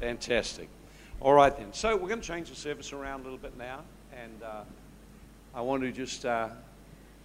Fantastic. 0.00 0.68
All 1.20 1.32
right 1.32 1.56
then. 1.56 1.72
So 1.72 1.96
we're 1.96 2.08
going 2.08 2.20
to 2.20 2.26
change 2.26 2.50
the 2.50 2.54
service 2.56 2.92
around 2.92 3.20
a 3.20 3.22
little 3.24 3.38
bit 3.38 3.56
now, 3.56 3.80
and 4.12 4.42
uh, 4.42 4.62
I 5.54 5.62
want 5.62 5.82
to 5.82 5.90
just 5.90 6.26
uh, 6.26 6.48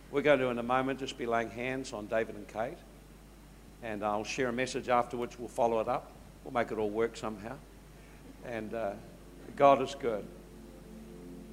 we're 0.09 0.21
going 0.21 0.40
to 0.40 0.47
in 0.47 0.58
a 0.58 0.63
moment 0.63 0.99
just 0.99 1.17
be 1.17 1.25
laying 1.25 1.49
hands 1.49 1.92
on 1.92 2.07
David 2.07 2.35
and 2.35 2.47
Kate, 2.47 2.77
and 3.83 4.05
I'll 4.05 4.23
share 4.23 4.47
a 4.47 4.53
message 4.53 4.87
afterwards. 4.87 5.37
We'll 5.37 5.49
follow 5.49 5.81
it 5.81 5.89
up. 5.89 6.11
We'll 6.45 6.53
make 6.53 6.71
it 6.71 6.77
all 6.77 6.89
work 6.89 7.17
somehow, 7.17 7.57
and 8.45 8.73
uh, 8.73 8.91
God 9.57 9.81
is 9.81 9.93
good. 9.93 10.25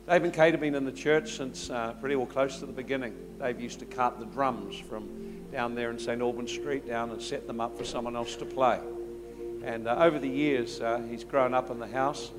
Dave 0.09 0.23
and 0.23 0.32
Kate 0.32 0.55
have 0.55 0.61
been 0.61 0.77
in 0.77 0.85
the 0.85 0.93
church 0.93 1.37
since 1.37 1.69
uh, 1.69 1.95
pretty 1.95 2.14
well 2.14 2.27
close 2.27 2.61
to 2.61 2.66
the 2.66 2.73
beginning. 2.73 3.14
Dave 3.41 3.61
used 3.61 3.80
to 3.80 3.87
cart 3.87 4.21
the 4.21 4.27
drums 4.27 4.79
from 4.79 5.43
down 5.50 5.75
there 5.75 5.91
in 5.91 5.98
St. 5.98 6.23
Albans 6.23 6.53
Street 6.53 6.87
down 6.87 7.11
and 7.11 7.21
set 7.21 7.48
them 7.48 7.61
up 7.61 7.77
for 7.77 7.85
someone 7.85 8.14
else 8.14 8.37
to 8.37 8.45
play. 8.45 8.79
And 9.63 9.89
uh, 9.89 9.97
over 9.99 10.19
the 10.19 10.29
years, 10.29 10.81
uh, 10.81 11.03
he's 11.09 11.25
grown 11.25 11.55
up 11.55 11.71
in 11.71 11.79
the 11.79 11.87
house 11.87 12.31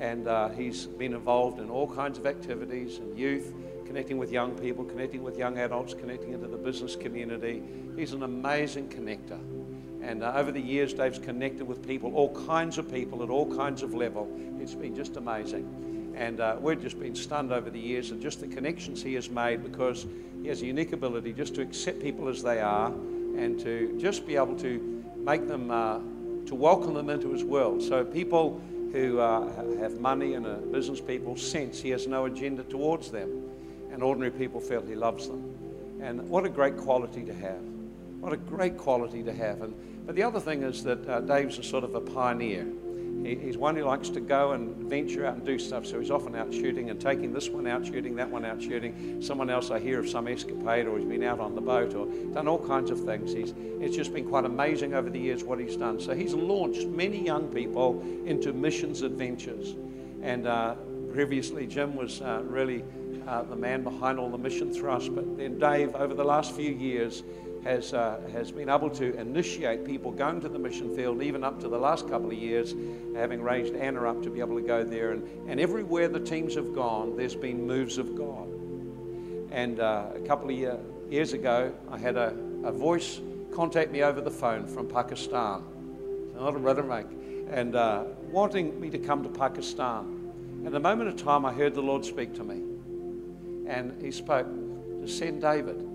and 0.00 0.28
uh, 0.28 0.48
he's 0.50 0.86
been 0.86 1.14
involved 1.14 1.58
in 1.58 1.70
all 1.70 1.92
kinds 1.92 2.18
of 2.18 2.26
activities 2.26 2.98
and 2.98 3.18
youth, 3.18 3.52
connecting 3.84 4.16
with 4.18 4.30
young 4.30 4.56
people, 4.58 4.84
connecting 4.84 5.22
with 5.22 5.36
young 5.36 5.58
adults, 5.58 5.94
connecting 5.94 6.32
into 6.32 6.46
the 6.46 6.56
business 6.56 6.94
community. 6.94 7.62
He's 7.96 8.12
an 8.12 8.22
amazing 8.22 8.88
connector. 8.88 9.40
And 10.02 10.22
uh, 10.22 10.32
over 10.36 10.52
the 10.52 10.60
years, 10.60 10.94
Dave's 10.94 11.18
connected 11.18 11.66
with 11.66 11.86
people, 11.86 12.14
all 12.14 12.34
kinds 12.46 12.78
of 12.78 12.90
people 12.90 13.22
at 13.22 13.30
all 13.30 13.52
kinds 13.56 13.82
of 13.82 13.94
level. 13.94 14.28
It's 14.60 14.74
been 14.74 14.94
just 14.94 15.16
amazing. 15.16 16.14
And 16.16 16.40
uh, 16.40 16.56
we've 16.60 16.80
just 16.80 16.98
been 16.98 17.14
stunned 17.14 17.52
over 17.52 17.70
the 17.70 17.78
years 17.78 18.10
of 18.10 18.20
just 18.20 18.40
the 18.40 18.48
connections 18.48 19.02
he 19.02 19.14
has 19.14 19.28
made 19.28 19.62
because 19.62 20.06
he 20.42 20.48
has 20.48 20.62
a 20.62 20.66
unique 20.66 20.92
ability 20.92 21.32
just 21.32 21.54
to 21.56 21.62
accept 21.62 22.00
people 22.00 22.28
as 22.28 22.42
they 22.42 22.60
are 22.60 22.88
and 22.88 23.58
to 23.60 23.96
just 24.00 24.26
be 24.26 24.36
able 24.36 24.56
to 24.56 25.04
make 25.18 25.46
them 25.46 25.70
uh, 25.70 25.98
to 26.48 26.54
welcome 26.54 26.94
them 26.94 27.10
into 27.10 27.30
his 27.30 27.44
world. 27.44 27.82
So 27.82 28.04
people 28.04 28.60
who 28.92 29.20
uh, 29.20 29.46
have 29.78 30.00
money 30.00 30.34
and 30.34 30.46
are 30.46 30.56
business 30.56 31.00
people 31.00 31.36
sense 31.36 31.80
he 31.80 31.90
has 31.90 32.06
no 32.06 32.24
agenda 32.24 32.64
towards 32.64 33.10
them, 33.10 33.44
and 33.92 34.02
ordinary 34.02 34.30
people 34.30 34.60
feel 34.60 34.80
he 34.82 34.94
loves 34.94 35.28
them. 35.28 35.54
And 36.00 36.28
what 36.28 36.44
a 36.44 36.48
great 36.48 36.76
quality 36.76 37.22
to 37.24 37.34
have. 37.34 37.60
What 38.20 38.32
a 38.32 38.36
great 38.36 38.78
quality 38.78 39.22
to 39.22 39.32
have. 39.32 39.62
And, 39.62 39.74
but 40.06 40.14
the 40.14 40.22
other 40.22 40.40
thing 40.40 40.62
is 40.62 40.82
that 40.84 41.06
uh, 41.08 41.20
Dave's 41.20 41.58
a 41.58 41.62
sort 41.62 41.84
of 41.84 41.94
a 41.94 42.00
pioneer. 42.00 42.66
He, 43.24 43.34
he's 43.34 43.56
one 43.56 43.76
who 43.76 43.84
likes 43.84 44.08
to 44.10 44.20
go 44.20 44.52
and 44.52 44.76
venture 44.88 45.26
out 45.26 45.36
and 45.36 45.44
do 45.44 45.58
stuff. 45.58 45.86
So 45.86 46.00
he's 46.00 46.10
often 46.10 46.34
out 46.34 46.52
shooting 46.52 46.90
and 46.90 47.00
taking 47.00 47.32
this 47.32 47.48
one 47.48 47.66
out 47.66 47.86
shooting, 47.86 48.16
that 48.16 48.30
one 48.30 48.44
out 48.44 48.62
shooting. 48.62 49.20
Someone 49.20 49.50
else 49.50 49.70
I 49.70 49.78
hear 49.78 50.00
of 50.00 50.08
some 50.08 50.28
escapade, 50.28 50.86
or 50.86 50.98
he's 50.98 51.08
been 51.08 51.22
out 51.22 51.40
on 51.40 51.54
the 51.54 51.60
boat, 51.60 51.94
or 51.94 52.06
done 52.32 52.48
all 52.48 52.64
kinds 52.66 52.90
of 52.90 53.00
things. 53.04 53.32
He's, 53.32 53.54
it's 53.80 53.96
just 53.96 54.12
been 54.12 54.28
quite 54.28 54.44
amazing 54.44 54.94
over 54.94 55.10
the 55.10 55.18
years 55.18 55.44
what 55.44 55.58
he's 55.58 55.76
done. 55.76 56.00
So 56.00 56.14
he's 56.14 56.34
launched 56.34 56.86
many 56.86 57.24
young 57.24 57.48
people 57.48 58.02
into 58.24 58.52
missions 58.52 59.02
adventures. 59.02 59.76
And 60.22 60.46
uh, 60.46 60.74
previously, 61.12 61.66
Jim 61.66 61.96
was 61.96 62.20
uh, 62.20 62.42
really 62.44 62.84
uh, 63.26 63.42
the 63.42 63.56
man 63.56 63.82
behind 63.82 64.18
all 64.18 64.30
the 64.30 64.38
mission 64.38 64.72
thrust. 64.72 65.14
But 65.14 65.36
then 65.36 65.58
Dave, 65.58 65.94
over 65.94 66.14
the 66.14 66.24
last 66.24 66.54
few 66.54 66.72
years, 66.72 67.22
has, 67.68 67.92
uh, 67.92 68.18
has 68.32 68.50
been 68.50 68.70
able 68.70 68.88
to 68.88 69.14
initiate 69.18 69.84
people 69.84 70.10
going 70.10 70.40
to 70.40 70.48
the 70.48 70.58
mission 70.58 70.96
field, 70.96 71.22
even 71.22 71.44
up 71.44 71.60
to 71.60 71.68
the 71.68 71.76
last 71.76 72.08
couple 72.08 72.28
of 72.28 72.38
years, 72.38 72.74
having 73.14 73.42
raised 73.42 73.74
Anna 73.74 74.08
up 74.08 74.22
to 74.22 74.30
be 74.30 74.40
able 74.40 74.56
to 74.56 74.66
go 74.66 74.82
there. 74.82 75.12
And, 75.12 75.50
and 75.50 75.60
everywhere 75.60 76.08
the 76.08 76.20
teams 76.20 76.54
have 76.54 76.74
gone, 76.74 77.14
there's 77.14 77.34
been 77.34 77.66
moves 77.66 77.98
of 77.98 78.16
God. 78.16 78.48
And 79.52 79.80
uh, 79.80 80.06
a 80.14 80.20
couple 80.20 80.48
of 80.48 80.56
year, 80.56 80.78
years 81.10 81.34
ago, 81.34 81.74
I 81.90 81.98
had 81.98 82.16
a, 82.16 82.34
a 82.64 82.72
voice 82.72 83.20
contact 83.54 83.92
me 83.92 84.02
over 84.02 84.22
the 84.22 84.30
phone 84.30 84.66
from 84.66 84.88
Pakistan, 84.88 85.62
not 86.36 86.54
a 86.54 86.58
rudder 86.58 86.82
make, 86.82 87.06
and 87.50 87.76
uh, 87.76 88.04
wanting 88.30 88.80
me 88.80 88.88
to 88.88 88.98
come 88.98 89.22
to 89.22 89.28
Pakistan. 89.28 90.32
At 90.64 90.72
the 90.72 90.80
moment 90.80 91.10
of 91.10 91.16
time, 91.22 91.44
I 91.44 91.52
heard 91.52 91.74
the 91.74 91.82
Lord 91.82 92.06
speak 92.06 92.34
to 92.36 92.44
me. 92.44 92.62
And 93.66 94.00
He 94.02 94.10
spoke 94.10 94.46
to 94.46 95.06
send 95.06 95.42
David. 95.42 95.87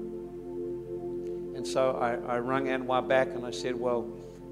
And 1.56 1.66
so 1.66 1.92
I, 1.92 2.36
I 2.36 2.40
rung 2.40 2.66
Anwar 2.66 3.08
back 3.08 3.30
and 3.30 3.46
I 3.46 3.52
said, 3.52 3.76
Well, 3.80 4.10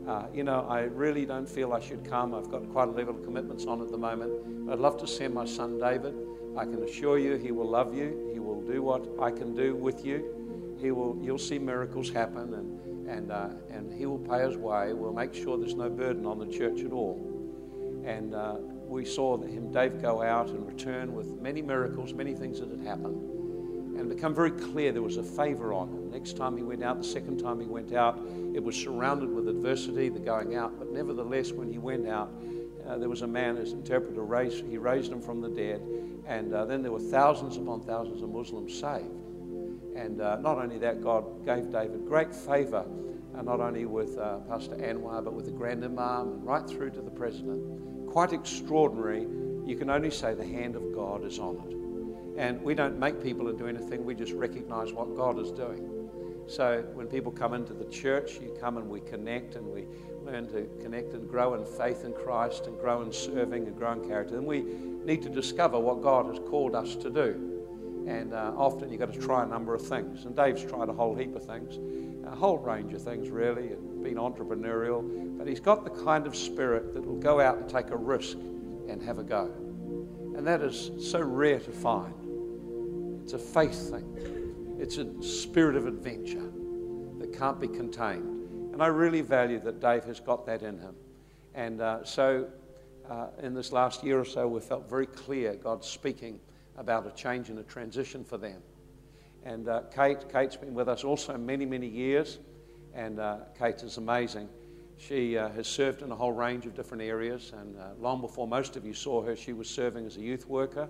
uh, 0.08 0.26
you 0.34 0.44
know, 0.44 0.66
I 0.68 0.82
really 0.82 1.26
don't 1.26 1.48
feel 1.48 1.74
I 1.74 1.80
should 1.80 2.08
come. 2.10 2.34
I've 2.34 2.50
got 2.50 2.70
quite 2.72 2.88
a 2.88 2.92
level 2.92 3.16
of 3.16 3.24
commitments 3.24 3.66
on 3.66 3.82
at 3.82 3.92
the 3.92 3.98
moment. 3.98 4.32
I'd 4.72 4.80
love 4.80 5.00
to 5.02 5.08
send 5.08 5.34
my 5.34 5.46
son 5.46 5.80
David. 5.80 6.16
I 6.58 6.66
can 6.66 6.84
assure 6.84 7.18
you 7.18 7.36
he 7.36 7.52
will 7.52 7.70
love 7.70 7.96
you. 7.96 8.30
He 8.34 8.40
will 8.40 8.62
do 8.62 8.82
what 8.82 9.08
I 9.22 9.32
can 9.32 9.56
do 9.56 9.76
with 9.76 10.06
you. 10.06 10.76
He 10.80 10.92
will, 10.92 11.18
you'll 11.22 11.38
see 11.38 11.60
miracles 11.60 12.10
happen 12.10 12.54
and, 12.54 13.08
and, 13.08 13.32
uh, 13.32 13.50
and 13.70 13.94
he 13.94 14.06
will 14.06 14.20
pay 14.20 14.44
his 14.44 14.58
way. 14.58 14.94
We'll 14.94 15.14
make 15.14 15.34
sure 15.34 15.58
there's 15.58 15.76
no 15.76 15.90
burden 15.90 16.26
on 16.26 16.40
the 16.40 16.48
church 16.48 16.82
at 16.82 16.92
all. 16.92 17.28
And 18.04 18.34
uh, 18.34 18.56
we 18.88 19.06
saw 19.06 19.38
him, 19.38 19.72
Dave, 19.72 20.02
go 20.02 20.24
out 20.24 20.50
and 20.50 20.68
return 20.68 21.14
with 21.14 21.40
many 21.40 21.62
miracles, 21.62 22.14
many 22.14 22.34
things 22.34 22.60
that 22.60 22.70
had 22.70 22.82
happened 22.82 23.41
and 24.02 24.12
it 24.12 24.16
became 24.16 24.34
very 24.34 24.50
clear 24.50 24.92
there 24.92 25.04
was 25.04 25.18
a 25.18 25.24
favor 25.24 25.74
on 25.74 25.90
him. 25.90 26.10
Next 26.10 26.36
time 26.36 26.58
he 26.58 26.64
went 26.64 26.84
out, 26.84 26.98
the 26.98 27.04
second 27.04 27.38
time 27.38 27.60
he 27.60 27.68
went 27.68 27.94
out, 27.94 28.20
it 28.56 28.64
was 28.64 28.76
surrounded 28.76 29.32
with 29.32 29.48
adversity, 29.48 30.10
the 30.10 30.18
going 30.20 30.56
out. 30.56 30.80
But 30.80 30.92
nevertheless, 30.92 31.52
when 31.52 31.72
he 31.72 31.78
went 31.78 32.08
out, 32.08 32.34
uh, 32.88 32.98
there 32.98 33.10
was 33.10 33.22
a 33.22 33.28
man, 33.28 33.58
his 33.58 33.74
interpreter 33.74 34.24
raised, 34.24 34.66
he 34.66 34.80
raised 34.80 35.12
him 35.12 35.22
from 35.22 35.40
the 35.40 35.50
dead, 35.50 35.84
and 36.26 36.52
uh, 36.52 36.66
then 36.66 36.82
there 36.82 36.92
were 36.92 37.00
thousands 37.00 37.58
upon 37.58 37.82
thousands 37.82 38.24
of 38.24 38.30
Muslims 38.30 38.74
saved. 38.74 39.06
And 39.96 40.20
uh, 40.20 40.38
not 40.38 40.58
only 40.58 40.80
that, 40.80 41.04
God 41.04 41.46
gave 41.46 41.72
David 41.72 42.08
great 42.08 42.34
favor, 42.34 42.84
uh, 43.38 43.42
not 43.44 43.60
only 43.60 43.86
with 43.86 44.18
uh, 44.18 44.40
Pastor 44.50 44.78
Anwar, 44.78 45.24
but 45.24 45.34
with 45.34 45.46
the 45.46 45.52
Grand 45.52 45.86
Imam, 45.86 46.34
and 46.34 46.44
right 46.44 46.68
through 46.68 46.90
to 46.90 47.02
the 47.02 47.12
president. 47.12 48.10
Quite 48.10 48.34
extraordinary. 48.34 49.28
You 49.64 49.76
can 49.78 49.92
only 49.92 50.10
say 50.10 50.34
the 50.34 50.44
hand 50.44 50.76
of 50.76 50.92
God 50.96 51.24
is 51.24 51.38
on 51.38 51.58
it. 51.70 51.81
And 52.38 52.62
we 52.62 52.74
don't 52.74 52.98
make 52.98 53.22
people 53.22 53.52
do 53.52 53.68
anything, 53.68 54.06
we 54.06 54.16
just 54.16 54.34
recognize 54.34 54.94
what 54.94 55.16
God 55.16 55.40
is 55.40 55.52
doing. 55.52 56.02
So 56.48 56.84
when 56.94 57.08
people 57.08 57.32
come 57.32 57.54
into 57.54 57.74
the 57.74 57.86
church, 57.86 58.40
you 58.42 58.56
come 58.60 58.78
and 58.78 58.90
we 58.90 59.00
connect 59.02 59.56
and 59.56 59.66
we 59.66 59.86
learn 60.24 60.48
to 60.50 60.68
connect 60.82 61.14
and 61.14 61.30
grow 61.30 61.54
in 61.54 61.66
faith 61.66 62.04
in 62.04 62.14
Christ 62.14 62.68
and 62.68 62.78
grow 62.80 63.02
in 63.02 63.12
serving 63.12 63.68
and 63.68 63.78
grow 63.78 63.94
in 63.94 64.08
character. 64.08 64.38
And 64.38 64.46
we 64.46 64.66
need 65.06 65.22
to 65.24 65.30
discover 65.30 65.80
what 65.80 66.02
God 66.02 66.28
has 66.28 66.40
called 66.40 66.76
us 66.76 66.96
to 66.98 67.10
do. 67.10 67.52
And 68.08 68.34
uh, 68.34 68.54
often 68.58 68.90
you've 68.90 69.00
got 69.00 69.14
to 69.14 69.20
try 69.20 69.44
a 69.44 69.46
number 69.46 69.74
of 69.74 69.82
things. 69.82 70.26
And 70.26 70.36
Dave's 70.36 70.64
tried 70.64 70.90
a 70.90 70.94
whole 70.94 71.16
heap 71.16 71.36
of 71.36 71.46
things, 71.46 71.80
a 72.26 72.36
whole 72.36 72.58
range 72.58 72.94
of 72.94 73.02
things, 73.02 73.30
really, 73.30 73.72
and 73.74 74.04
been 74.04 74.16
entrepreneurial. 74.16 75.38
But 75.38 75.48
he's 75.48 75.60
got 75.60 75.84
the 75.84 76.04
kind 76.04 76.26
of 76.26 76.36
spirit 76.36 76.94
that 76.94 77.06
will 77.06 77.20
go 77.20 77.40
out 77.40 77.58
and 77.58 77.70
take 77.70 77.92
a 77.92 77.98
risk 77.98 78.38
and 78.90 79.02
have 79.02 79.20
a 79.20 79.24
go. 79.24 79.52
And 80.36 80.46
that 80.48 80.62
is 80.62 80.92
so 81.00 81.22
rare 81.22 81.60
to 81.60 81.72
find. 81.72 82.14
It's 83.34 83.42
a 83.42 83.54
faith 83.54 83.90
thing, 83.90 84.78
it's 84.78 84.98
a 84.98 85.24
spirit 85.24 85.78
of 85.78 85.88
adventure 85.88 86.52
that 87.18 87.32
can't 87.32 87.62
be 87.62 87.68
contained. 87.70 88.74
And 88.74 88.84
I 88.84 88.88
really 88.88 89.22
value 89.22 89.58
that 89.62 89.80
Dave 89.80 90.04
has 90.04 90.20
got 90.20 90.46
that 90.48 90.64
in 90.64 90.78
him. 90.78 90.94
And 91.56 91.80
uh, 91.80 92.04
so, 92.04 92.50
uh, 93.10 93.28
in 93.42 93.54
this 93.54 93.72
last 93.72 94.04
year 94.04 94.20
or 94.20 94.26
so, 94.26 94.50
we 94.50 94.60
felt 94.60 94.90
very 94.90 95.06
clear 95.06 95.56
God 95.56 95.86
speaking 95.86 96.42
about 96.76 97.08
a 97.08 97.12
change 97.12 97.50
and 97.50 97.58
a 97.60 97.64
transition 97.64 98.26
for 98.26 98.38
them. 98.38 98.62
And 99.46 99.70
uh, 99.70 99.84
Kate, 99.96 100.30
Kate's 100.30 100.58
been 100.58 100.74
with 100.74 100.90
us 100.90 101.06
also 101.06 101.38
many, 101.38 101.66
many 101.66 101.88
years, 101.88 102.40
and 102.94 103.18
uh, 103.18 103.38
Kate 103.58 103.82
is 103.82 103.96
amazing. 103.96 104.50
She 104.98 105.38
uh, 105.38 105.48
has 105.52 105.68
served 105.68 106.02
in 106.02 106.12
a 106.12 106.16
whole 106.18 106.34
range 106.34 106.66
of 106.66 106.76
different 106.76 107.02
areas, 107.02 107.54
and 107.58 107.78
uh, 107.80 107.92
long 107.98 108.20
before 108.20 108.46
most 108.46 108.76
of 108.76 108.86
you 108.86 108.94
saw 108.94 109.24
her, 109.24 109.38
she 109.38 109.54
was 109.54 109.70
serving 109.70 110.06
as 110.06 110.18
a 110.18 110.22
youth 110.22 110.50
worker. 110.50 110.90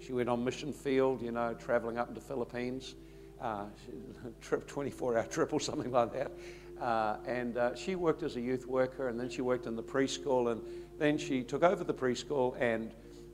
She 0.00 0.12
went 0.12 0.28
on 0.28 0.44
mission 0.44 0.72
field, 0.72 1.22
you 1.22 1.30
know, 1.30 1.54
traveling 1.54 1.98
up 1.98 2.08
into 2.08 2.20
the 2.20 2.26
Philippines, 2.26 2.94
uh, 3.40 3.64
trip 4.40 4.66
24 4.66 5.18
hour 5.18 5.24
trip 5.24 5.52
or 5.52 5.60
something 5.60 5.92
like 5.92 6.12
that. 6.12 6.32
Uh, 6.80 7.18
and 7.26 7.58
uh, 7.58 7.74
she 7.74 7.94
worked 7.94 8.22
as 8.22 8.36
a 8.36 8.40
youth 8.40 8.66
worker, 8.66 9.08
and 9.08 9.20
then 9.20 9.28
she 9.28 9.42
worked 9.42 9.66
in 9.66 9.76
the 9.76 9.82
preschool, 9.82 10.50
and 10.50 10.62
then 10.98 11.18
she 11.18 11.42
took 11.42 11.62
over 11.62 11.84
the 11.84 11.92
preschool 11.92 12.58
and 12.58 12.92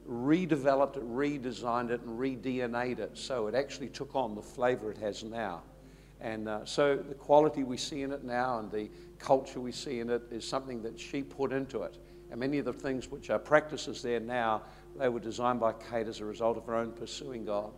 redeveloped 0.08 0.96
it, 0.96 1.08
redesigned 1.08 1.90
it, 1.90 2.00
and 2.02 2.18
re-DNA'd 2.18 2.98
it 2.98 3.10
so 3.16 3.46
it 3.46 3.54
actually 3.54 3.88
took 3.88 4.14
on 4.14 4.34
the 4.34 4.42
flavor 4.42 4.90
it 4.90 4.98
has 4.98 5.22
now. 5.22 5.62
And 6.20 6.48
uh, 6.48 6.64
so 6.64 6.96
the 6.96 7.14
quality 7.14 7.62
we 7.62 7.76
see 7.76 8.02
in 8.02 8.12
it 8.12 8.24
now 8.24 8.58
and 8.58 8.70
the 8.70 8.88
culture 9.18 9.60
we 9.60 9.72
see 9.72 10.00
in 10.00 10.10
it 10.10 10.22
is 10.30 10.46
something 10.48 10.82
that 10.82 10.98
she 10.98 11.22
put 11.22 11.52
into 11.52 11.82
it. 11.82 11.98
And 12.30 12.40
many 12.40 12.58
of 12.58 12.64
the 12.64 12.72
things 12.72 13.10
which 13.10 13.30
are 13.30 13.38
practices 13.38 14.02
there 14.02 14.20
now 14.20 14.62
they 14.98 15.08
were 15.08 15.20
designed 15.20 15.60
by 15.60 15.72
Kate 15.72 16.06
as 16.06 16.20
a 16.20 16.24
result 16.24 16.56
of 16.56 16.64
her 16.66 16.74
own 16.74 16.92
pursuing 16.92 17.44
God. 17.44 17.72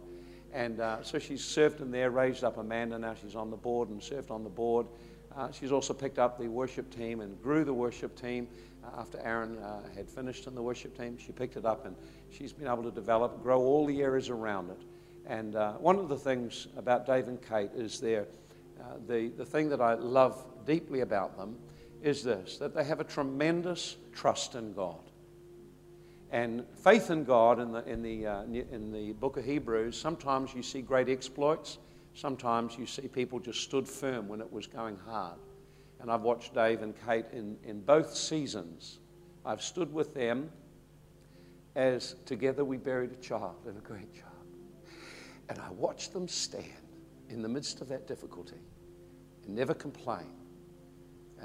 And 0.52 0.80
uh, 0.80 1.02
so 1.02 1.18
she's 1.18 1.44
served 1.44 1.80
in 1.80 1.90
there, 1.90 2.10
raised 2.10 2.44
up 2.44 2.56
Amanda. 2.56 2.98
Now 2.98 3.14
she's 3.14 3.34
on 3.34 3.50
the 3.50 3.56
board 3.56 3.90
and 3.90 4.02
served 4.02 4.30
on 4.30 4.44
the 4.44 4.50
board. 4.50 4.86
Uh, 5.36 5.52
she's 5.52 5.72
also 5.72 5.92
picked 5.92 6.18
up 6.18 6.38
the 6.38 6.48
worship 6.48 6.94
team 6.94 7.20
and 7.20 7.40
grew 7.42 7.64
the 7.64 7.74
worship 7.74 8.18
team 8.20 8.48
uh, 8.82 9.00
after 9.00 9.20
Aaron 9.20 9.58
uh, 9.58 9.82
had 9.94 10.08
finished 10.08 10.46
in 10.46 10.54
the 10.54 10.62
worship 10.62 10.96
team. 10.96 11.18
She 11.18 11.32
picked 11.32 11.56
it 11.56 11.66
up 11.66 11.84
and 11.84 11.94
she's 12.30 12.52
been 12.52 12.66
able 12.66 12.82
to 12.84 12.90
develop, 12.90 13.42
grow 13.42 13.60
all 13.60 13.84
the 13.86 14.00
areas 14.00 14.30
around 14.30 14.70
it. 14.70 14.80
And 15.26 15.54
uh, 15.54 15.74
one 15.74 15.98
of 15.98 16.08
the 16.08 16.16
things 16.16 16.68
about 16.76 17.06
Dave 17.06 17.28
and 17.28 17.40
Kate 17.46 17.70
is 17.74 18.00
their, 18.00 18.26
uh, 18.80 18.94
the, 19.06 19.28
the 19.36 19.44
thing 19.44 19.68
that 19.68 19.80
I 19.80 19.94
love 19.94 20.44
deeply 20.64 21.00
about 21.00 21.36
them 21.36 21.56
is 22.02 22.22
this 22.22 22.58
that 22.58 22.74
they 22.74 22.84
have 22.84 23.00
a 23.00 23.04
tremendous 23.04 23.96
trust 24.14 24.54
in 24.54 24.72
God. 24.72 25.07
And 26.30 26.64
faith 26.82 27.10
in 27.10 27.24
God 27.24 27.58
in 27.58 27.72
the, 27.72 27.84
in, 27.88 28.02
the, 28.02 28.26
uh, 28.26 28.42
in 28.42 28.92
the 28.92 29.12
book 29.12 29.38
of 29.38 29.44
Hebrews, 29.44 29.98
sometimes 29.98 30.54
you 30.54 30.62
see 30.62 30.82
great 30.82 31.08
exploits, 31.08 31.78
sometimes 32.14 32.76
you 32.76 32.86
see 32.86 33.08
people 33.08 33.38
just 33.38 33.62
stood 33.62 33.88
firm 33.88 34.28
when 34.28 34.40
it 34.40 34.52
was 34.52 34.66
going 34.66 34.98
hard. 35.06 35.38
And 36.00 36.10
I've 36.10 36.22
watched 36.22 36.54
Dave 36.54 36.82
and 36.82 36.94
Kate 37.06 37.24
in, 37.32 37.56
in 37.64 37.80
both 37.80 38.14
seasons. 38.14 38.98
I've 39.44 39.62
stood 39.62 39.92
with 39.92 40.14
them 40.14 40.50
as 41.74 42.16
together 42.26 42.64
we 42.64 42.76
buried 42.76 43.12
a 43.12 43.16
child 43.16 43.64
and 43.66 43.78
a 43.78 43.80
great 43.80 44.12
child. 44.12 44.24
And 45.48 45.58
I 45.58 45.70
watched 45.70 46.12
them 46.12 46.28
stand 46.28 46.64
in 47.30 47.40
the 47.40 47.48
midst 47.48 47.80
of 47.80 47.88
that 47.88 48.06
difficulty 48.06 48.60
and 49.46 49.54
never 49.54 49.74
complain. 49.74 50.26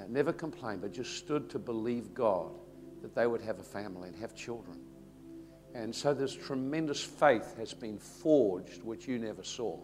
Never 0.10 0.34
complain, 0.34 0.80
but 0.80 0.92
just 0.92 1.18
stood 1.18 1.50
to 1.52 1.60
believe 1.60 2.14
God 2.14 2.52
that 3.04 3.14
they 3.14 3.28
would 3.28 3.42
have 3.42 3.60
a 3.60 3.64
family 3.64 4.08
and 4.08 4.18
have 4.18 4.34
children. 4.34 4.80
And 5.76 5.94
so 5.94 6.14
this 6.14 6.34
tremendous 6.34 7.04
faith 7.04 7.56
has 7.58 7.74
been 7.74 8.00
forged, 8.00 8.82
which 8.82 9.08
you 9.08 9.20
never 9.20 9.44
saw. 9.44 9.78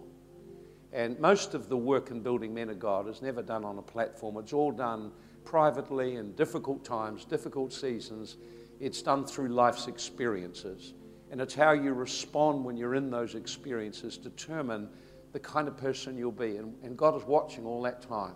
And 0.93 1.19
most 1.19 1.53
of 1.53 1.67
the 1.67 1.77
work 1.77 2.11
in 2.11 2.21
building 2.21 2.53
men 2.53 2.69
of 2.69 2.79
God 2.79 3.07
is 3.07 3.21
never 3.21 3.43
done 3.43 3.65
on 3.65 3.77
a 3.77 3.81
platform. 3.81 4.37
It's 4.37 4.53
all 4.53 4.71
done 4.71 5.11
privately 5.43 6.15
in 6.15 6.33
difficult 6.33 6.85
times, 6.85 7.25
difficult 7.25 7.73
seasons. 7.73 8.37
It's 8.79 9.01
done 9.01 9.25
through 9.25 9.49
life's 9.49 9.87
experiences. 9.87 10.93
And 11.29 11.41
it's 11.41 11.53
how 11.53 11.73
you 11.73 11.93
respond 11.93 12.63
when 12.63 12.77
you're 12.77 12.95
in 12.95 13.11
those 13.11 13.35
experiences 13.35 14.17
determine 14.17 14.87
the 15.33 15.39
kind 15.39 15.67
of 15.67 15.75
person 15.75 16.17
you'll 16.17 16.31
be. 16.31 16.55
And, 16.55 16.73
and 16.83 16.97
God 16.97 17.17
is 17.17 17.23
watching 17.23 17.65
all 17.65 17.81
that 17.83 18.01
time. 18.01 18.35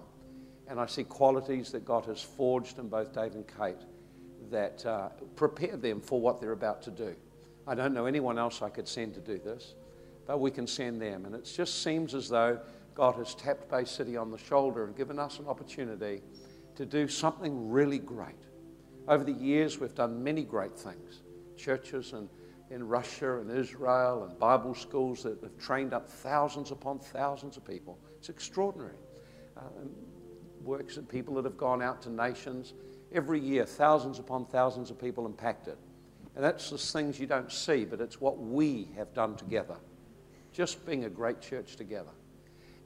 And 0.68 0.80
I 0.80 0.88
see 0.88 1.04
qualities 1.06 1.72
that 1.72 1.86
God 1.86 2.06
has 2.06 2.22
forged 2.22 2.80
in 2.80 2.90
both 2.90 3.14
Dave 3.14 3.36
and 3.36 3.46
Kate 3.48 3.82
that 4.52 4.86
uh, 4.86 5.10
prepare 5.36 5.78
them 5.78 6.02
for 6.02 6.20
what 6.20 6.40
they're 6.40 6.52
about 6.52 6.82
to 6.84 6.92
do. 6.92 7.16
I 7.66 7.76
don't 7.76 7.94
know 7.94 8.06
anyone 8.06 8.38
else 8.38 8.62
I 8.62 8.70
could 8.70 8.88
send 8.88 9.14
to 9.16 9.22
do 9.22 9.38
this 9.38 9.76
but 10.26 10.40
we 10.40 10.52
can 10.52 10.68
send 10.68 11.02
them. 11.02 11.26
And 11.26 11.36
it 11.36 11.44
just 11.44 11.84
seems 11.84 12.14
as 12.14 12.30
though 12.30 12.60
God 12.96 13.16
has 13.16 13.36
tapped 13.36 13.70
Bay 13.70 13.86
City 13.86 14.16
on 14.18 14.32
the 14.32 14.38
shoulder 14.38 14.86
and 14.86 14.96
given 14.96 15.20
us 15.20 15.40
an 15.40 15.48
opportunity 15.48 16.22
to 16.76 16.86
do 16.86 17.08
something 17.08 17.70
really 17.70 18.00
great. 18.00 18.36
Over 19.08 19.24
the 19.24 19.34
years, 19.34 19.80
we've 19.80 19.96
done 19.96 20.24
many 20.24 20.44
great 20.44 20.78
things. 20.78 21.22
Churches 21.58 22.14
in, 22.14 22.30
in 22.74 22.88
Russia 22.88 23.40
and 23.40 23.52
Israel 23.52 24.24
and 24.24 24.40
Bible 24.40 24.74
schools 24.74 25.24
that 25.24 25.42
have 25.44 25.58
trained 25.58 25.94
up 25.94 26.10
thousands 26.10 26.72
upon 26.72 27.00
thousands 27.00 27.58
of 27.58 27.66
people. 27.66 28.00
It's 28.18 28.30
extraordinary. 28.30 28.96
Uh, 29.58 29.62
works 30.64 30.96
of 30.96 31.10
people 31.10 31.36
that 31.36 31.44
have 31.44 31.58
gone 31.58 31.82
out 31.82 32.02
to 32.04 32.10
nations. 32.10 32.74
Every 33.14 33.40
year, 33.40 33.66
thousands 33.66 34.20
upon 34.20 34.46
thousands 34.46 34.90
of 34.90 35.00
people 35.00 35.26
impacted. 35.26 35.78
And 36.36 36.44
that's 36.44 36.70
the 36.72 36.78
things 36.78 37.20
you 37.20 37.28
don't 37.28 37.52
see, 37.52 37.86
but 37.86 38.02
it's 38.02 38.20
what 38.20 38.40
we 38.40 38.90
have 38.98 39.14
done 39.14 39.36
together 39.36 39.78
just 40.54 40.86
being 40.86 41.06
a 41.06 41.10
great 41.10 41.42
church 41.42 41.76
together. 41.76 42.12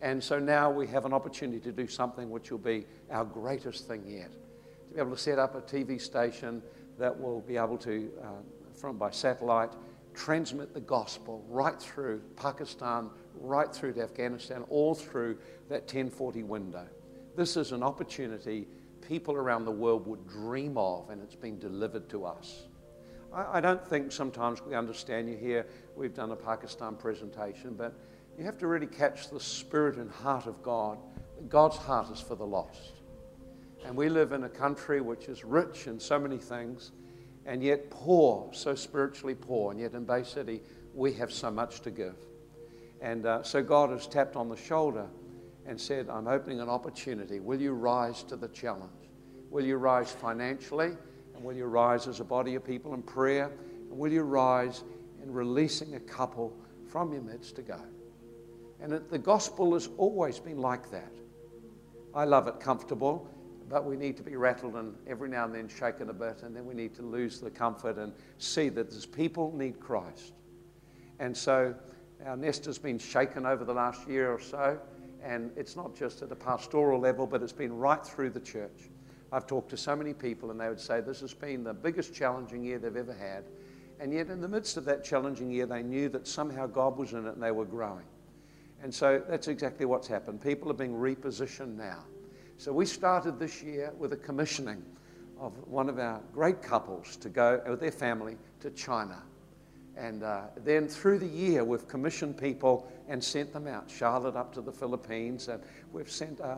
And 0.01 0.23
so 0.23 0.39
now 0.39 0.71
we 0.71 0.87
have 0.87 1.05
an 1.05 1.13
opportunity 1.13 1.59
to 1.59 1.71
do 1.71 1.87
something 1.87 2.29
which 2.29 2.49
will 2.49 2.57
be 2.57 2.85
our 3.11 3.25
greatest 3.25 3.87
thing 3.87 4.03
yet. 4.07 4.31
To 4.31 4.93
be 4.93 4.99
able 4.99 5.11
to 5.11 5.17
set 5.17 5.37
up 5.37 5.55
a 5.55 5.61
TV 5.61 5.99
station 5.99 6.61
that 6.97 7.19
will 7.19 7.41
be 7.41 7.57
able 7.57 7.77
to, 7.79 8.11
uh, 8.23 8.27
from 8.79 8.97
by 8.97 9.11
satellite, 9.11 9.71
transmit 10.13 10.73
the 10.73 10.79
gospel 10.79 11.43
right 11.49 11.79
through 11.79 12.21
Pakistan, 12.35 13.09
right 13.39 13.71
through 13.73 13.93
to 13.93 14.01
Afghanistan, 14.01 14.63
all 14.69 14.95
through 14.95 15.37
that 15.69 15.81
1040 15.81 16.43
window. 16.43 16.87
This 17.35 17.57
is 17.57 17.71
an 17.71 17.83
opportunity 17.83 18.67
people 19.07 19.35
around 19.35 19.63
the 19.63 19.71
world 19.71 20.05
would 20.05 20.27
dream 20.27 20.77
of, 20.77 21.09
and 21.09 21.21
it's 21.23 21.35
been 21.35 21.57
delivered 21.57 22.09
to 22.09 22.25
us. 22.25 22.67
I, 23.33 23.57
I 23.57 23.61
don't 23.61 23.85
think 23.87 24.11
sometimes 24.11 24.61
we 24.61 24.75
understand 24.75 25.29
you 25.29 25.37
here. 25.37 25.65
We've 25.95 26.13
done 26.13 26.31
a 26.31 26.35
Pakistan 26.35 26.95
presentation, 26.95 27.73
but 27.73 27.93
you 28.37 28.43
have 28.43 28.57
to 28.57 28.67
really 28.67 28.85
catch 28.85 29.29
the 29.29 29.39
spirit 29.39 29.95
and 29.95 30.11
heart 30.11 30.45
of 30.45 30.61
God. 30.61 30.97
God's 31.47 31.77
heart 31.77 32.11
is 32.11 32.19
for 32.19 32.35
the 32.35 32.45
lost. 32.45 33.01
And 33.85 33.95
we 33.95 34.09
live 34.09 34.33
in 34.33 34.43
a 34.43 34.49
country 34.49 34.99
which 34.99 35.29
is 35.29 35.45
rich 35.45 35.87
in 35.87 35.99
so 35.99 36.19
many 36.19 36.37
things 36.37 36.91
and 37.45 37.63
yet 37.63 37.89
poor, 37.89 38.49
so 38.51 38.75
spiritually 38.75 39.35
poor. 39.35 39.71
And 39.71 39.79
yet 39.79 39.93
in 39.93 40.03
Bay 40.03 40.23
City, 40.23 40.61
we 40.93 41.13
have 41.13 41.31
so 41.31 41.49
much 41.49 41.79
to 41.81 41.91
give. 41.91 42.15
And 42.99 43.25
uh, 43.25 43.43
so 43.43 43.63
God 43.63 43.89
has 43.91 44.05
tapped 44.05 44.35
on 44.35 44.49
the 44.49 44.57
shoulder 44.57 45.07
and 45.67 45.79
said, 45.79 46.09
I'm 46.09 46.27
opening 46.27 46.61
an 46.61 46.69
opportunity. 46.69 47.39
Will 47.39 47.61
you 47.61 47.73
rise 47.73 48.23
to 48.23 48.35
the 48.35 48.47
challenge? 48.47 49.09
Will 49.51 49.65
you 49.65 49.75
rise 49.77 50.11
financially? 50.11 50.93
And 51.35 51.43
will 51.43 51.55
you 51.55 51.65
rise 51.65 52.07
as 52.07 52.19
a 52.19 52.23
body 52.23 52.55
of 52.55 52.65
people 52.65 52.93
in 52.93 53.03
prayer? 53.03 53.51
And 53.89 53.99
will 53.99 54.11
you 54.11 54.23
rise 54.23 54.83
in 55.21 55.31
releasing 55.31 55.95
a 55.95 55.99
couple 55.99 56.57
from 56.87 57.13
your 57.13 57.21
midst 57.21 57.57
to 57.57 57.61
go? 57.61 57.81
And 58.79 58.93
it, 58.93 59.11
the 59.11 59.19
gospel 59.19 59.73
has 59.73 59.89
always 59.97 60.39
been 60.39 60.57
like 60.59 60.89
that. 60.91 61.11
I 62.15 62.23
love 62.23 62.47
it 62.47 62.59
comfortable, 62.59 63.29
but 63.69 63.85
we 63.85 63.97
need 63.97 64.15
to 64.17 64.23
be 64.23 64.35
rattled 64.35 64.75
and 64.75 64.95
every 65.05 65.29
now 65.29 65.45
and 65.45 65.53
then 65.53 65.67
shaken 65.67 66.09
a 66.09 66.13
bit, 66.13 66.43
and 66.43 66.55
then 66.55 66.65
we 66.65 66.73
need 66.73 66.95
to 66.95 67.01
lose 67.01 67.39
the 67.39 67.49
comfort 67.49 67.97
and 67.97 68.13
see 68.37 68.69
that 68.69 68.89
these 68.89 69.05
people 69.05 69.53
need 69.55 69.79
Christ. 69.79 70.33
And 71.19 71.35
so 71.35 71.75
our 72.25 72.37
nest 72.37 72.65
has 72.65 72.77
been 72.77 72.97
shaken 72.97 73.45
over 73.45 73.65
the 73.65 73.73
last 73.73 74.07
year 74.07 74.31
or 74.31 74.39
so, 74.39 74.79
and 75.23 75.51
it's 75.55 75.75
not 75.75 75.95
just 75.95 76.21
at 76.21 76.31
a 76.31 76.35
pastoral 76.35 76.99
level, 76.99 77.27
but 77.27 77.41
it's 77.41 77.53
been 77.53 77.77
right 77.77 78.05
through 78.05 78.31
the 78.31 78.39
church. 78.39 78.89
I've 79.31 79.45
talked 79.45 79.69
to 79.71 79.77
so 79.77 79.95
many 79.95 80.13
people, 80.13 80.51
and 80.51 80.59
they 80.59 80.69
would 80.69 80.79
say 80.79 81.01
this 81.01 81.19
has 81.21 81.33
been 81.33 81.63
the 81.63 81.73
biggest 81.73 82.13
challenging 82.13 82.63
year 82.63 82.79
they've 82.79 82.95
ever 82.95 83.13
had. 83.13 83.43
And 83.99 84.13
yet, 84.13 84.29
in 84.29 84.41
the 84.41 84.47
midst 84.47 84.77
of 84.77 84.85
that 84.85 85.03
challenging 85.03 85.49
year, 85.49 85.65
they 85.65 85.83
knew 85.83 86.07
that 86.09 86.27
somehow 86.27 86.67
God 86.67 86.97
was 86.97 87.13
in 87.13 87.25
it 87.25 87.33
and 87.33 87.41
they 87.41 87.51
were 87.51 87.65
growing. 87.65 88.05
And 88.81 88.93
so 88.93 89.21
that's 89.27 89.47
exactly 89.47 89.85
what's 89.85 90.07
happened. 90.07 90.41
People 90.41 90.69
are 90.69 90.75
being 90.75 90.93
repositioned 90.93 91.75
now. 91.75 92.03
So 92.57 92.71
we 92.71 92.85
started 92.85 93.39
this 93.39 93.61
year 93.61 93.91
with 93.97 94.13
a 94.13 94.17
commissioning 94.17 94.83
of 95.39 95.53
one 95.67 95.89
of 95.89 95.99
our 95.99 96.21
great 96.33 96.61
couples 96.61 97.15
to 97.17 97.29
go 97.29 97.61
with 97.67 97.79
their 97.79 97.91
family 97.91 98.37
to 98.61 98.69
China. 98.71 99.21
And 99.97 100.21
uh, 100.21 100.41
then 100.63 100.87
through 100.87 101.19
the 101.19 101.27
year, 101.27 101.63
we've 101.63 101.87
commissioned 101.87 102.37
people 102.37 102.91
and 103.07 103.23
sent 103.23 103.51
them 103.51 103.67
out. 103.67 103.89
Charlotte 103.89 104.35
up 104.35 104.53
to 104.53 104.61
the 104.61 104.71
Philippines, 104.71 105.47
and 105.47 105.61
we've 105.91 106.11
sent 106.11 106.39
uh, 106.39 106.57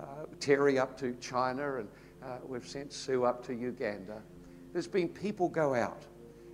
uh, 0.00 0.04
Terry 0.40 0.78
up 0.78 0.98
to 0.98 1.14
China, 1.20 1.76
and 1.76 1.88
uh, 2.22 2.38
we've 2.46 2.66
sent 2.66 2.92
Sue 2.92 3.24
up 3.24 3.44
to 3.46 3.54
Uganda. 3.54 4.22
There's 4.72 4.86
been 4.86 5.08
people 5.08 5.48
go 5.48 5.74
out. 5.74 6.02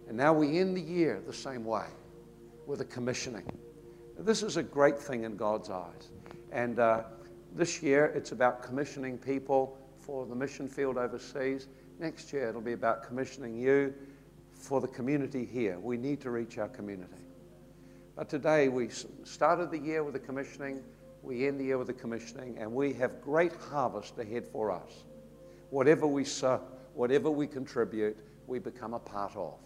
And 0.08 0.16
now 0.16 0.32
we 0.32 0.58
end 0.58 0.76
the 0.76 0.82
year 0.82 1.22
the 1.24 1.32
same 1.32 1.64
way 1.64 1.86
with 2.66 2.80
a 2.80 2.84
commissioning. 2.84 3.50
This 4.18 4.42
is 4.42 4.56
a 4.56 4.62
great 4.62 4.98
thing 4.98 5.24
in 5.24 5.36
God's 5.36 5.70
eyes. 5.70 6.10
And 6.52 6.78
uh, 6.78 7.04
this 7.54 7.82
year 7.82 8.06
it's 8.14 8.32
about 8.32 8.62
commissioning 8.62 9.18
people 9.18 9.78
for 9.98 10.26
the 10.26 10.34
mission 10.34 10.68
field 10.68 10.98
overseas. 10.98 11.68
Next 11.98 12.32
year 12.32 12.48
it'll 12.48 12.60
be 12.60 12.72
about 12.72 13.02
commissioning 13.02 13.56
you 13.56 13.94
for 14.64 14.80
the 14.80 14.88
community 14.88 15.44
here. 15.44 15.78
We 15.78 15.96
need 15.96 16.20
to 16.22 16.30
reach 16.30 16.56
our 16.58 16.68
community. 16.68 17.12
But 18.16 18.28
today 18.28 18.68
we 18.68 18.88
started 19.24 19.70
the 19.70 19.78
year 19.78 20.02
with 20.02 20.14
the 20.14 20.20
commissioning, 20.20 20.82
we 21.22 21.46
end 21.46 21.60
the 21.60 21.64
year 21.64 21.78
with 21.78 21.88
the 21.88 21.94
commissioning, 21.94 22.56
and 22.58 22.72
we 22.72 22.92
have 22.94 23.20
great 23.20 23.52
harvest 23.70 24.18
ahead 24.18 24.46
for 24.46 24.70
us. 24.70 25.04
Whatever 25.70 26.06
we 26.06 26.24
sow, 26.24 26.60
whatever 26.94 27.30
we 27.30 27.46
contribute, 27.46 28.16
we 28.46 28.58
become 28.58 28.94
a 28.94 28.98
part 28.98 29.36
of. 29.36 29.58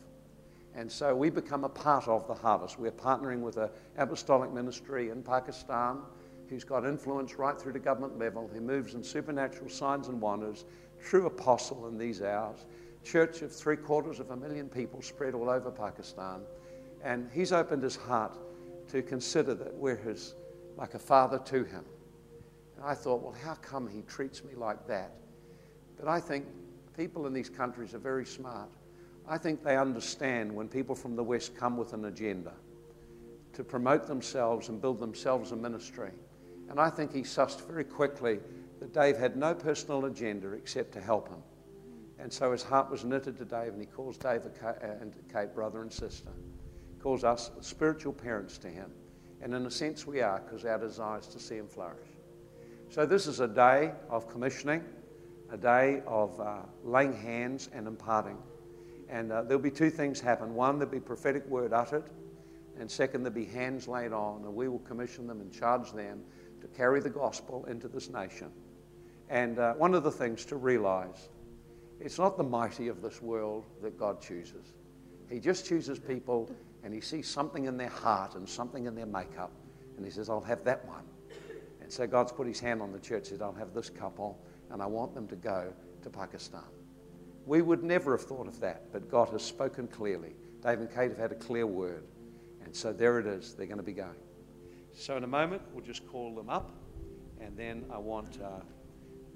And 0.75 0.91
so 0.91 1.15
we 1.15 1.31
become 1.31 1.65
a 1.65 1.69
part 1.69 2.09
of 2.09 2.27
the 2.27 2.35
harvest. 2.35 2.79
We're 2.79 2.91
partnering 2.91 3.41
with 3.41 3.57
an 3.57 3.71
apostolic 3.97 4.53
ministry 4.53 5.11
in 5.11 5.23
Pakistan 5.23 5.99
who's 6.49 6.65
got 6.65 6.87
influence 6.87 7.35
right 7.35 7.61
through 7.61 7.75
to 7.75 7.79
government 7.79 8.19
level, 8.19 8.49
who 8.53 8.61
moves 8.61 8.95
in 8.95 9.03
supernatural 9.03 9.69
signs 9.69 10.09
and 10.09 10.21
wonders, 10.21 10.65
true 11.03 11.27
apostle 11.27 11.89
in 11.89 11.99
these 11.99 12.23
hours, 12.23 12.65
church 13.09 13.41
of 13.41 13.51
three 13.51 13.77
quarters 13.77 14.21
of 14.21 14.31
a 14.31 14.37
million 14.37 14.69
people 14.69 15.01
spread 15.01 15.35
all 15.35 15.49
over 15.49 15.71
Pakistan. 15.71 16.43
And 17.03 17.31
he's 17.33 17.53
opened 17.53 17.83
his 17.83 17.97
heart 17.97 18.37
to 18.89 19.03
consider 19.03 19.55
that 19.55 19.75
we're 19.75 19.97
his, 19.97 20.35
like 20.77 20.95
a 20.95 20.99
father 20.99 21.39
to 21.47 21.65
him. 21.65 21.85
And 22.77 22.85
I 22.85 22.95
thought, 22.95 23.23
well, 23.23 23.35
how 23.45 23.55
come 23.55 23.89
he 23.89 24.03
treats 24.03 24.45
me 24.45 24.55
like 24.55 24.87
that? 24.89 25.13
But 25.99 26.09
I 26.09 26.21
think 26.21 26.47
people 26.97 27.27
in 27.27 27.33
these 27.33 27.49
countries 27.49 27.95
are 27.95 27.99
very 27.99 28.27
smart. 28.27 28.69
I 29.27 29.39
think 29.39 29.63
they 29.63 29.77
understand 29.77 30.55
when 30.55 30.69
people 30.69 30.95
from 30.95 31.17
the 31.17 31.25
West 31.25 31.57
come 31.57 31.77
with 31.77 31.93
an 31.93 32.05
agenda 32.07 32.53
to 33.55 33.65
promote 33.65 34.07
themselves 34.07 34.69
and 34.69 34.81
build 34.81 34.99
themselves 34.99 35.53
a 35.53 35.57
ministry. 35.57 36.11
And 36.69 36.79
I 36.79 36.91
think 36.91 37.13
he 37.13 37.23
sussed 37.23 37.67
very 37.67 37.85
quickly 37.85 38.39
that 38.81 38.93
Dave 38.93 39.17
had 39.17 39.37
no 39.37 39.55
personal 39.55 40.05
agenda 40.05 40.53
except 40.53 40.93
to 40.93 41.01
help 41.01 41.29
him. 41.29 41.43
And 42.19 42.33
so 42.33 42.53
his 42.53 42.63
heart 42.63 42.91
was 42.91 43.05
knitted 43.05 43.37
to 43.39 43.45
Dave, 43.45 43.73
and 43.73 43.81
he 43.81 43.87
calls 43.87 44.17
Dave 44.17 44.43
and 44.45 45.15
Kate 45.33 45.55
brother 45.55 45.83
and 45.83 45.93
sister. 45.93 46.31
He 46.93 47.01
calls 47.01 47.23
us 47.25 47.51
spiritual 47.61 48.13
parents 48.13 48.59
to 48.59 48.69
him. 48.69 48.91
And 49.41 49.55
in 49.55 49.67
a 49.67 49.71
sense, 49.71 50.07
we 50.07 50.21
are, 50.21 50.41
because 50.41 50.65
our 50.65 50.79
desire 50.79 51.21
is 51.21 51.29
to 51.29 51.39
see 51.39 51.57
him 51.57 51.69
flourish. 51.69 52.09
So 52.91 53.07
this 53.07 53.27
is 53.27 53.41
a 53.41 53.47
day 53.47 53.93
of 54.11 54.29
commissioning 54.29 54.83
a 55.51 55.57
day 55.57 56.03
of 56.07 56.39
uh, 56.41 56.59
laying 56.85 57.15
hands 57.15 57.71
and 57.73 57.87
imparting. 57.87 58.37
And 59.09 59.33
uh, 59.33 59.43
there'll 59.43 59.63
be 59.63 59.71
two 59.71 59.91
things 59.91 60.21
happen. 60.21 60.55
One, 60.55 60.79
there'll 60.79 60.93
be 60.93 61.01
prophetic 61.01 61.47
word 61.47 61.73
uttered. 61.73 62.05
And 62.79 62.91
second, 62.91 63.23
there'll 63.23 63.35
be 63.35 63.47
hands 63.47 63.89
laid 63.89 64.13
on. 64.13 64.45
And 64.45 64.55
we 64.55 64.69
will 64.69 64.81
commission 64.81 65.27
them 65.27 65.41
and 65.41 65.53
charge 65.53 65.93
them 65.93 66.21
to 66.61 66.67
carry 66.69 67.01
the 67.01 67.11
gospel 67.11 67.65
into 67.67 67.89
this 67.89 68.11
nation. 68.11 68.51
And 69.31 69.59
uh, 69.59 69.75
one 69.75 69.95
of 69.95 70.03
the 70.03 70.11
things 70.11 70.45
to 70.47 70.57
realize 70.57 71.29
it's 72.01 72.19
not 72.19 72.37
the 72.37 72.45
mighty 72.45 72.89
of 72.89 73.03
this 73.03 73.21
world 73.21 73.67
that 73.83 73.99
God 73.99 74.21
chooses. 74.21 74.73
He 75.29 75.41
just 75.41 75.67
chooses 75.67 75.99
people 75.99 76.51
and 76.85 76.95
he 76.95 77.01
sees 77.01 77.29
something 77.29 77.65
in 77.65 77.77
their 77.77 77.89
heart 77.89 78.35
and 78.35 78.49
something 78.49 78.87
in 78.87 78.95
their 78.95 79.07
makeup. 79.07 79.51
And 79.97 80.05
he 80.05 80.11
says, 80.11 80.31
I'll 80.31 80.41
have 80.41 80.65
that 80.65 80.87
one. 80.87 81.05
And 81.81 81.93
so 81.93 82.07
God's 82.07 82.33
put 82.33 82.47
his 82.47 82.61
hand 82.61 82.81
on 82.81 82.93
the 82.93 83.01
church 83.01 83.29
and 83.31 83.39
said, 83.39 83.43
I'll 83.43 83.53
have 83.53 83.75
this 83.75 83.91
couple 83.91 84.39
and 84.71 84.83
I 84.83 84.87
want 84.87 85.15
them 85.15 85.27
to 85.29 85.37
go 85.37 85.73
to 86.03 86.11
Pakistan. 86.11 86.63
We 87.47 87.63
would 87.63 87.83
never 87.83 88.17
have 88.17 88.27
thought 88.27 88.47
of 88.47 88.61
that, 88.61 88.93
but 88.93 89.11
God 89.11 89.31
has 89.31 89.43
spoken 89.43 89.89
clearly. 89.89 90.35
Dave 90.63 90.81
and 90.81 90.91
Kate 90.91 91.11
have 91.11 91.19
had 91.19 91.33
a 91.33 91.37
clear 91.37 91.67
word. 91.67 92.05
And 92.65 92.75
so 92.75 92.93
there 92.93 93.19
it 93.19 93.27
is. 93.27 93.55
They're 93.55 93.67
going 93.67 93.79
to 93.79 93.83
be 93.83 93.93
going. 93.93 94.11
So 94.93 95.17
in 95.17 95.25
a 95.25 95.29
moment, 95.29 95.63
we'll 95.73 95.85
just 95.85 96.07
call 96.07 96.35
them 96.35 96.51
up. 96.51 96.71
And 97.41 97.57
then 97.57 97.85
I 97.91 97.99
want 97.99 98.39
uh, 98.43 98.61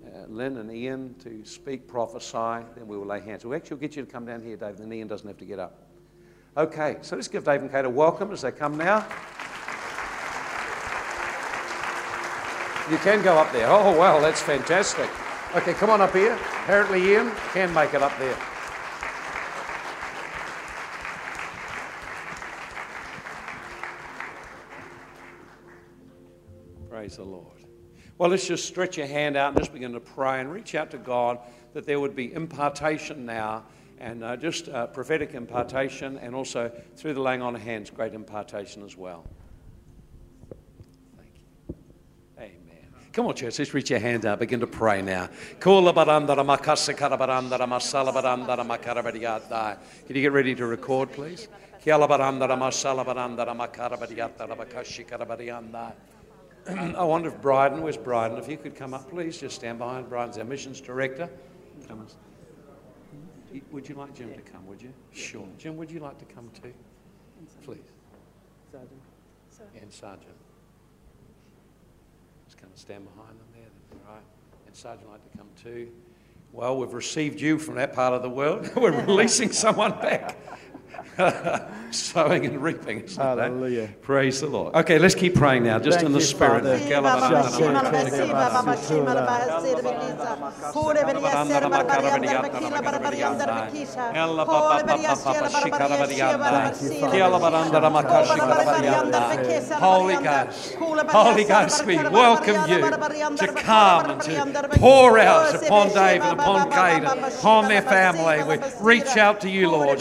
uh, 0.07 0.27
Lynn 0.29 0.57
and 0.59 0.73
Ian 0.73 1.15
to 1.23 1.45
speak, 1.45 1.87
prophesy. 1.87 2.65
Then 2.75 2.87
we 2.87 2.97
will 2.97 3.07
lay 3.07 3.21
hands. 3.21 3.45
We'll 3.45 3.57
actually 3.57 3.79
get 3.79 3.97
you 3.97 4.05
to 4.05 4.11
come 4.11 4.27
down 4.27 4.43
here, 4.43 4.57
Dave. 4.57 4.77
Then 4.77 4.93
Ian 4.93 5.09
doesn't 5.09 5.27
have 5.27 5.39
to 5.39 5.45
get 5.45 5.59
up. 5.59 5.87
Okay, 6.57 6.99
so 7.01 7.17
let's 7.17 7.29
give 7.29 7.45
Dave 7.45 7.63
and 7.63 7.71
Kate 7.71 7.85
a 7.85 7.91
welcome 7.91 8.31
as 8.31 8.43
they 8.43 8.53
come 8.53 8.77
now. 8.77 9.07
You 12.91 12.99
can 12.99 13.23
go 13.23 13.39
up 13.39 13.53
there. 13.53 13.69
Oh, 13.71 13.97
well, 13.99 14.21
that's 14.21 14.43
fantastic. 14.43 15.09
Okay, 15.55 15.73
come 15.73 15.89
on 15.89 16.01
up 16.01 16.13
here. 16.13 16.35
Apparently, 16.65 17.13
Ian 17.13 17.31
can 17.53 17.73
make 17.73 17.95
it 17.95 18.03
up 18.03 18.19
there. 18.19 18.37
Praise 26.91 27.17
the 27.17 27.25
Lord. 27.25 27.62
Well, 28.23 28.31
let's 28.31 28.47
just 28.47 28.69
stretch 28.69 28.99
your 28.99 29.09
hand 29.09 29.37
out 29.37 29.49
and 29.49 29.59
just 29.59 29.73
begin 29.73 29.95
to 29.95 29.99
pray 29.99 30.39
and 30.39 30.53
reach 30.53 30.77
out 30.77 30.93
to 30.93 30.97
God 30.97 31.41
that 31.75 31.87
there 31.87 31.99
would 31.99 32.15
be 32.15 32.33
impartation 32.33 33.27
now 33.27 33.65
and 33.99 34.23
uh, 34.23 34.37
just 34.37 34.69
uh, 34.69 34.87
prophetic 34.87 35.35
impartation 35.35 36.19
and 36.19 36.33
also 36.33 36.71
through 36.95 37.15
the 37.15 37.21
laying 37.21 37.43
on 37.43 37.57
of 37.57 37.63
hands, 37.63 37.91
great 37.91 38.15
impartation 38.15 38.85
as 38.85 38.97
well. 38.97 39.25
Thank 41.17 41.33
you. 41.35 41.75
Amen. 42.39 42.95
Come 43.13 43.27
on, 43.27 43.35
church, 43.35 43.59
let's 43.59 43.75
reach 43.75 43.91
your 43.91 43.99
hand 43.99 44.25
out. 44.25 44.39
Begin 44.39 44.61
to 44.61 44.69
pray 44.69 45.03
now. 45.03 45.29
Can 50.07 50.15
you 50.15 50.23
get 50.23 50.31
ready 50.31 50.55
to 50.55 50.67
record, 50.67 51.11
please? 51.11 51.49
I 56.69 57.05
wonder 57.05 57.29
if 57.29 57.41
Bryden, 57.41 57.83
where's 57.83 57.97
Bryden? 57.97 58.39
If 58.39 58.49
you 58.49 58.57
could 58.57 58.77
come 58.77 58.95
up, 58.95 59.11
please, 59.11 59.39
just 59.39 59.57
stand 59.57 59.79
behind. 59.79 60.09
Bryden's 60.09 60.39
our 60.39 60.45
missions 60.45 60.81
director. 60.81 61.29
Come. 61.89 62.07
Would 63.71 63.89
you 63.89 63.95
like 63.97 64.15
Jim 64.15 64.33
to 64.35 64.41
come, 64.41 64.67
would 64.67 64.81
you? 64.81 64.93
Sure. 65.13 65.47
Jim, 65.59 65.77
would 65.77 65.91
you 65.91 66.01
like 66.01 66.19
to 66.19 66.25
come 66.25 66.51
too? 66.63 66.73
Please. 67.65 67.79
Sergeant. 68.71 68.91
And 69.81 69.93
Sergeant 69.93 70.35
Just 72.47 72.59
come 72.59 72.71
and 72.71 72.79
stand 72.79 73.05
behind 73.15 73.39
them 73.39 73.47
there. 73.55 74.01
Right. 74.09 74.23
And 74.67 74.75
Sergeant 74.75 75.11
like 75.11 75.31
to 75.31 75.39
come 75.39 75.49
too. 75.63 75.89
Well, 76.53 76.77
we've 76.79 76.93
received 76.93 77.41
you 77.41 77.59
from 77.59 77.75
that 77.77 77.93
part 77.93 78.15
of 78.15 78.23
the 78.23 78.31
world. 78.31 78.71
We're 78.77 78.93
releasing 79.05 79.53
someone 79.53 79.93
back. 79.93 80.39
Sowing 81.91 82.47
and 82.47 82.63
reaping. 82.63 83.07
Hallelujah. 83.07 83.87
That? 83.87 84.03
Praise 84.03 84.41
the 84.41 84.47
Lord. 84.47 84.75
Okay, 84.75 84.99
let's 84.99 85.15
keep 85.15 85.35
praying 85.35 85.65
now, 85.65 85.79
just 85.79 85.99
Thank 85.99 86.07
in 86.07 86.13
the 86.13 86.21
spirit. 86.21 86.65
Holy 99.81 100.17
Ghost, 100.17 100.75
Holy 101.11 101.45
Ghost, 101.45 101.87
we 101.87 101.97
welcome 101.97 102.71
you 102.71 102.81
to 103.37 103.53
come 103.63 104.11
and 104.11 104.21
to 104.23 104.69
pour 104.79 105.19
out 105.19 105.55
upon 105.63 105.89
David, 105.89 106.33
upon 106.33 106.71
Kate, 106.71 107.05
upon 107.05 107.69
their 107.69 107.83
family. 107.83 108.43
We 108.45 108.59
reach 108.81 109.17
out 109.17 109.41
to 109.43 109.51
you, 109.51 109.71
Lord. 109.71 110.01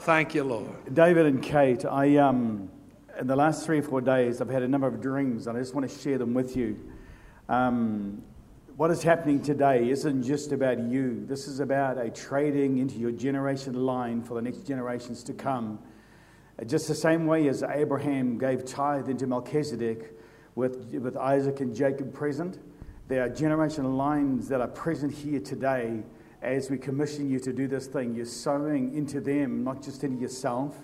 Thank 0.00 0.34
you, 0.34 0.44
Lord. 0.44 0.94
David 0.94 1.26
and 1.26 1.42
Kate, 1.42 1.84
I 1.84 2.16
um, 2.16 2.70
in 3.18 3.26
the 3.26 3.36
last 3.36 3.64
three 3.64 3.78
or 3.78 3.82
four 3.82 4.00
days, 4.00 4.40
I've 4.40 4.48
had 4.48 4.62
a 4.62 4.68
number 4.68 4.86
of 4.86 5.00
dreams, 5.00 5.46
and 5.46 5.56
I 5.56 5.60
just 5.60 5.74
want 5.74 5.88
to 5.88 5.98
share 5.98 6.18
them 6.18 6.34
with 6.34 6.56
you. 6.56 6.78
Um, 7.48 8.22
what 8.76 8.90
is 8.90 9.02
happening 9.02 9.40
today 9.40 9.88
isn't 9.88 10.22
just 10.22 10.52
about 10.52 10.78
you. 10.78 11.24
This 11.26 11.48
is 11.48 11.60
about 11.60 11.96
a 11.96 12.10
trading 12.10 12.78
into 12.78 12.96
your 12.96 13.10
generation 13.10 13.74
line 13.74 14.22
for 14.22 14.34
the 14.34 14.42
next 14.42 14.66
generations 14.66 15.22
to 15.24 15.32
come. 15.32 15.78
Just 16.66 16.88
the 16.88 16.94
same 16.94 17.26
way 17.26 17.48
as 17.48 17.62
Abraham 17.62 18.38
gave 18.38 18.64
tithe 18.64 19.08
into 19.08 19.26
Melchizedek 19.26 20.18
with, 20.54 20.92
with 20.94 21.16
Isaac 21.16 21.60
and 21.60 21.74
Jacob 21.74 22.12
present, 22.12 22.58
there 23.08 23.22
are 23.22 23.28
generation 23.28 23.96
lines 23.96 24.48
that 24.48 24.60
are 24.60 24.68
present 24.68 25.12
here 25.12 25.40
today 25.40 26.02
as 26.42 26.70
we 26.70 26.78
commission 26.78 27.30
you 27.30 27.40
to 27.40 27.52
do 27.52 27.66
this 27.66 27.86
thing. 27.86 28.14
You're 28.14 28.26
sowing 28.26 28.94
into 28.94 29.20
them, 29.20 29.64
not 29.64 29.82
just 29.82 30.04
into 30.04 30.20
yourself. 30.20 30.76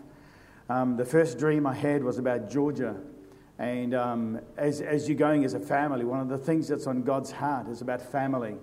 Um, 0.69 0.97
the 0.97 1.05
first 1.05 1.39
dream 1.39 1.67
I 1.67 1.75
had 1.75 2.03
was 2.03 2.19
about 2.19 2.51
Georgia. 2.51 2.97
And 3.59 3.95
um, 3.95 4.41
as, 4.57 4.81
as 4.81 5.09
you're 5.09 5.19
going 5.19 5.45
as 5.45 5.55
a 5.55 5.61
family, 5.61 6.05
one 6.05 6.21
of 6.21 6.29
the 6.29 6.39
things 6.39 6.69
that's 6.69 6.87
on 6.87 7.03
God's 7.03 7.31
heart 7.31 7.69
is 7.69 7.81
about 7.81 8.01
family. 8.01 8.57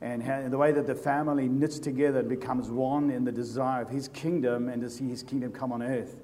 And, 0.00 0.22
how, 0.22 0.48
the 0.48 0.58
way 0.58 0.72
that 0.72 0.86
the 0.86 0.94
family 0.94 1.48
knits 1.48 1.78
together 1.78 2.20
and 2.20 2.28
becomes 2.28 2.68
one 2.70 3.10
in 3.10 3.24
the 3.24 3.32
desire 3.32 3.82
of 3.82 3.88
His 3.88 4.08
kingdom 4.08 4.68
and 4.68 4.82
to 4.82 4.90
see 4.90 5.08
His 5.08 5.22
kingdom 5.22 5.52
come 5.52 5.72
on 5.72 5.82
earth. 5.82 6.16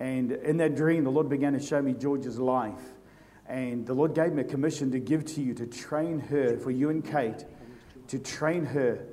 And 0.00 0.32
in 0.32 0.56
that 0.56 0.74
dream, 0.74 1.04
the 1.04 1.10
Lord 1.10 1.28
began 1.28 1.52
to 1.52 1.60
show 1.60 1.80
me 1.80 1.92
Georgia's 1.92 2.38
life. 2.38 2.92
And 3.46 3.86
the 3.86 3.94
Lord 3.94 4.14
gave 4.14 4.32
me 4.32 4.42
a 4.42 4.44
commission 4.44 4.90
to 4.90 4.98
give 4.98 5.24
to 5.26 5.42
you 5.42 5.54
to 5.54 5.66
train 5.66 6.18
her, 6.18 6.56
for 6.58 6.70
you 6.70 6.90
and 6.90 7.04
Kate, 7.04 7.44
to 8.08 8.18
train 8.18 8.64
her 8.64 9.06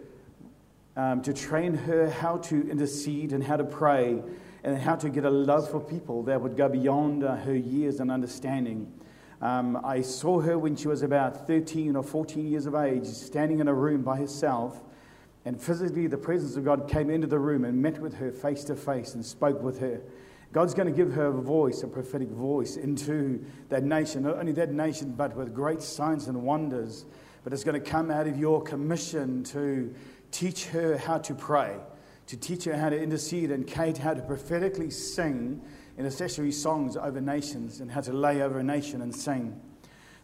um, 0.96 1.22
to 1.22 1.34
train 1.34 1.74
her 1.74 2.10
how 2.10 2.38
to 2.38 2.70
intercede 2.70 3.34
and 3.34 3.44
how 3.44 3.58
to 3.58 3.64
pray 3.64 4.22
and 4.64 4.78
how 4.78 4.96
to 4.96 5.10
get 5.10 5.26
a 5.26 5.30
love 5.30 5.70
for 5.70 5.80
people 5.80 6.24
that 6.24 6.40
would 6.40 6.56
go 6.56 6.70
beyond 6.70 7.24
uh, 7.24 7.36
her 7.38 7.56
years 7.56 8.00
and 8.00 8.12
understanding. 8.12 8.92
Um, 9.42 9.80
I 9.84 10.02
saw 10.02 10.40
her 10.42 10.60
when 10.60 10.76
she 10.76 10.88
was 10.88 11.02
about 11.02 11.48
13 11.48 11.96
or 11.96 12.04
14 12.04 12.48
years 12.48 12.68
of 12.68 12.76
age, 12.76 13.06
standing 13.06 13.60
in 13.60 13.68
a 13.68 13.74
room 13.74 14.04
by 14.04 14.18
herself, 14.18 14.84
and 15.46 15.60
physically 15.60 16.06
the 16.06 16.18
presence 16.18 16.56
of 16.56 16.66
God 16.66 16.88
came 16.88 17.10
into 17.10 17.26
the 17.26 17.40
room 17.40 17.66
and 17.66 17.82
met 17.82 18.00
with 18.00 18.14
her 18.16 18.32
face 18.32 18.64
to 18.66 18.76
face 18.76 19.16
and 19.16 19.26
spoke 19.26 19.64
with 19.64 19.80
her. 19.80 20.02
God's 20.52 20.74
going 20.74 20.88
to 20.88 20.94
give 20.94 21.14
her 21.14 21.28
a 21.28 21.42
voice, 21.42 21.82
a 21.82 21.88
prophetic 21.88 22.28
voice, 22.28 22.76
into 22.76 23.44
that 23.70 23.84
nation. 23.84 24.24
Not 24.24 24.38
only 24.38 24.52
that 24.52 24.72
nation, 24.72 25.14
but 25.14 25.36
with 25.36 25.56
great 25.56 25.82
signs 25.82 26.28
and 26.28 26.44
wonders. 26.44 27.06
But 27.44 27.54
it's 27.54 27.64
going 27.64 27.82
to 27.82 27.90
come 27.90 28.12
out 28.12 28.28
of 28.28 28.38
your 28.38 28.62
commission 28.62 29.44
to 29.46 29.96
teach 30.32 30.68
her 30.68 30.98
how 30.98 31.18
to 31.20 31.34
pray, 31.34 31.78
to 32.28 32.38
teach 32.38 32.64
her 32.66 32.76
how 32.76 32.90
to 32.90 33.00
intercede, 33.00 33.52
and 33.52 33.68
Kate 33.68 33.98
how 33.98 34.14
to 34.14 34.22
prophetically 34.22 34.90
sing 34.90 35.62
intercessory 35.98 36.52
songs 36.52 36.98
over 36.98 37.22
nations 37.22 37.80
and 37.80 37.92
how 37.92 38.02
to 38.02 38.14
lay 38.14 38.42
over 38.42 38.60
a 38.60 38.64
nation 38.64 39.02
and 39.02 39.14
sing. 39.14 39.60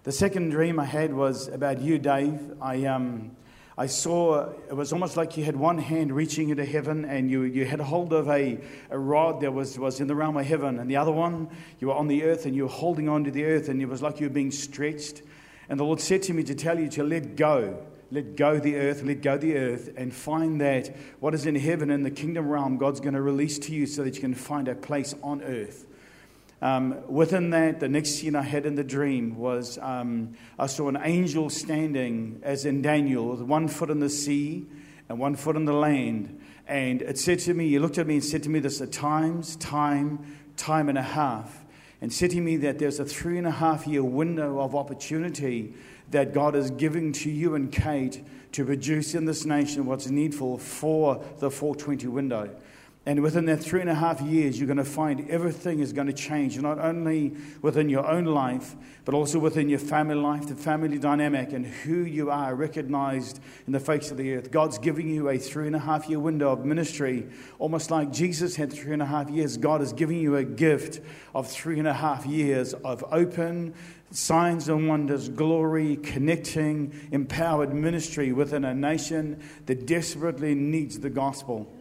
The 0.03 0.11
second 0.11 0.51
dream 0.51 0.79
I 0.79 0.85
had 0.85 1.13
was 1.13 1.49
about 1.49 1.81
you, 1.81 1.99
Dave. 1.99 2.39
I, 2.61 2.85
um, 2.85 3.35
I 3.77 3.87
saw 3.87 4.49
it 4.69 4.73
was 4.73 4.93
almost 4.93 5.17
like 5.17 5.37
you 5.37 5.43
had 5.43 5.55
one 5.55 5.77
hand 5.77 6.11
reaching 6.11 6.49
into 6.49 6.65
heaven 6.65 7.05
and 7.05 7.29
you, 7.29 7.43
you 7.43 7.65
had 7.65 7.79
hold 7.79 8.13
of 8.13 8.29
a, 8.29 8.57
a 8.89 8.97
rod 8.97 9.41
that 9.41 9.53
was, 9.53 9.77
was 9.77 9.99
in 9.99 10.07
the 10.07 10.15
realm 10.15 10.37
of 10.37 10.45
heaven, 10.45 10.79
and 10.79 10.89
the 10.89 10.95
other 10.95 11.11
one 11.11 11.49
you 11.79 11.87
were 11.87 11.93
on 11.93 12.07
the 12.07 12.23
earth 12.23 12.45
and 12.45 12.55
you 12.55 12.63
were 12.63 12.69
holding 12.69 13.09
on 13.09 13.25
to 13.25 13.31
the 13.31 13.43
earth, 13.43 13.67
and 13.69 13.81
it 13.81 13.85
was 13.87 14.01
like 14.01 14.19
you 14.19 14.27
were 14.27 14.33
being 14.33 14.51
stretched. 14.51 15.21
And 15.69 15.79
the 15.79 15.83
Lord 15.83 15.99
said 15.99 16.23
to 16.23 16.33
me 16.33 16.43
to 16.43 16.55
tell 16.55 16.79
you 16.79 16.87
to 16.89 17.03
let 17.03 17.35
go 17.35 17.85
let 18.11 18.35
go 18.35 18.59
the 18.59 18.75
earth, 18.77 19.03
let 19.03 19.21
go 19.21 19.37
the 19.37 19.57
earth, 19.57 19.89
and 19.97 20.13
find 20.13 20.61
that 20.61 20.95
what 21.19 21.33
is 21.33 21.45
in 21.45 21.55
heaven 21.55 21.89
in 21.89 22.03
the 22.03 22.11
kingdom 22.11 22.47
realm, 22.47 22.77
God's 22.77 22.99
going 22.99 23.15
to 23.15 23.21
release 23.21 23.59
to 23.59 23.73
you 23.73 23.85
so 23.85 24.03
that 24.03 24.15
you 24.15 24.21
can 24.21 24.33
find 24.33 24.67
a 24.67 24.75
place 24.75 25.13
on 25.21 25.41
earth. 25.41 25.85
Um, 26.61 27.03
within 27.07 27.51
that, 27.51 27.79
the 27.79 27.87
next 27.87 28.11
scene 28.11 28.35
I 28.35 28.41
had 28.41 28.65
in 28.65 28.75
the 28.75 28.83
dream 28.83 29.37
was 29.37 29.77
um, 29.79 30.35
I 30.57 30.65
saw 30.67 30.87
an 30.87 30.97
angel 31.01 31.49
standing, 31.49 32.39
as 32.43 32.65
in 32.65 32.81
Daniel, 32.81 33.29
with 33.29 33.41
one 33.41 33.67
foot 33.67 33.89
in 33.89 33.99
the 33.99 34.09
sea 34.09 34.65
and 35.09 35.19
one 35.19 35.35
foot 35.35 35.55
in 35.55 35.65
the 35.65 35.73
land. 35.73 36.39
And 36.67 37.01
it 37.01 37.19
said 37.19 37.39
to 37.39 37.53
me, 37.53 37.69
he 37.69 37.79
looked 37.79 37.97
at 37.97 38.07
me 38.07 38.15
and 38.15 38.23
said 38.23 38.43
to 38.43 38.49
me, 38.49 38.59
This 38.59 38.81
is 38.81 38.89
times, 38.89 39.55
time, 39.57 40.37
time 40.55 40.89
and 40.89 40.97
a 40.97 41.03
half. 41.03 41.63
And 42.01 42.11
said 42.11 42.31
to 42.31 42.41
me 42.41 42.57
that 42.57 42.79
there's 42.79 42.99
a 42.99 43.05
three 43.05 43.37
and 43.37 43.47
a 43.47 43.51
half 43.51 43.87
year 43.87 44.03
window 44.03 44.59
of 44.59 44.75
opportunity 44.75 45.73
that 46.11 46.33
God 46.33 46.55
is 46.55 46.71
giving 46.71 47.11
to 47.13 47.29
you 47.29 47.55
and 47.55 47.71
Kate 47.71 48.23
to 48.53 48.65
produce 48.65 49.13
in 49.13 49.25
this 49.25 49.45
nation 49.45 49.85
what's 49.85 50.07
needful 50.07 50.57
for 50.57 51.23
the 51.39 51.51
420 51.51 52.07
window. 52.07 52.49
And 53.07 53.23
within 53.23 53.45
that 53.45 53.61
three 53.61 53.79
and 53.79 53.89
a 53.89 53.95
half 53.95 54.19
years, 54.19 54.59
you're 54.59 54.67
going 54.67 54.75
to 54.75 54.83
find 54.83 55.29
everything 55.29 55.79
is 55.79 55.93
going 55.93 56.07
to 56.07 56.13
change, 56.13 56.59
not 56.59 56.77
only 56.77 57.37
within 57.61 57.87
your 57.87 58.05
own 58.05 58.25
life, 58.25 58.75
but 59.05 59.15
also 59.15 59.39
within 59.39 59.69
your 59.69 59.79
family 59.79 60.15
life, 60.15 60.49
the 60.49 60.55
family 60.55 60.97
dynamic, 60.97 61.53
and 61.53 61.65
who 61.65 61.99
you 61.99 62.29
are 62.29 62.53
recognized 62.53 63.39
in 63.65 63.71
the 63.71 63.79
face 63.79 64.11
of 64.11 64.17
the 64.17 64.33
earth. 64.33 64.51
God's 64.51 64.77
giving 64.77 65.07
you 65.07 65.29
a 65.29 65.37
three 65.37 65.67
and 65.67 65.75
a 65.77 65.79
half 65.79 66.09
year 66.09 66.19
window 66.19 66.51
of 66.51 66.65
ministry, 66.65 67.25
almost 67.59 67.91
like 67.91 68.11
Jesus 68.11 68.57
had 68.57 68.73
three 68.73 68.91
and 68.91 69.01
a 69.01 69.05
half 69.05 69.29
years. 69.29 69.55
God 69.55 69.81
is 69.81 69.93
giving 69.93 70.19
you 70.19 70.35
a 70.35 70.43
gift 70.43 70.99
of 71.33 71.49
three 71.49 71.79
and 71.79 71.87
a 71.87 71.93
half 71.93 72.25
years 72.25 72.73
of 72.73 73.05
open, 73.09 73.73
signs 74.11 74.67
and 74.67 74.89
wonders, 74.89 75.29
glory, 75.29 75.95
connecting, 75.95 76.93
empowered 77.13 77.73
ministry 77.73 78.33
within 78.33 78.65
a 78.65 78.75
nation 78.75 79.41
that 79.65 79.85
desperately 79.85 80.55
needs 80.55 80.99
the 80.99 81.09
gospel. 81.09 81.71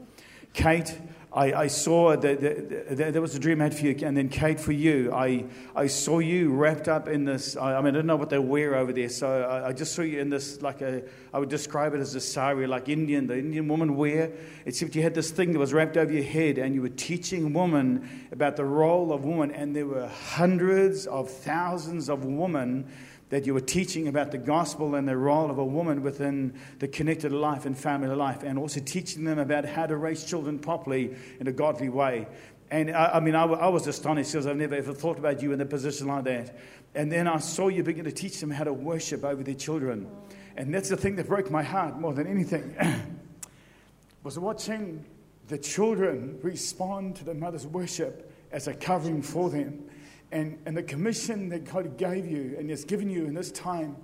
Kate, 0.56 0.97
I, 1.37 1.52
I 1.52 1.66
saw 1.66 2.16
that, 2.16 2.40
that, 2.40 2.97
that, 2.97 3.12
there 3.12 3.21
was 3.21 3.35
a 3.35 3.38
dream 3.38 3.61
I 3.61 3.64
had 3.64 3.75
for 3.75 3.85
you, 3.85 3.95
and 4.07 4.16
then 4.16 4.31
Kate, 4.31 4.59
for 4.59 4.73
you, 4.73 5.12
I, 5.12 5.45
I 5.75 5.87
saw 5.87 6.19
you 6.19 6.50
wrapped 6.50 6.88
up 6.88 7.09
in 7.09 7.26
this. 7.26 7.59
I, 7.59 7.75
I 7.75 7.83
mean, 7.83 7.95
I 7.95 7.99
don't 7.99 8.07
know 8.07 8.16
what 8.16 8.31
they 8.31 8.38
wear 8.38 8.75
over 8.75 8.90
there, 8.90 9.11
so 9.11 9.43
I, 9.43 9.69
I, 9.69 9.73
just 9.75 9.95
saw 9.95 10.00
you 10.00 10.19
in 10.19 10.31
this, 10.31 10.62
like 10.62 10.81
a, 10.81 11.02
I 11.35 11.38
would 11.38 11.50
describe 11.50 11.93
it 11.93 12.00
as 12.00 12.14
a 12.14 12.23
sari, 12.23 12.66
like 12.66 12.88
Indian, 12.88 13.26
the 13.26 13.38
Indian 13.38 13.69
woman 13.69 13.97
wear. 13.97 14.33
Except 14.64 14.97
you 14.97 15.02
had 15.02 15.14
this 15.14 15.31
thing 15.31 15.52
that 15.52 15.59
was 15.59 15.75
wrapped 15.75 15.99
over 15.99 16.11
your 16.11 16.25
head, 16.25 16.57
and 16.57 16.75
you 16.75 16.81
were 16.81 16.88
teaching 16.88 17.52
women 17.52 18.09
about 18.33 18.57
the 18.57 18.64
role 18.64 19.12
of 19.12 19.26
woman, 19.26 19.50
and 19.50 19.76
there 19.76 19.87
were 19.87 20.09
hundreds 20.09 21.07
of 21.07 21.31
thousands 21.31 22.09
of 22.09 22.25
women 22.25 22.90
that 23.30 23.47
you 23.47 23.54
were 23.54 23.61
teaching 23.61 24.09
about 24.09 24.30
the 24.30 24.38
gospel 24.38 24.95
and 24.95 25.09
the 25.09 25.16
role 25.16 25.50
of 25.50 25.59
a 25.59 25.64
woman 25.64 26.02
within 26.02 26.54
the 26.78 26.87
connected 26.87 27.33
life 27.33 27.66
and 27.66 27.76
family 27.76 28.14
life, 28.14 28.42
and 28.42 28.59
also 28.59 28.80
teaching 28.80 29.25
them 29.25 29.38
about 29.38 29.64
how 29.64 29.87
to 29.87 29.97
raise 29.97 30.25
children 30.25 30.59
properly 30.59 31.16
in 31.40 31.49
a 31.49 31.52
godly 31.52 31.88
way. 31.88 32.26
And 32.71 32.90
I, 32.90 33.12
I 33.14 33.21
mean, 33.21 33.35
I, 33.35 33.45
I, 33.45 33.68
was 33.68 33.87
astonished 33.87 34.33
because 34.33 34.47
I've 34.47 34.56
never 34.56 34.75
ever 34.75 34.92
thought 34.92 35.18
about 35.18 35.42
you 35.42 35.52
in 35.52 35.61
a 35.61 35.66
position 35.66 36.09
like 36.09 36.25
that. 36.25 36.56
And 36.95 37.12
then 37.12 37.28
I 37.28 37.38
saw 37.38 37.68
you 37.68 37.83
begin 37.83 38.04
to 38.04 38.12
teach 38.12 38.40
them 38.40 38.50
how 38.50 38.64
to 38.64 38.73
worship 38.73 39.25
over 39.25 39.42
their 39.42 39.54
children. 39.54 40.09
And 40.56 40.75
that's 40.75 40.88
the 40.88 40.97
thing 40.97 41.16
that 41.16 41.28
broke 41.28 41.50
my 41.50 41.62
heart 41.62 41.99
more 42.00 42.14
than 42.14 42.26
anything. 42.26 42.75
was 44.23 44.38
watching 44.38 45.04
the 45.49 45.59
children 45.59 46.38
respond 46.42 47.14
to 47.16 47.25
their 47.25 47.35
mother's 47.35 47.66
worship 47.66 48.33
as 48.50 48.66
a 48.66 48.75
covering 48.75 49.23
for 49.23 49.50
them. 49.50 49.85
And, 50.33 50.59
and 50.66 50.76
the 50.76 50.83
commission 50.83 51.49
that 51.50 51.64
God 51.64 51.97
gave 51.97 52.26
you 52.26 52.56
and 52.59 52.68
has 52.71 52.85
given 52.85 53.09
you 53.09 53.26
in 53.26 53.35
this 53.35 53.50
time 53.52 53.97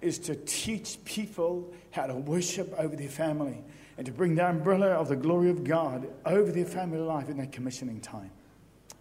is 0.00 0.18
to 0.20 0.36
teach 0.36 0.98
people 1.04 1.72
how 1.90 2.06
to 2.06 2.14
worship 2.14 2.72
over 2.78 2.94
their 2.94 3.08
family 3.08 3.64
and 3.96 4.06
to 4.06 4.12
bring 4.12 4.34
the 4.34 4.46
umbrella 4.46 4.88
of 4.88 5.08
the 5.08 5.16
glory 5.16 5.50
of 5.50 5.64
God 5.64 6.08
over 6.26 6.50
their 6.52 6.64
family 6.64 6.98
life 6.98 7.28
in 7.28 7.38
that 7.38 7.52
commissioning 7.52 8.00
time. 8.00 8.30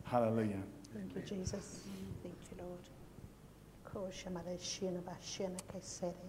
Hallelujah. 0.06 0.62
Thank 0.94 1.16
you, 1.16 1.22
Jesus. 1.38 1.82
Thank 2.22 2.36
you, 2.52 2.64
Lord. 2.64 2.80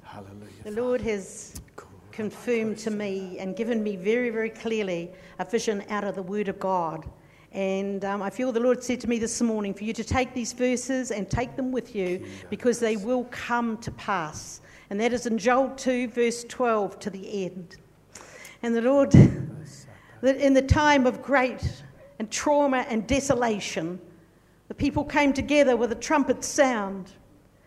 Hallelujah. 0.03 0.63
The 0.65 0.71
Lord 0.71 1.01
has 1.03 1.61
confirmed 2.11 2.79
to 2.79 2.91
me 2.91 3.39
and 3.39 3.57
given 3.57 3.83
me 3.83 3.97
very, 3.97 4.31
very 4.31 4.51
clearly 4.51 5.11
a 5.39 5.45
vision 5.45 5.85
out 5.91 6.05
of 6.05 6.15
the 6.15 6.23
Word 6.23 6.49
of 6.49 6.59
God 6.59 7.09
and 7.55 8.05
um, 8.05 8.21
I 8.21 8.31
feel 8.31 8.51
the 8.51 8.59
Lord 8.59 8.83
said 8.83 9.01
to 9.03 9.09
me 9.09 9.21
this 9.21 9.41
morning 9.41 9.75
for 9.75 9.85
you 9.85 9.93
to 9.93 10.03
take 10.03 10.35
these 10.35 10.53
verses 10.53 11.13
and 11.13 11.31
take 11.31 11.55
them 11.55 11.71
with 11.71 11.95
you 11.95 12.27
because 12.51 12.81
they 12.81 12.97
will 12.97 13.25
come 13.31 13.79
to 13.79 13.93
pass. 13.93 14.61
And 14.91 15.01
that 15.01 15.13
is 15.13 15.27
in 15.27 15.39
Joel 15.39 15.71
2, 15.71 16.09
verse 16.09 16.43
12 16.43 16.99
to 16.99 17.11
the 17.11 17.45
end. 17.45 17.77
And 18.65 18.75
the 18.75 18.83
Lord, 18.83 19.13
that 20.21 20.37
in 20.37 20.53
the 20.53 20.63
time 20.63 21.07
of 21.07 21.23
great 21.23 21.85
and 22.19 22.29
trauma 22.29 22.87
and 22.89 23.07
desolation, 23.07 24.01
the 24.67 24.75
people 24.75 25.05
came 25.05 25.33
together 25.33 25.77
with 25.77 25.93
a 25.93 25.97
trumpet 25.97 26.43
sound. 26.43 27.13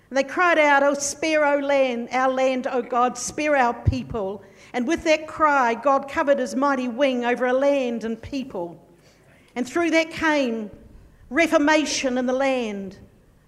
And 0.10 0.18
they 0.18 0.24
cried 0.24 0.60
out, 0.60 0.84
Oh, 0.84 0.96
spare 0.96 1.46
our 1.46 1.62
land, 1.62 2.10
our 2.12 2.30
land, 2.30 2.68
O 2.68 2.82
God, 2.82 3.18
spare 3.18 3.56
our 3.56 3.74
people. 3.74 4.44
And 4.74 4.86
with 4.86 5.06
that 5.06 5.28
cry, 5.28 5.76
God 5.76 6.10
covered 6.10 6.40
his 6.40 6.58
mighty 6.58 6.90
wing 6.90 7.24
over 7.24 7.46
a 7.46 7.54
land 7.54 8.04
and 8.04 8.22
people. 8.22 8.84
And 9.58 9.68
through 9.68 9.90
that 9.90 10.12
came 10.12 10.70
reformation 11.32 12.20
in 12.20 12.28
the 12.28 12.34
land. 12.34 12.96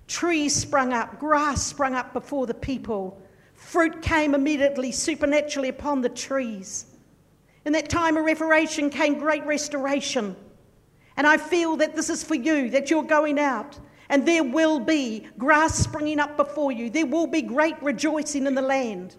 Trees 0.08 0.56
sprung 0.56 0.92
up, 0.92 1.20
grass 1.20 1.62
sprung 1.62 1.94
up 1.94 2.14
before 2.14 2.48
the 2.48 2.54
people. 2.56 3.22
Fruit 3.54 4.02
came 4.02 4.34
immediately, 4.34 4.92
supernaturally 4.92 5.70
upon 5.70 6.02
the 6.02 6.10
trees. 6.10 6.88
In 7.64 7.74
that 7.74 7.90
time 7.90 8.18
of 8.18 8.26
reformation 8.26 8.90
came 8.90 9.20
great 9.20 9.46
restoration. 9.46 10.36
And 11.16 11.28
I 11.28 11.38
feel 11.38 11.76
that 11.76 11.96
this 11.96 12.10
is 12.10 12.24
for 12.24 12.34
you, 12.34 12.72
that 12.72 12.90
you're 12.90 13.04
going 13.04 13.38
out. 13.38 13.80
And 14.10 14.28
there 14.28 14.44
will 14.44 14.80
be 14.80 15.28
grass 15.38 15.78
springing 15.78 16.20
up 16.20 16.38
before 16.38 16.72
you. 16.72 16.90
There 16.90 17.06
will 17.06 17.28
be 17.28 17.44
great 17.44 17.80
rejoicing 17.84 18.48
in 18.48 18.56
the 18.56 18.64
land. 18.64 19.16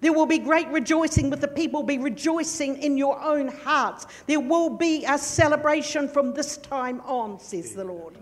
There 0.00 0.12
will 0.12 0.26
be 0.26 0.38
great 0.38 0.68
rejoicing 0.68 1.28
with 1.30 1.40
the 1.40 1.48
people, 1.48 1.82
be 1.82 1.98
rejoicing 1.98 2.82
in 2.82 2.96
your 2.96 3.20
own 3.20 3.48
hearts. 3.48 4.06
There 4.26 4.40
will 4.40 4.70
be 4.70 5.04
a 5.04 5.18
celebration 5.18 6.08
from 6.08 6.32
this 6.32 6.56
time 6.56 7.00
on, 7.02 7.38
says 7.38 7.74
the 7.74 7.84
Lord. 7.84 8.16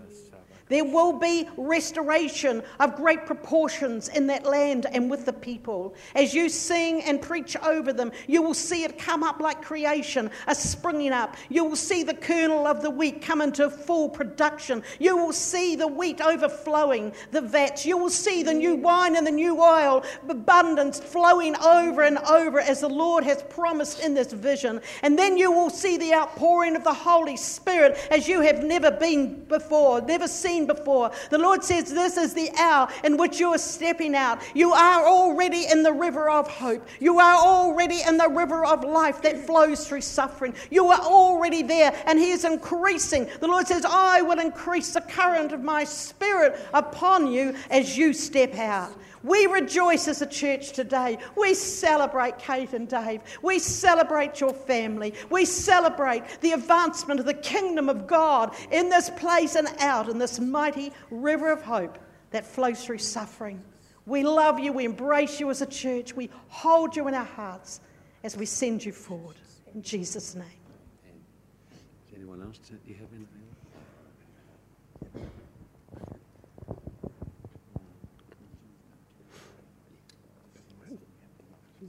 There 0.69 0.85
will 0.85 1.13
be 1.13 1.49
restoration 1.57 2.63
of 2.79 2.95
great 2.95 3.25
proportions 3.25 4.07
in 4.07 4.27
that 4.27 4.45
land 4.45 4.85
and 4.91 5.09
with 5.09 5.25
the 5.25 5.33
people. 5.33 5.95
As 6.15 6.33
you 6.33 6.47
sing 6.47 7.01
and 7.01 7.21
preach 7.21 7.57
over 7.57 7.91
them, 7.91 8.11
you 8.27 8.41
will 8.41 8.53
see 8.53 8.83
it 8.83 8.99
come 8.99 9.23
up 9.23 9.39
like 9.39 9.63
creation, 9.63 10.29
a 10.47 10.53
springing 10.53 11.11
up. 11.11 11.35
You 11.49 11.65
will 11.65 11.75
see 11.75 12.03
the 12.03 12.13
kernel 12.13 12.67
of 12.67 12.83
the 12.83 12.89
wheat 12.89 13.21
come 13.21 13.41
into 13.41 13.69
full 13.69 14.09
production. 14.09 14.83
You 14.99 15.17
will 15.17 15.33
see 15.33 15.75
the 15.75 15.87
wheat 15.87 16.21
overflowing 16.21 17.13
the 17.31 17.41
vats. 17.41 17.85
You 17.85 17.97
will 17.97 18.11
see 18.11 18.43
the 18.43 18.53
new 18.53 18.75
wine 18.75 19.15
and 19.15 19.25
the 19.25 19.31
new 19.31 19.59
oil, 19.59 20.03
abundance 20.27 20.99
flowing 20.99 21.55
over 21.57 22.03
and 22.03 22.19
over 22.19 22.59
as 22.59 22.81
the 22.81 22.89
Lord 22.89 23.23
has 23.23 23.41
promised 23.43 24.01
in 24.01 24.13
this 24.13 24.31
vision. 24.31 24.81
And 25.01 25.17
then 25.17 25.35
you 25.35 25.51
will 25.51 25.71
see 25.71 25.97
the 25.97 26.13
outpouring 26.13 26.75
of 26.75 26.83
the 26.83 26.93
Holy 26.93 27.37
Spirit 27.37 27.97
as 28.11 28.27
you 28.27 28.41
have 28.41 28.63
never 28.63 28.91
been 28.91 29.45
before, 29.45 30.01
never 30.01 30.27
seen 30.27 30.58
seen 30.59 30.67
before. 30.67 31.11
The 31.29 31.37
Lord 31.37 31.63
says, 31.63 31.91
This 31.91 32.17
is 32.17 32.33
the 32.33 32.49
hour 32.57 32.87
in 33.03 33.17
which 33.17 33.39
you 33.39 33.49
are 33.49 33.57
stepping 33.57 34.15
out. 34.15 34.41
You 34.53 34.73
are 34.73 35.05
already 35.05 35.65
in 35.71 35.83
the 35.83 35.93
river 35.93 36.29
of 36.29 36.47
hope. 36.47 36.87
You 36.99 37.19
are 37.19 37.37
already 37.37 38.01
in 38.07 38.17
the 38.17 38.29
river 38.29 38.65
of 38.65 38.83
life 38.83 39.21
that 39.23 39.45
flows 39.45 39.87
through 39.87 40.01
suffering. 40.01 40.53
You 40.69 40.87
are 40.87 40.99
already 40.99 41.61
there, 41.61 41.93
and 42.05 42.19
He 42.19 42.31
is 42.31 42.45
increasing. 42.45 43.29
The 43.39 43.47
Lord 43.47 43.67
says, 43.67 43.85
I 43.85 44.21
will 44.21 44.39
increase 44.39 44.93
the 44.93 45.01
current 45.01 45.51
of 45.51 45.63
my 45.63 45.83
spirit 45.83 46.59
upon 46.73 47.31
you 47.31 47.55
as 47.69 47.97
you 47.97 48.13
step 48.13 48.55
out. 48.55 48.91
We 49.23 49.45
rejoice 49.47 50.07
as 50.07 50.21
a 50.21 50.25
church 50.25 50.71
today. 50.71 51.17
We 51.35 51.53
celebrate 51.53 52.37
Kate 52.37 52.73
and 52.73 52.87
Dave. 52.87 53.21
We 53.41 53.59
celebrate 53.59 54.39
your 54.39 54.53
family. 54.53 55.13
We 55.29 55.45
celebrate 55.45 56.23
the 56.41 56.53
advancement 56.53 57.19
of 57.19 57.25
the 57.25 57.33
kingdom 57.33 57.89
of 57.89 58.07
God 58.07 58.55
in 58.71 58.89
this 58.89 59.09
place 59.11 59.55
and 59.55 59.67
out 59.79 60.09
in 60.09 60.17
this 60.17 60.39
mighty 60.39 60.91
river 61.11 61.51
of 61.51 61.61
hope 61.61 61.97
that 62.31 62.45
flows 62.45 62.83
through 62.83 62.99
suffering. 62.99 63.61
We 64.05 64.23
love 64.23 64.59
you. 64.59 64.73
We 64.73 64.85
embrace 64.85 65.39
you 65.39 65.49
as 65.49 65.61
a 65.61 65.65
church. 65.65 66.15
We 66.15 66.29
hold 66.47 66.95
you 66.95 67.07
in 67.07 67.13
our 67.13 67.25
hearts 67.25 67.81
as 68.23 68.35
we 68.35 68.45
send 68.45 68.83
you 68.83 68.91
forward. 68.91 69.35
In 69.73 69.83
Jesus' 69.83 70.35
name. 70.35 70.45
Anyone 72.15 72.41
else? 72.41 72.57
Do 72.57 72.77
you 72.85 72.95
have 72.95 73.07
anything? 73.13 73.38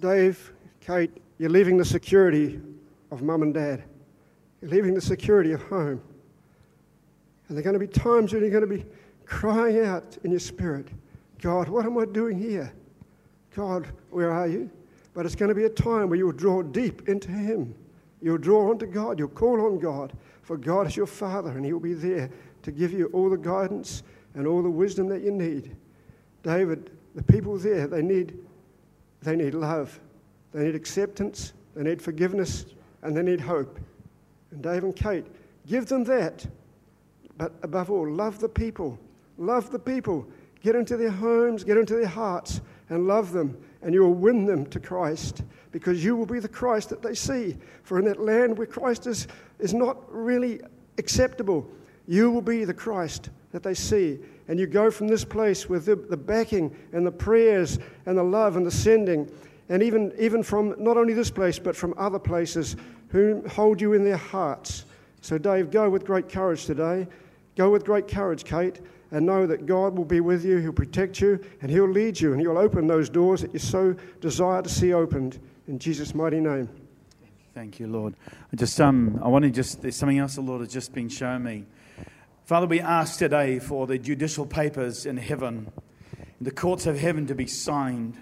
Dave, 0.01 0.53
Kate, 0.81 1.11
you're 1.39 1.51
leaving 1.51 1.77
the 1.77 1.85
security 1.85 2.61
of 3.11 3.23
mum 3.23 3.43
and 3.43 3.55
dad. 3.55 3.85
You're 4.61 4.71
leaving 4.71 4.95
the 4.95 5.01
security 5.01 5.53
of 5.53 5.63
home. 5.63 6.01
And 7.49 7.57
there 7.57 7.59
are 7.59 7.63
going 7.63 7.75
to 7.75 7.81
be 7.81 7.87
times 7.87 8.33
when 8.33 8.43
you're 8.43 8.51
going 8.51 8.63
to 8.63 8.67
be 8.67 8.85
crying 9.27 9.85
out 9.85 10.17
in 10.25 10.31
your 10.31 10.41
spirit, 10.41 10.89
God, 11.41 11.69
what 11.69 11.87
am 11.87 11.99
I 11.99 12.05
doing 12.05 12.39
here? 12.39 12.73
God, 13.55 13.89
where 14.11 14.31
are 14.31 14.47
you? 14.47 14.71
But 15.15 15.27
it's 15.27 15.35
going 15.35 15.49
to 15.49 15.55
be 15.55 15.65
a 15.65 15.71
time 15.71 16.09
where 16.09 16.19
you'll 16.19 16.33
draw 16.33 16.63
deep 16.63 17.09
into 17.09 17.31
Him. 17.31 17.75
You'll 18.23 18.39
draw 18.39 18.71
onto 18.71 18.87
God. 18.87 19.19
You'll 19.19 19.29
call 19.29 19.61
on 19.67 19.79
God. 19.79 20.13
For 20.43 20.57
God 20.57 20.87
is 20.87 20.97
your 20.97 21.07
Father, 21.07 21.51
and 21.51 21.65
He'll 21.65 21.81
be 21.81 21.95
there 21.95 22.31
to 22.63 22.71
give 22.71 22.93
you 22.93 23.07
all 23.13 23.31
the 23.31 23.37
guidance 23.37 24.03
and 24.35 24.47
all 24.47 24.63
the 24.63 24.71
wisdom 24.71 25.09
that 25.09 25.23
you 25.23 25.31
need. 25.31 25.75
David, 26.43 26.91
the 27.15 27.23
people 27.23 27.59
there, 27.59 27.87
they 27.87 28.03
need 28.03 28.39
they 29.23 29.37
need 29.37 29.55
love, 29.55 29.99
they 30.53 30.65
need 30.65 30.75
acceptance, 30.75 31.53
they 31.75 31.83
need 31.83 32.01
forgiveness, 32.01 32.67
and 33.03 33.17
they 33.17 33.23
need 33.23 33.41
hope. 33.41 33.79
And 34.51 34.63
Dave 34.63 34.85
and 34.85 34.95
Kate, 34.95 35.27
give 35.67 35.87
them 35.87 36.05
that. 36.05 36.47
But 37.37 37.53
above 37.63 37.91
all, 37.91 38.11
love 38.11 38.39
the 38.41 38.49
people. 38.49 38.99
Love 39.39 39.71
the 39.71 39.79
people. 39.79 40.27
Get 40.63 40.75
into 40.75 40.97
their 40.97 41.11
homes, 41.11 41.65
get 41.65 41.79
into 41.79 41.95
their 41.95 42.07
hearts, 42.07 42.61
and 42.91 43.07
love 43.07 43.33
them, 43.33 43.57
and 43.83 43.95
you 43.95 44.03
will 44.03 44.15
win 44.15 44.45
them 44.45 44.67
to 44.67 44.81
Christ 44.81 45.43
because 45.73 46.05
you 46.05 46.17
will 46.17 46.27
be 46.27 46.41
the 46.41 46.49
Christ 46.49 46.89
that 46.91 47.01
they 47.01 47.15
see. 47.15 47.57
For 47.85 47.99
in 47.99 48.05
that 48.07 48.21
land 48.21 48.59
where 48.59 48.67
Christ 48.67 49.07
is, 49.07 49.29
is 49.59 49.73
not 49.73 49.97
really 50.13 50.61
acceptable, 50.99 51.67
you 52.07 52.31
will 52.31 52.43
be 52.43 52.65
the 52.65 52.75
Christ 52.75 53.31
that 53.53 53.63
they 53.63 53.75
see. 53.75 54.19
And 54.49 54.59
you 54.59 54.67
go 54.67 54.91
from 54.91 55.09
this 55.09 55.25
place 55.25 55.69
with 55.69 55.87
the, 55.87 55.97
the 55.97 56.17
backing 56.17 56.75
and 56.93 57.07
the 57.07 57.13
prayers 57.13 57.79
and 58.07 58.17
the 58.17 58.23
love 58.23 58.57
and 58.57 58.65
the 58.67 58.71
sending, 58.71 59.31
and 59.69 59.83
even, 59.83 60.13
even 60.19 60.43
from 60.43 60.75
not 60.79 60.97
only 60.97 61.15
this 61.15 61.31
place, 61.31 61.59
but 61.59 61.77
from 61.77 61.95
other 61.97 62.19
places 62.19 62.77
who 63.09 63.43
hold 63.49 63.81
you 63.81 63.93
in 63.93 64.05
their 64.05 64.17
hearts. 64.17 64.85
So, 65.21 65.39
Dave, 65.39 65.71
go 65.71 65.91
with 65.91 66.05
great 66.05 66.29
courage 66.29 66.65
today. 66.65 67.07
Go 67.57 67.71
with 67.71 67.85
great 67.85 68.09
courage, 68.09 68.45
Kate, 68.45 68.81
and 69.11 69.27
know 69.27 69.47
that 69.47 69.67
God 69.67 69.97
will 69.97 70.05
be 70.05 70.21
with 70.21 70.45
you. 70.45 70.59
He'll 70.59 70.73
protect 70.73 71.21
you, 71.21 71.45
and 71.61 71.71
He'll 71.71 71.89
lead 71.89 72.21
you, 72.21 72.33
and 72.33 72.41
He'll 72.41 72.59
open 72.59 72.87
those 72.87 73.11
doors 73.11 73.43
that 73.43 73.53
you 73.53 73.59
so 73.59 73.95
desire 74.21 74.63
to 74.63 74.69
see 74.69 74.93
opened. 74.93 75.39
In 75.69 75.79
Jesus' 75.79 76.15
mighty 76.15 76.41
name. 76.41 76.69
Thank 77.55 77.81
you, 77.81 77.87
Lord. 77.87 78.15
I 78.53 78.57
just 78.57 78.81
um, 78.81 79.21
I 79.23 79.29
want 79.29 79.45
to 79.45 79.51
just 79.51 79.83
there's 79.83 79.97
something 79.97 80.19
else 80.19 80.37
the 80.37 80.41
Lord 80.41 80.61
has 80.61 80.73
just 80.73 80.93
been 80.95 81.09
showing 81.09 81.43
me. 81.43 81.65
Father, 82.51 82.67
we 82.67 82.81
ask 82.81 83.17
today 83.17 83.61
for 83.61 83.87
the 83.87 83.97
judicial 83.97 84.45
papers 84.45 85.07
in 85.07 85.17
heaven, 85.17 85.71
the 86.41 86.51
courts 86.51 86.85
of 86.85 86.99
heaven 86.99 87.25
to 87.29 87.35
be 87.37 87.47
signed. 87.47 88.21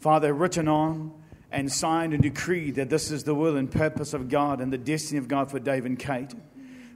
Father, 0.00 0.34
written 0.34 0.66
on 0.66 1.12
and 1.52 1.70
signed 1.70 2.12
and 2.12 2.24
decreed 2.24 2.74
that 2.74 2.90
this 2.90 3.12
is 3.12 3.22
the 3.22 3.36
will 3.36 3.56
and 3.56 3.70
purpose 3.70 4.14
of 4.14 4.28
God 4.28 4.60
and 4.60 4.72
the 4.72 4.78
destiny 4.78 5.16
of 5.16 5.28
God 5.28 5.48
for 5.48 5.60
Dave 5.60 5.86
and 5.86 5.96
Kate. 5.96 6.34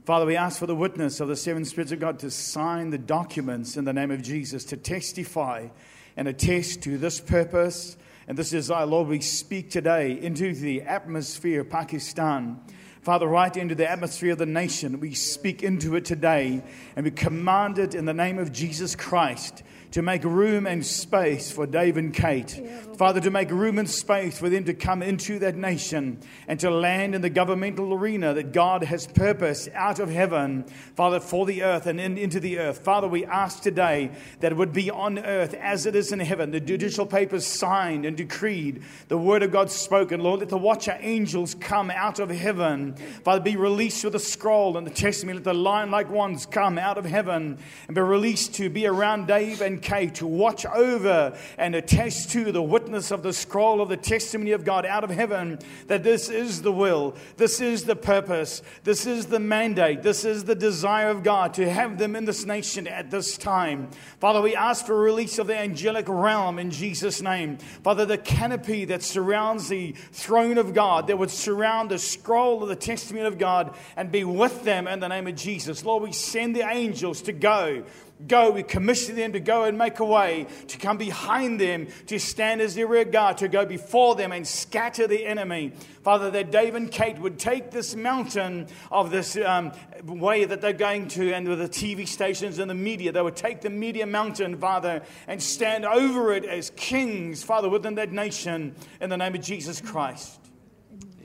Father, 0.03 0.25
we 0.25 0.35
ask 0.35 0.59
for 0.59 0.65
the 0.65 0.75
witness 0.75 1.21
of 1.21 1.29
the 1.29 1.37
seven 1.37 1.63
spirits 1.63 1.93
of 1.93 2.01
God 2.01 2.19
to 2.19 2.29
sign 2.29 2.89
the 2.89 2.97
documents 2.97 3.77
in 3.77 3.85
the 3.85 3.93
name 3.93 4.11
of 4.11 4.21
Jesus, 4.21 4.65
to 4.65 4.75
testify 4.75 5.69
and 6.17 6.27
attest 6.27 6.81
to 6.81 6.97
this 6.97 7.21
purpose 7.21 7.95
and 8.29 8.37
this 8.37 8.51
is 8.51 8.69
our 8.69 8.85
Lord, 8.85 9.07
we 9.07 9.21
speak 9.21 9.71
today 9.71 10.19
into 10.21 10.53
the 10.53 10.81
atmosphere 10.81 11.61
of 11.61 11.69
Pakistan. 11.69 12.59
Father, 13.07 13.25
right 13.25 13.55
into 13.55 13.73
the 13.73 13.89
atmosphere 13.89 14.33
of 14.33 14.37
the 14.37 14.45
nation. 14.45 14.99
We 14.99 15.13
speak 15.13 15.63
into 15.63 15.95
it 15.95 16.03
today 16.03 16.61
and 16.93 17.05
we 17.05 17.11
command 17.11 17.79
it 17.79 17.95
in 17.95 18.03
the 18.03 18.13
name 18.13 18.37
of 18.37 18.51
Jesus 18.51 18.97
Christ 18.97 19.63
to 19.91 20.01
make 20.01 20.23
room 20.23 20.67
and 20.67 20.85
space 20.85 21.51
for 21.51 21.65
Dave 21.65 21.97
and 21.97 22.13
Kate. 22.13 22.61
Father, 22.97 23.21
to 23.21 23.31
make 23.31 23.51
room 23.51 23.77
and 23.77 23.89
space 23.89 24.39
for 24.39 24.49
them 24.49 24.63
to 24.65 24.73
come 24.73 25.01
into 25.01 25.39
that 25.39 25.55
nation 25.55 26.19
and 26.47 26.59
to 26.59 26.69
land 26.69 27.15
in 27.15 27.21
the 27.21 27.29
governmental 27.29 27.93
arena 27.93 28.33
that 28.33 28.51
God 28.51 28.83
has 28.83 29.07
purposed 29.07 29.69
out 29.73 29.99
of 29.99 30.09
heaven, 30.09 30.65
Father, 30.95 31.19
for 31.19 31.45
the 31.45 31.63
earth 31.63 31.85
and 31.85 31.99
in, 31.99 32.17
into 32.17 32.39
the 32.39 32.59
earth. 32.59 32.79
Father, 32.79 33.07
we 33.07 33.25
ask 33.25 33.61
today 33.61 34.11
that 34.39 34.51
it 34.51 34.55
would 34.55 34.73
be 34.73 34.89
on 34.89 35.19
earth 35.19 35.53
as 35.53 35.85
it 35.85 35.95
is 35.95 36.11
in 36.11 36.19
heaven. 36.19 36.51
The 36.51 36.59
judicial 36.59 37.05
papers 37.05 37.45
signed 37.45 38.05
and 38.05 38.17
decreed, 38.17 38.83
the 39.07 39.17
word 39.17 39.43
of 39.43 39.51
God 39.51 39.69
spoken. 39.69 40.21
Lord, 40.21 40.39
let 40.39 40.49
the 40.49 40.57
watcher 40.57 40.97
angels 40.99 41.55
come 41.55 41.91
out 41.91 42.19
of 42.19 42.29
heaven. 42.29 42.95
Father, 43.23 43.41
be 43.41 43.55
released 43.55 44.03
with 44.03 44.15
a 44.15 44.19
scroll 44.19 44.77
and 44.77 44.87
the 44.87 44.91
testimony. 44.91 45.35
Let 45.35 45.43
the 45.43 45.53
lion 45.53 45.91
like 45.91 46.09
ones 46.09 46.45
come 46.45 46.77
out 46.77 46.97
of 46.97 47.05
heaven 47.05 47.57
and 47.87 47.95
be 47.95 48.01
released 48.01 48.55
to 48.55 48.69
be 48.69 48.87
around 48.87 49.27
Dave 49.27 49.61
and 49.61 49.76
Kate 49.81 50.15
to 50.15 50.27
watch 50.27 50.65
over 50.65 51.37
and 51.57 51.75
attest 51.75 52.31
to 52.31 52.51
the 52.51 52.61
witness 52.61 53.11
of 53.11 53.23
the 53.23 53.33
scroll 53.33 53.81
of 53.81 53.89
the 53.89 53.97
testimony 53.97 54.51
of 54.51 54.65
God 54.65 54.85
out 54.85 55.03
of 55.03 55.09
heaven 55.09 55.59
that 55.87 56.03
this 56.03 56.29
is 56.29 56.61
the 56.61 56.71
will, 56.71 57.15
this 57.37 57.61
is 57.61 57.85
the 57.85 57.95
purpose, 57.95 58.61
this 58.83 59.05
is 59.05 59.27
the 59.27 59.39
mandate, 59.39 60.03
this 60.03 60.25
is 60.25 60.43
the 60.43 60.55
desire 60.55 61.09
of 61.09 61.23
God 61.23 61.53
to 61.55 61.69
have 61.69 61.97
them 61.97 62.15
in 62.15 62.25
this 62.25 62.45
nation 62.45 62.87
at 62.87 63.11
this 63.11 63.37
time. 63.37 63.89
Father, 64.19 64.41
we 64.41 64.55
ask 64.55 64.85
for 64.85 64.97
release 64.99 65.39
of 65.39 65.47
the 65.47 65.57
angelic 65.57 66.05
realm 66.07 66.59
in 66.59 66.71
Jesus' 66.71 67.21
name. 67.21 67.57
Father, 67.83 68.05
the 68.05 68.17
canopy 68.17 68.85
that 68.85 69.03
surrounds 69.03 69.69
the 69.69 69.93
throne 70.11 70.57
of 70.57 70.73
God, 70.73 71.07
that 71.07 71.17
would 71.17 71.31
surround 71.31 71.91
the 71.91 71.99
scroll 71.99 72.63
of 72.63 72.69
the 72.69 72.75
testimony 72.75 73.25
of 73.25 73.37
God 73.37 73.75
and 73.95 74.11
be 74.11 74.23
with 74.23 74.63
them 74.63 74.87
in 74.87 74.99
the 74.99 75.07
name 75.07 75.27
of 75.27 75.35
Jesus. 75.35 75.83
Lord, 75.83 76.03
we 76.03 76.11
send 76.11 76.55
the 76.55 76.67
angels 76.67 77.21
to 77.23 77.33
go 77.33 77.83
Go, 78.25 78.49
we 78.49 78.63
commission 78.63 79.15
them 79.15 79.33
to 79.33 79.39
go 79.39 79.65
and 79.65 79.77
make 79.77 79.99
a 79.99 80.05
way, 80.05 80.47
to 80.69 80.79
come 80.79 80.97
behind 80.97 81.59
them, 81.59 81.87
to 82.07 82.19
stand 82.19 82.61
as 82.61 82.73
their 82.73 82.87
rear 82.87 83.05
guard, 83.05 83.37
to 83.39 83.47
go 83.47 83.63
before 83.63 84.15
them 84.15 84.31
and 84.31 84.47
scatter 84.47 85.05
the 85.05 85.23
enemy. 85.23 85.71
Father, 86.01 86.31
that 86.31 86.49
Dave 86.49 86.73
and 86.73 86.89
Kate 86.91 87.19
would 87.19 87.37
take 87.37 87.69
this 87.69 87.95
mountain 87.95 88.67
of 88.89 89.11
this 89.11 89.37
um, 89.37 89.71
way 90.03 90.45
that 90.45 90.61
they're 90.61 90.73
going 90.73 91.09
to, 91.09 91.31
and 91.31 91.47
with 91.47 91.59
the 91.59 91.69
TV 91.69 92.07
stations 92.07 92.57
and 92.57 92.71
the 92.71 92.75
media, 92.75 93.11
they 93.11 93.21
would 93.21 93.35
take 93.35 93.61
the 93.61 93.69
media 93.69 94.07
mountain, 94.07 94.57
Father, 94.57 95.03
and 95.27 95.41
stand 95.41 95.85
over 95.85 96.33
it 96.33 96.43
as 96.43 96.71
kings, 96.71 97.43
Father, 97.43 97.69
within 97.69 97.95
that 97.95 98.11
nation, 98.11 98.73
in 98.99 99.11
the 99.11 99.17
name 99.17 99.35
of 99.35 99.41
Jesus 99.41 99.79
Christ. 99.79 100.39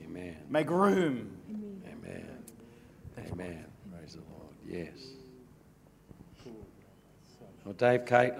Amen. 0.05 0.37
Make 0.47 0.69
room. 0.69 1.37
Amen. 1.49 2.43
Amen. 3.17 3.65
Praise 3.91 4.13
the 4.13 4.21
Lord. 4.29 4.53
Yes. 4.67 5.12
Well, 7.63 7.73
Dave, 7.75 8.05
Kate, 8.05 8.33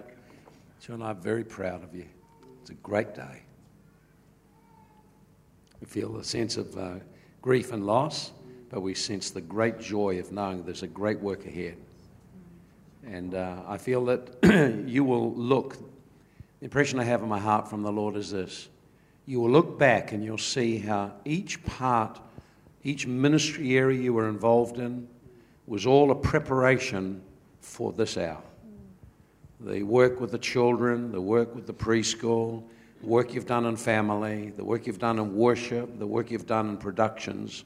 Joe 0.82 0.96
and 0.96 1.04
I 1.04 1.12
are 1.12 1.14
very 1.14 1.46
proud 1.46 1.82
of 1.82 1.96
you. 1.96 2.06
It's 2.60 2.72
a 2.72 2.76
great 2.76 3.16
day. 3.16 3.44
We 5.80 5.88
feel 5.88 6.18
a 6.18 6.24
sense 6.26 6.58
of 6.58 6.78
uh, 6.78 6.96
grief 7.42 7.72
and 7.72 7.86
loss, 7.86 8.34
but 8.70 8.82
we 8.82 8.94
sense 8.94 9.30
the 9.30 9.40
great 9.40 9.80
joy 9.80 10.20
of 10.20 10.34
knowing 10.34 10.66
there's 10.66 10.84
a 10.84 10.88
great 10.88 11.22
work 11.22 11.46
ahead. 11.46 11.78
And 13.08 13.34
uh, 13.34 13.62
I 13.66 13.78
feel 13.78 14.04
that 14.06 14.84
you 14.90 15.06
will 15.06 15.34
look, 15.36 15.78
the 16.60 16.66
impression 16.66 17.00
I 17.00 17.06
have 17.06 17.24
in 17.24 17.30
my 17.30 17.40
heart 17.40 17.70
from 17.70 17.82
the 17.82 17.92
Lord 17.94 18.18
is 18.18 18.32
this 18.32 18.68
you 19.26 19.40
will 19.40 19.52
look 19.52 19.80
back 19.80 20.12
and 20.12 20.22
you'll 20.22 20.38
see 20.38 20.80
how 20.80 21.14
each 21.24 21.64
part, 21.64 22.20
each 22.84 23.08
ministry 23.08 23.78
area 23.78 24.02
you 24.02 24.14
were 24.14 24.28
involved 24.28 24.80
in 24.80 25.08
was 25.66 25.86
all 25.86 26.12
a 26.12 26.16
preparation 26.16 27.22
for 27.62 27.94
this 27.94 28.18
hour 28.18 28.44
the 29.64 29.84
work 29.84 30.20
with 30.20 30.32
the 30.32 30.38
children, 30.38 31.12
the 31.12 31.22
work 31.22 31.56
with 31.56 31.68
the 31.68 31.74
preschool, 31.74 32.64
the 33.02 33.08
work 33.08 33.34
you've 33.34 33.46
done 33.46 33.66
in 33.66 33.78
family, 33.78 34.52
the 34.52 34.64
work 34.64 34.86
you've 34.86 35.00
done 35.00 35.20
in 35.20 35.36
worship, 35.36 35.98
the 36.00 36.08
work 36.08 36.32
you've 36.32 36.46
done 36.46 36.70
in 36.70 36.78
productions, 36.78 37.64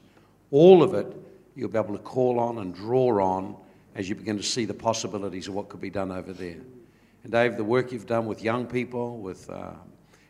all 0.50 0.82
of 0.82 0.94
it 0.94 1.06
you'll 1.54 1.68
be 1.68 1.78
able 1.78 1.96
to 1.96 2.02
call 2.02 2.38
on 2.38 2.58
and 2.58 2.74
draw 2.74 3.20
on 3.20 3.56
as 3.96 4.08
you 4.08 4.14
begin 4.14 4.36
to 4.36 4.42
see 4.42 4.64
the 4.64 4.74
possibilities 4.74 5.48
of 5.48 5.54
what 5.54 5.68
could 5.68 5.80
be 5.80 5.90
done 5.90 6.12
over 6.12 6.32
there. 6.32 6.58
And 7.24 7.32
Dave, 7.32 7.56
the 7.56 7.64
work 7.64 7.90
you've 7.90 8.06
done 8.06 8.26
with 8.26 8.42
young 8.42 8.64
people, 8.64 9.18
with, 9.18 9.50
uh, 9.50 9.72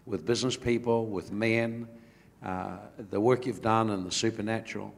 with 0.06 0.24
business 0.24 0.56
people, 0.56 1.06
with 1.06 1.30
men, 1.30 1.86
uh, 2.42 2.78
the 3.10 3.20
work 3.20 3.44
you've 3.44 3.60
done 3.60 3.90
in 3.90 4.04
the 4.04 4.10
supernatural, 4.10 4.94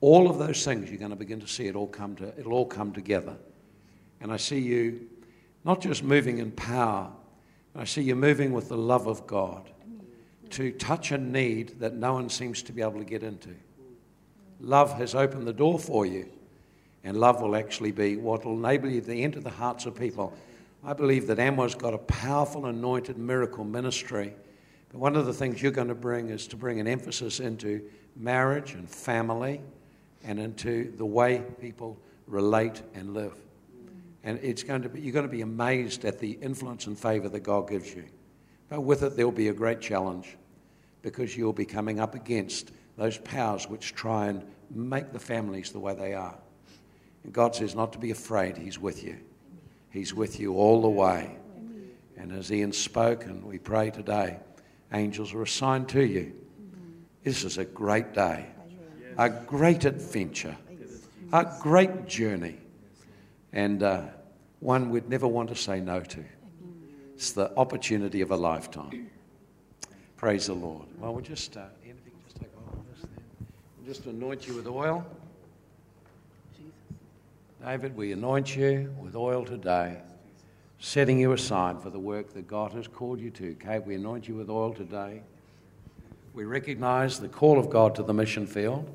all 0.00 0.28
of 0.28 0.38
those 0.38 0.64
things 0.64 0.90
you're 0.90 0.98
going 0.98 1.10
to 1.10 1.16
begin 1.16 1.40
to 1.40 1.46
see 1.46 1.68
it 1.68 1.76
all 1.76 1.86
come 1.86 2.16
to, 2.16 2.36
it'll 2.36 2.52
all 2.52 2.66
come 2.66 2.92
together. 2.92 3.36
And 4.20 4.32
I 4.32 4.38
see 4.38 4.58
you 4.58 5.08
not 5.64 5.80
just 5.80 6.02
moving 6.02 6.38
in 6.38 6.50
power, 6.52 7.10
I 7.74 7.84
see 7.84 8.02
you're 8.02 8.16
moving 8.16 8.52
with 8.52 8.68
the 8.68 8.76
love 8.76 9.06
of 9.06 9.26
God 9.26 9.70
to 10.50 10.70
touch 10.72 11.10
a 11.10 11.18
need 11.18 11.80
that 11.80 11.94
no 11.94 12.12
one 12.12 12.28
seems 12.28 12.62
to 12.62 12.72
be 12.72 12.82
able 12.82 12.98
to 12.98 13.04
get 13.04 13.22
into. 13.22 13.50
Love 14.60 14.96
has 14.98 15.14
opened 15.14 15.46
the 15.46 15.52
door 15.52 15.78
for 15.78 16.06
you, 16.06 16.28
and 17.02 17.18
love 17.18 17.40
will 17.40 17.56
actually 17.56 17.90
be 17.90 18.16
what 18.16 18.44
will 18.44 18.64
enable 18.64 18.88
you 18.88 19.00
to 19.00 19.16
enter 19.16 19.40
the 19.40 19.50
hearts 19.50 19.86
of 19.86 19.94
people. 19.94 20.32
I 20.84 20.92
believe 20.92 21.26
that 21.26 21.38
Anwar's 21.38 21.74
got 21.74 21.94
a 21.94 21.98
powerful, 21.98 22.66
anointed 22.66 23.18
miracle 23.18 23.64
ministry. 23.64 24.34
But 24.90 25.00
one 25.00 25.16
of 25.16 25.26
the 25.26 25.32
things 25.32 25.60
you're 25.60 25.72
going 25.72 25.88
to 25.88 25.94
bring 25.94 26.28
is 26.28 26.46
to 26.48 26.56
bring 26.56 26.78
an 26.78 26.86
emphasis 26.86 27.40
into 27.40 27.82
marriage 28.14 28.74
and 28.74 28.88
family 28.88 29.60
and 30.22 30.38
into 30.38 30.96
the 30.96 31.06
way 31.06 31.42
people 31.60 31.98
relate 32.26 32.82
and 32.94 33.12
live. 33.12 33.34
And 34.24 34.40
it's 34.42 34.62
going 34.62 34.82
to 34.82 34.88
be, 34.88 35.00
you're 35.00 35.12
going 35.12 35.26
to 35.26 35.30
be 35.30 35.42
amazed 35.42 36.06
at 36.06 36.18
the 36.18 36.32
influence 36.32 36.86
and 36.86 36.98
favor 36.98 37.28
that 37.28 37.40
God 37.40 37.68
gives 37.68 37.94
you. 37.94 38.04
But 38.70 38.80
with 38.80 39.02
it, 39.02 39.16
there'll 39.16 39.30
be 39.30 39.48
a 39.48 39.54
great 39.54 39.82
challenge 39.82 40.36
because 41.02 41.36
you'll 41.36 41.52
be 41.52 41.66
coming 41.66 42.00
up 42.00 42.14
against 42.14 42.72
those 42.96 43.18
powers 43.18 43.68
which 43.68 43.94
try 43.94 44.28
and 44.28 44.42
make 44.70 45.12
the 45.12 45.18
families 45.18 45.70
the 45.70 45.78
way 45.78 45.94
they 45.94 46.14
are. 46.14 46.36
And 47.22 47.32
God 47.32 47.54
says 47.54 47.74
not 47.74 47.92
to 47.92 47.98
be 47.98 48.10
afraid, 48.10 48.56
He's 48.56 48.78
with 48.78 49.04
you. 49.04 49.18
He's 49.90 50.14
with 50.14 50.40
you 50.40 50.54
all 50.54 50.80
the 50.80 50.88
way. 50.88 51.36
And 52.16 52.32
as 52.32 52.50
Ian 52.50 52.72
spoke, 52.72 53.24
and 53.26 53.44
we 53.44 53.58
pray 53.58 53.90
today, 53.90 54.38
angels 54.92 55.34
are 55.34 55.42
assigned 55.42 55.90
to 55.90 56.04
you. 56.04 56.32
This 57.22 57.44
is 57.44 57.58
a 57.58 57.64
great 57.64 58.14
day, 58.14 58.46
a 59.18 59.28
great 59.28 59.84
adventure, 59.84 60.56
a 61.32 61.46
great 61.60 62.06
journey 62.06 62.58
and 63.54 63.82
uh, 63.82 64.02
one 64.60 64.90
we'd 64.90 65.08
never 65.08 65.26
want 65.26 65.48
to 65.48 65.54
say 65.54 65.80
no 65.80 66.00
to. 66.00 66.22
It's 67.14 67.32
the 67.32 67.56
opportunity 67.56 68.20
of 68.20 68.30
a 68.30 68.36
lifetime. 68.36 69.08
Praise 70.16 70.46
the 70.46 70.54
Lord. 70.54 70.86
Well, 70.98 71.14
we'll 71.14 71.22
just, 71.22 71.56
uh, 71.56 71.64
anything, 71.82 72.12
just 72.26 72.36
take 72.36 72.50
of 72.54 72.78
this 72.92 73.00
then. 73.00 73.24
We'll 73.78 73.86
just 73.86 74.04
anoint 74.04 74.46
you 74.46 74.54
with 74.54 74.66
oil. 74.66 75.06
David, 77.64 77.96
we 77.96 78.12
anoint 78.12 78.54
you 78.54 78.94
with 79.00 79.16
oil 79.16 79.44
today 79.44 80.02
setting 80.84 81.18
you 81.18 81.32
aside 81.32 81.80
for 81.80 81.88
the 81.88 81.98
work 81.98 82.34
that 82.34 82.46
God 82.46 82.72
has 82.72 82.86
called 82.86 83.18
you 83.18 83.30
to. 83.30 83.54
Kate, 83.54 83.84
we 83.86 83.94
anoint 83.94 84.28
you 84.28 84.34
with 84.34 84.50
oil 84.50 84.74
today. 84.74 85.22
We 86.34 86.44
recognize 86.44 87.18
the 87.18 87.28
call 87.28 87.58
of 87.58 87.70
God 87.70 87.94
to 87.94 88.02
the 88.02 88.12
mission 88.12 88.46
field. 88.46 88.92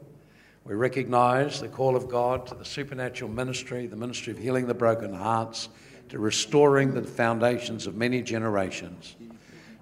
We 0.70 0.76
recognize 0.76 1.60
the 1.60 1.68
call 1.68 1.96
of 1.96 2.08
God 2.08 2.46
to 2.46 2.54
the 2.54 2.64
supernatural 2.64 3.32
ministry, 3.32 3.88
the 3.88 3.96
ministry 3.96 4.34
of 4.34 4.38
healing 4.38 4.68
the 4.68 4.76
broken 4.76 5.12
hearts, 5.16 5.68
to 6.10 6.20
restoring 6.20 6.94
the 6.94 7.02
foundations 7.02 7.88
of 7.88 7.96
many 7.96 8.22
generations. 8.22 9.16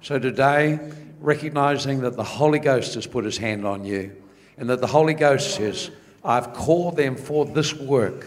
So 0.01 0.17
today, 0.17 0.79
recognizing 1.19 1.99
that 2.01 2.15
the 2.15 2.23
Holy 2.23 2.59
Ghost 2.59 2.93
has 2.93 3.05
put 3.05 3.25
his 3.25 3.37
hand 3.37 3.67
on 3.67 3.83
you 3.83 4.15
and 4.57 4.69
that 4.69 4.79
the 4.79 4.87
Holy 4.87 5.13
Ghost 5.13 5.55
says, 5.55 5.91
I've 6.23 6.53
called 6.53 6.95
them 6.95 7.17
for 7.17 7.43
this 7.43 7.73
work. 7.73 8.25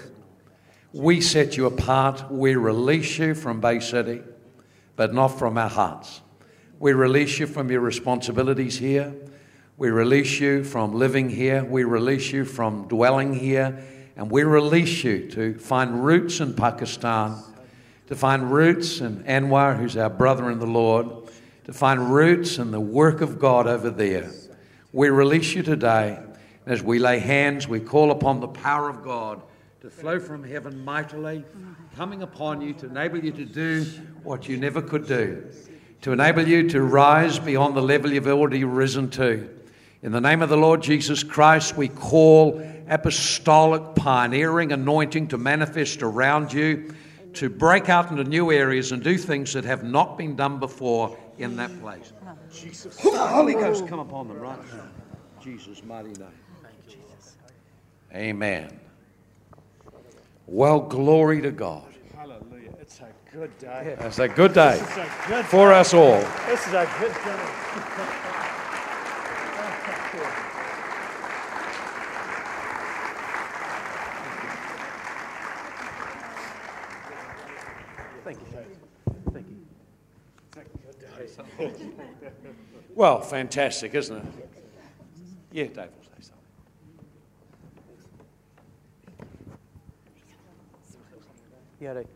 We 0.92 1.22
set 1.22 1.56
you 1.56 1.64
apart. 1.64 2.30
We 2.30 2.56
release 2.56 3.18
you 3.18 3.34
from 3.34 3.62
Bay 3.62 3.80
City, 3.80 4.20
but 4.96 5.14
not 5.14 5.28
from 5.28 5.56
our 5.56 5.70
hearts. 5.70 6.20
We 6.78 6.92
release 6.92 7.38
you 7.38 7.46
from 7.46 7.70
your 7.70 7.80
responsibilities 7.80 8.76
here. 8.76 9.14
We 9.80 9.88
release 9.88 10.38
you 10.38 10.62
from 10.62 10.92
living 10.92 11.30
here. 11.30 11.64
We 11.64 11.84
release 11.84 12.32
you 12.32 12.44
from 12.44 12.86
dwelling 12.86 13.32
here. 13.32 13.82
And 14.14 14.30
we 14.30 14.42
release 14.42 15.02
you 15.02 15.30
to 15.30 15.54
find 15.54 16.04
roots 16.04 16.40
in 16.40 16.52
Pakistan, 16.52 17.42
to 18.08 18.14
find 18.14 18.52
roots 18.52 19.00
in 19.00 19.24
Anwar, 19.24 19.78
who's 19.78 19.96
our 19.96 20.10
brother 20.10 20.50
in 20.50 20.58
the 20.58 20.66
Lord, 20.66 21.06
to 21.64 21.72
find 21.72 22.12
roots 22.12 22.58
in 22.58 22.72
the 22.72 22.78
work 22.78 23.22
of 23.22 23.38
God 23.38 23.66
over 23.66 23.88
there. 23.88 24.30
We 24.92 25.08
release 25.08 25.54
you 25.54 25.62
today. 25.62 26.18
As 26.66 26.82
we 26.82 26.98
lay 26.98 27.18
hands, 27.18 27.66
we 27.66 27.80
call 27.80 28.10
upon 28.10 28.40
the 28.40 28.48
power 28.48 28.90
of 28.90 29.02
God 29.02 29.40
to 29.80 29.88
flow 29.88 30.20
from 30.20 30.44
heaven 30.44 30.84
mightily, 30.84 31.42
coming 31.96 32.20
upon 32.20 32.60
you 32.60 32.74
to 32.74 32.86
enable 32.86 33.24
you 33.24 33.32
to 33.32 33.46
do 33.46 33.84
what 34.24 34.46
you 34.46 34.58
never 34.58 34.82
could 34.82 35.06
do, 35.06 35.50
to 36.02 36.12
enable 36.12 36.46
you 36.46 36.68
to 36.68 36.82
rise 36.82 37.38
beyond 37.38 37.74
the 37.74 37.80
level 37.80 38.12
you've 38.12 38.28
already 38.28 38.64
risen 38.64 39.08
to. 39.12 39.56
In 40.02 40.12
the 40.12 40.20
name 40.20 40.40
of 40.40 40.48
the 40.48 40.56
Lord 40.56 40.82
Jesus 40.82 41.22
Christ, 41.22 41.76
we 41.76 41.88
call 41.88 42.62
apostolic 42.88 43.94
pioneering 43.94 44.72
anointing 44.72 45.28
to 45.28 45.38
manifest 45.38 46.02
around 46.02 46.52
you, 46.52 46.94
to 47.34 47.50
break 47.50 47.90
out 47.90 48.10
into 48.10 48.24
new 48.24 48.50
areas 48.50 48.92
and 48.92 49.02
do 49.02 49.18
things 49.18 49.52
that 49.52 49.64
have 49.64 49.84
not 49.84 50.16
been 50.16 50.36
done 50.36 50.58
before 50.58 51.18
in 51.36 51.56
that 51.56 51.78
place. 51.80 52.12
Jesus. 52.50 52.98
Holy 52.98 53.52
Ghost, 53.52 53.86
come 53.86 54.00
upon 54.00 54.28
them 54.28 54.38
right 54.38 54.58
now. 54.72 54.84
Jesus' 55.42 55.82
mighty 55.84 56.12
name. 56.12 56.28
Amen. 58.14 58.80
Well, 60.46 60.80
glory 60.80 61.42
to 61.42 61.50
God. 61.50 61.84
Hallelujah. 62.16 62.72
It's 62.80 63.00
a 63.00 63.12
good 63.32 63.56
day. 63.58 63.96
It's 64.00 64.18
a 64.18 64.28
good 64.28 64.52
day 64.52 64.80
a 64.80 65.28
good 65.28 65.44
for 65.44 65.72
us 65.72 65.94
all. 65.94 66.20
This 66.46 66.66
is 66.66 66.72
a 66.72 66.90
good 66.98 67.14
day. 67.14 68.26
Well, 83.00 83.22
fantastic, 83.22 83.94
isn't 83.94 84.14
it? 84.14 84.24
Yeah, 85.52 85.64
Dave 85.64 85.76
will 85.76 86.04
say 86.04 86.20
something. 86.20 86.36
Yeah, 91.80 91.94
Dave. 91.94 92.06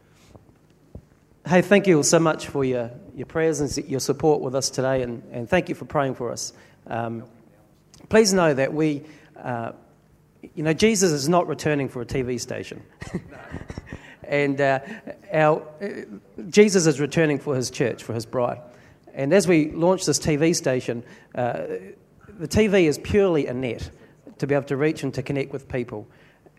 Hey, 1.47 1.63
thank 1.63 1.87
you 1.87 1.97
all 1.97 2.03
so 2.03 2.19
much 2.19 2.49
for 2.49 2.67
your, 2.67 2.91
your 3.17 3.25
prayers 3.25 3.61
and 3.61 3.89
your 3.89 3.99
support 3.99 4.43
with 4.43 4.55
us 4.55 4.69
today, 4.69 5.01
and, 5.01 5.23
and 5.33 5.49
thank 5.49 5.71
you 5.71 5.75
for 5.75 5.87
praying 5.87 6.17
for 6.17 6.31
us. 6.31 6.53
Um, 6.87 7.25
please 8.11 8.35
know 8.35 8.53
that 8.53 8.75
we, 8.75 9.05
uh, 9.43 9.73
you 10.55 10.65
know, 10.65 10.75
Jesus 10.75 11.13
is 11.13 11.31
not 11.31 11.49
returning 11.49 11.89
for 11.89 12.03
a 12.03 12.07
TV 12.07 12.39
station. 12.39 12.83
and 14.23 14.61
uh, 14.61 14.81
our, 15.33 15.63
uh, 15.81 15.89
Jesus 16.51 16.87
is 16.87 17.01
returning 17.01 17.39
for 17.39 17.57
his 17.57 17.71
church, 17.71 18.03
for 18.05 18.13
his 18.13 18.27
bride. 18.27 18.61
And 19.15 19.33
as 19.33 19.47
we 19.47 19.71
launch 19.71 20.07
this 20.07 20.19
TV 20.19 20.55
station, 20.55 21.05
uh, 21.35 21.63
the 22.39 22.49
TV 22.49 22.85
is 22.85 22.99
purely 22.99 23.47
a 23.47 23.55
net 23.55 23.89
to 24.39 24.47
be 24.47 24.55
able 24.55 24.67
to 24.67 24.77
reach 24.77 25.05
and 25.05 25.15
to 25.15 25.23
connect 25.23 25.53
with 25.53 25.69
people. 25.69 26.07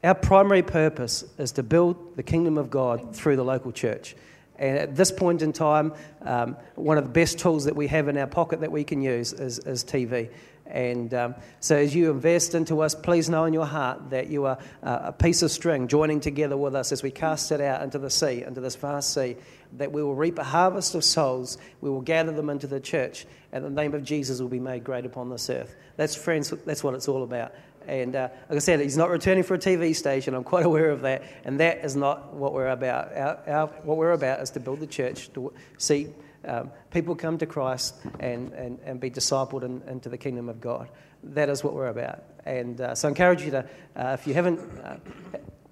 Our 0.04 0.16
primary 0.16 0.64
purpose 0.64 1.26
is 1.38 1.52
to 1.54 1.64
build 1.64 2.16
the 2.16 2.24
kingdom 2.24 2.58
of 2.58 2.70
God 2.70 3.16
through 3.16 3.36
the 3.36 3.44
local 3.44 3.72
church. 3.72 4.16
And 4.58 4.78
at 4.78 4.96
this 4.96 5.12
point 5.12 5.42
in 5.42 5.52
time, 5.52 5.94
um, 6.22 6.56
one 6.76 6.98
of 6.98 7.04
the 7.04 7.10
best 7.10 7.40
tools 7.40 7.66
that 7.66 7.76
we 7.76 7.88
have 7.88 8.08
in 8.08 8.18
our 8.18 8.28
pocket 8.28 8.62
that 8.62 8.72
we 8.72 8.86
can 8.86 9.02
use 9.02 9.34
is, 9.34 9.60
is 9.60 9.84
TV. 9.84 10.30
And 10.68 11.14
um, 11.14 11.36
so, 11.60 11.76
as 11.76 11.94
you 11.94 12.10
invest 12.10 12.56
into 12.56 12.82
us, 12.82 12.96
please 12.96 13.30
know 13.30 13.46
in 13.46 13.54
your 13.54 13.68
heart 13.68 14.10
that 14.10 14.28
you 14.30 14.46
are 14.46 14.58
uh, 14.82 15.00
a 15.04 15.12
piece 15.12 15.44
of 15.44 15.52
string 15.52 15.88
joining 15.88 16.20
together 16.20 16.58
with 16.58 16.74
us 16.74 16.92
as 16.92 17.04
we 17.04 17.12
cast 17.12 17.52
it 17.52 17.62
out 17.62 17.84
into 17.84 18.00
the 18.00 18.10
sea, 18.10 18.44
into 18.44 18.62
this 18.62 18.76
vast 18.76 19.14
sea, 19.14 19.36
that 19.78 19.92
we 19.92 20.04
will 20.04 20.16
reap 20.16 20.40
a 20.40 20.44
harvest 20.44 20.96
of 20.96 21.04
souls. 21.04 21.58
We 21.82 21.90
will 21.90 22.02
gather 22.02 22.32
them 22.32 22.50
into 22.50 22.68
the 22.68 22.80
church, 22.80 23.26
and 23.52 23.64
the 23.64 23.70
name 23.70 23.94
of 23.94 24.04
Jesus 24.04 24.40
will 24.40 24.50
be 24.50 24.60
made 24.60 24.84
great 24.84 25.06
upon 25.06 25.30
this 25.30 25.50
earth. 25.50 25.76
That's, 25.98 26.16
friends, 26.16 26.50
that's 26.66 26.84
what 26.84 26.94
it's 26.94 27.08
all 27.08 27.24
about. 27.24 27.54
And 27.88 28.16
uh, 28.16 28.30
like 28.50 28.58
I 28.58 28.60
said, 28.60 28.80
he's 28.80 28.98
not 28.98 29.10
returning 29.10 29.44
for 29.44 29.54
a 29.54 29.60
TV 29.60 29.96
station. 29.96 30.34
I'm 30.34 30.44
quite 30.44 30.66
aware 30.72 30.90
of 30.90 31.02
that. 31.02 31.24
And 31.44 31.60
that 31.60 31.86
is 31.86 31.96
not 31.96 32.34
what 32.34 32.54
we're 32.54 32.68
about. 32.68 33.16
Our, 33.16 33.40
our, 33.48 33.68
what 33.84 33.98
we're 33.98 34.12
about 34.12 34.42
is 34.42 34.52
to 34.52 34.60
build 34.60 34.80
the 34.80 34.88
church, 34.88 35.32
to 35.34 35.54
see 35.78 36.10
um, 36.46 36.72
people 36.92 37.16
come 37.16 37.38
to 37.40 37.46
Christ 37.46 37.96
and, 38.20 38.54
and, 38.54 38.80
and 38.86 39.00
be 39.00 39.10
discipled 39.10 39.64
in, 39.64 39.82
into 39.88 40.10
the 40.10 40.18
kingdom 40.18 40.50
of 40.50 40.62
God. 40.62 40.90
That 41.24 41.50
is 41.50 41.64
what 41.64 41.74
we're 41.74 41.88
about. 41.88 42.24
And 42.46 42.80
uh, 42.80 42.96
so 42.96 43.08
I 43.08 43.10
encourage 43.10 43.42
you 43.42 43.52
to, 43.52 43.66
uh, 43.96 44.18
if 44.20 44.28
you 44.28 44.34
haven't, 44.34 44.60
uh, 44.84 44.98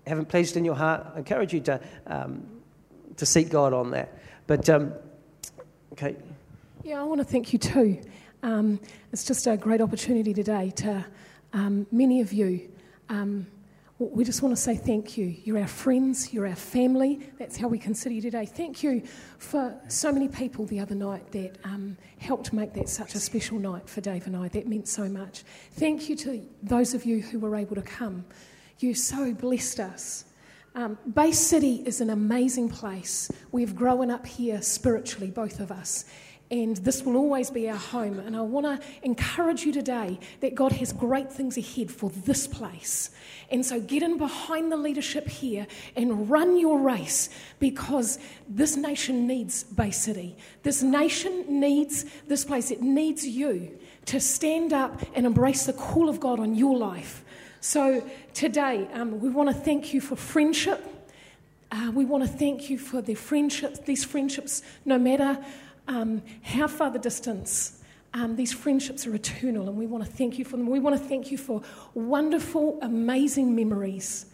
haven't 0.07 0.29
pledged 0.29 0.57
in 0.57 0.65
your 0.65 0.75
heart, 0.75 1.05
I 1.13 1.19
encourage 1.19 1.53
you 1.53 1.61
to, 1.61 1.79
um, 2.07 2.45
to 3.17 3.25
seek 3.25 3.49
God 3.49 3.73
on 3.73 3.91
that. 3.91 4.17
But, 4.47 4.69
um, 4.69 4.93
okay. 5.93 6.15
Yeah, 6.83 7.01
I 7.01 7.03
want 7.03 7.19
to 7.21 7.25
thank 7.25 7.53
you 7.53 7.59
too. 7.59 8.01
Um, 8.41 8.79
it's 9.11 9.23
just 9.23 9.47
a 9.47 9.55
great 9.55 9.79
opportunity 9.79 10.33
today 10.33 10.71
to 10.77 11.05
um, 11.53 11.87
many 11.91 12.19
of 12.19 12.33
you. 12.33 12.69
Um, 13.09 13.47
we 13.99 14.25
just 14.25 14.41
want 14.41 14.55
to 14.55 14.61
say 14.61 14.75
thank 14.75 15.17
you. 15.17 15.35
You're 15.43 15.59
our 15.59 15.67
friends, 15.67 16.33
you're 16.33 16.47
our 16.47 16.55
family. 16.55 17.21
That's 17.37 17.55
how 17.55 17.67
we 17.67 17.77
consider 17.77 18.15
you 18.15 18.21
today. 18.21 18.45
Thank 18.45 18.83
you 18.83 19.03
for 19.37 19.79
so 19.87 20.11
many 20.11 20.27
people 20.27 20.65
the 20.65 20.79
other 20.79 20.95
night 20.95 21.31
that 21.31 21.57
um, 21.63 21.95
helped 22.17 22.51
make 22.51 22.73
that 22.73 22.89
such 22.89 23.15
a 23.15 23.19
special 23.19 23.59
night 23.59 23.87
for 23.87 24.01
Dave 24.01 24.27
and 24.27 24.35
I. 24.35 24.49
That 24.49 24.67
meant 24.67 24.87
so 24.87 25.07
much. 25.07 25.43
Thank 25.73 26.09
you 26.09 26.15
to 26.17 26.45
those 26.63 26.93
of 26.93 27.05
you 27.05 27.21
who 27.21 27.39
were 27.39 27.55
able 27.55 27.75
to 27.75 27.81
come. 27.81 28.25
You 28.79 28.93
so 28.93 29.33
blessed 29.33 29.79
us. 29.79 30.25
Um, 30.75 30.97
Bay 31.13 31.31
City 31.31 31.83
is 31.85 32.01
an 32.01 32.09
amazing 32.09 32.69
place. 32.69 33.31
We've 33.51 33.75
grown 33.75 34.09
up 34.09 34.25
here 34.25 34.61
spiritually, 34.61 35.29
both 35.29 35.59
of 35.59 35.71
us 35.71 36.05
and 36.53 36.77
this 36.77 37.01
will 37.01 37.17
always 37.17 37.49
be 37.49 37.67
our 37.67 37.75
home. 37.77 38.19
And 38.19 38.37
I 38.37 38.41
want 38.41 38.67
to 38.67 38.87
encourage 39.01 39.63
you 39.63 39.71
today 39.71 40.19
that 40.41 40.53
God 40.53 40.71
has 40.73 40.93
great 40.93 41.31
things 41.31 41.57
ahead 41.57 41.89
for 41.89 42.11
this 42.11 42.45
place. 42.45 43.09
And 43.49 43.65
so 43.65 43.81
get 43.81 44.03
in 44.03 44.19
behind 44.19 44.71
the 44.71 44.77
leadership 44.77 45.27
here 45.27 45.65
and 45.95 46.29
run 46.29 46.59
your 46.59 46.79
race 46.79 47.29
because 47.59 48.19
this 48.47 48.77
nation 48.77 49.25
needs 49.25 49.63
Bay 49.63 49.89
City. 49.89 50.37
This 50.61 50.83
nation 50.83 51.59
needs 51.59 52.05
this 52.27 52.45
place. 52.45 52.69
It 52.69 52.83
needs 52.83 53.25
you 53.25 53.75
to 54.05 54.19
stand 54.19 54.73
up 54.73 55.01
and 55.15 55.25
embrace 55.25 55.65
the 55.65 55.73
call 55.73 56.07
of 56.07 56.19
God 56.19 56.39
on 56.39 56.53
your 56.53 56.77
life. 56.77 57.22
So 57.63 58.05
today, 58.33 58.89
um, 58.91 59.21
we 59.21 59.29
want 59.29 59.47
to 59.47 59.55
thank 59.55 59.93
you 59.93 60.01
for 60.01 60.17
friendship. 60.17 60.85
Uh, 61.71 61.93
we 61.95 62.03
want 62.03 62.21
to 62.25 62.29
thank 62.29 62.69
you 62.69 62.77
for 62.77 63.01
the 63.01 63.15
friendships, 63.15 63.79
these 63.79 64.03
friendships, 64.03 64.63
no 64.83 64.99
matter 64.99 65.41
um, 65.87 66.21
how 66.41 66.67
far 66.67 66.91
the 66.91 66.99
distance. 66.99 67.81
Um, 68.13 68.35
these 68.35 68.51
friendships 68.51 69.07
are 69.07 69.15
eternal, 69.15 69.69
and 69.69 69.77
we 69.77 69.87
want 69.87 70.03
to 70.03 70.11
thank 70.11 70.37
you 70.37 70.43
for 70.43 70.57
them. 70.57 70.67
We 70.67 70.81
want 70.81 71.01
to 71.01 71.07
thank 71.07 71.31
you 71.31 71.37
for 71.37 71.61
wonderful, 71.93 72.79
amazing 72.81 73.55
memories. 73.55 74.25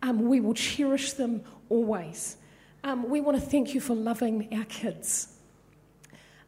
Um, 0.00 0.28
we 0.28 0.38
will 0.38 0.54
cherish 0.54 1.14
them 1.14 1.42
always. 1.68 2.36
Um, 2.84 3.10
we 3.10 3.20
want 3.20 3.36
to 3.36 3.44
thank 3.44 3.74
you 3.74 3.80
for 3.80 3.96
loving 3.96 4.46
our 4.56 4.64
kids. 4.66 5.34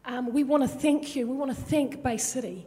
Um, 0.05 0.31
we 0.31 0.45
want 0.45 0.63
to 0.63 0.69
thank 0.69 1.17
you. 1.17 1.27
We 1.27 1.35
want 1.35 1.53
to 1.53 1.61
thank 1.61 2.01
Bay 2.01 2.15
City 2.15 2.65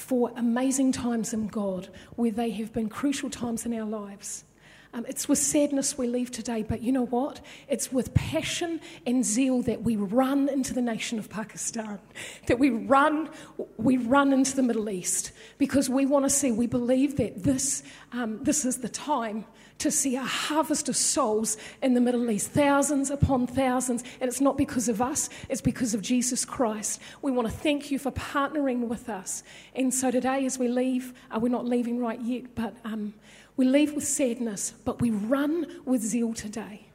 for 0.00 0.32
amazing 0.36 0.92
times 0.92 1.32
in 1.32 1.46
God 1.46 1.88
where 2.16 2.30
they 2.30 2.50
have 2.50 2.72
been 2.72 2.88
crucial 2.88 3.30
times 3.30 3.66
in 3.66 3.74
our 3.74 3.86
lives. 3.86 4.44
Um, 4.92 5.06
it's 5.08 5.28
with 5.28 5.38
sadness 5.38 5.96
we 5.96 6.08
leave 6.08 6.32
today, 6.32 6.64
but 6.64 6.82
you 6.82 6.90
know 6.90 7.06
what? 7.06 7.40
It's 7.68 7.92
with 7.92 8.12
passion 8.12 8.80
and 9.06 9.24
zeal 9.24 9.62
that 9.62 9.82
we 9.82 9.94
run 9.94 10.48
into 10.48 10.74
the 10.74 10.82
nation 10.82 11.18
of 11.20 11.30
Pakistan, 11.30 12.00
that 12.46 12.58
we 12.58 12.70
run, 12.70 13.30
we 13.76 13.98
run 13.98 14.32
into 14.32 14.56
the 14.56 14.62
Middle 14.62 14.90
East, 14.90 15.30
because 15.58 15.88
we 15.88 16.06
want 16.06 16.24
to 16.24 16.30
see, 16.30 16.50
we 16.50 16.66
believe 16.66 17.16
that 17.18 17.44
this, 17.44 17.84
um, 18.10 18.42
this 18.42 18.64
is 18.64 18.78
the 18.78 18.88
time 18.88 19.44
to 19.80 19.90
see 19.90 20.16
a 20.16 20.22
harvest 20.22 20.88
of 20.88 20.96
souls 20.96 21.56
in 21.82 21.94
the 21.94 22.00
Middle 22.00 22.30
East, 22.30 22.50
thousands 22.50 23.10
upon 23.10 23.46
thousands. 23.46 24.04
And 24.20 24.28
it's 24.28 24.40
not 24.40 24.56
because 24.56 24.88
of 24.88 25.02
us, 25.02 25.28
it's 25.48 25.60
because 25.60 25.94
of 25.94 26.02
Jesus 26.02 26.44
Christ. 26.44 27.00
We 27.22 27.32
want 27.32 27.48
to 27.48 27.54
thank 27.54 27.90
you 27.90 27.98
for 27.98 28.10
partnering 28.12 28.88
with 28.88 29.08
us. 29.08 29.42
And 29.74 29.92
so 29.92 30.10
today, 30.10 30.46
as 30.46 30.58
we 30.58 30.68
leave, 30.68 31.12
uh, 31.30 31.38
we're 31.40 31.48
not 31.48 31.66
leaving 31.66 31.98
right 31.98 32.20
yet, 32.20 32.54
but 32.54 32.74
um, 32.84 33.14
we 33.56 33.64
leave 33.64 33.94
with 33.94 34.06
sadness, 34.06 34.72
but 34.84 35.00
we 35.00 35.10
run 35.10 35.66
with 35.84 36.02
zeal 36.02 36.32
today. 36.32 36.86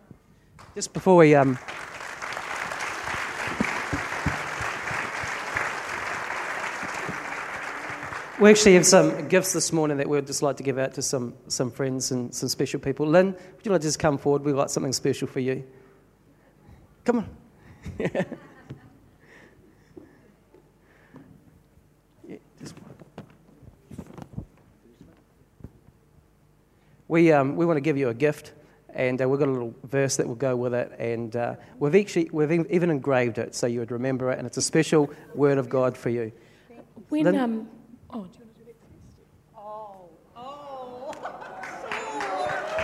Just 0.73 0.93
before 0.93 1.17
we. 1.17 1.35
Um 1.35 1.57
We 8.37 8.49
actually 8.49 8.73
have 8.73 8.85
some 8.85 9.29
gifts 9.29 9.53
this 9.53 9.71
morning 9.71 9.95
that 9.95 10.09
we'd 10.09 10.27
just 10.27 10.41
like 10.41 10.57
to 10.57 10.63
give 10.63 10.77
out 10.77 10.93
to 10.95 11.01
some, 11.01 11.35
some 11.47 11.71
friends 11.71 12.11
and 12.11 12.35
some 12.35 12.49
special 12.49 12.81
people. 12.81 13.07
Lynn, 13.07 13.27
would 13.27 13.65
you 13.65 13.71
like 13.71 13.79
to 13.79 13.87
just 13.87 13.97
come 13.97 14.17
forward? 14.17 14.43
We've 14.43 14.55
got 14.55 14.69
something 14.69 14.91
special 14.91 15.25
for 15.25 15.39
you. 15.39 15.63
Come 17.05 17.19
on. 17.19 17.29
yeah. 17.97 18.23
We, 27.07 27.31
um, 27.31 27.55
we 27.55 27.67
want 27.67 27.77
to 27.77 27.81
give 27.81 27.97
you 27.97 28.09
a 28.09 28.15
gift, 28.15 28.53
and 28.89 29.21
uh, 29.21 29.29
we've 29.29 29.39
got 29.39 29.47
a 29.47 29.51
little 29.51 29.75
verse 29.83 30.17
that 30.17 30.27
will 30.27 30.33
go 30.33 30.55
with 30.55 30.73
it, 30.73 30.91
and 30.97 31.35
uh, 31.35 31.55
we've, 31.77 31.93
actually, 31.93 32.31
we've 32.33 32.51
even 32.51 32.89
engraved 32.89 33.37
it 33.37 33.53
so 33.53 33.67
you 33.67 33.79
would 33.79 33.91
remember 33.91 34.31
it, 34.31 34.39
and 34.39 34.47
it's 34.47 34.57
a 34.57 34.61
special 34.61 35.11
word 35.35 35.59
of 35.59 35.69
God 35.69 35.95
for 35.95 36.09
you. 36.09 36.31
When, 37.09 37.25
Lynn? 37.25 37.35
um, 37.35 37.69
oh, 38.15 38.27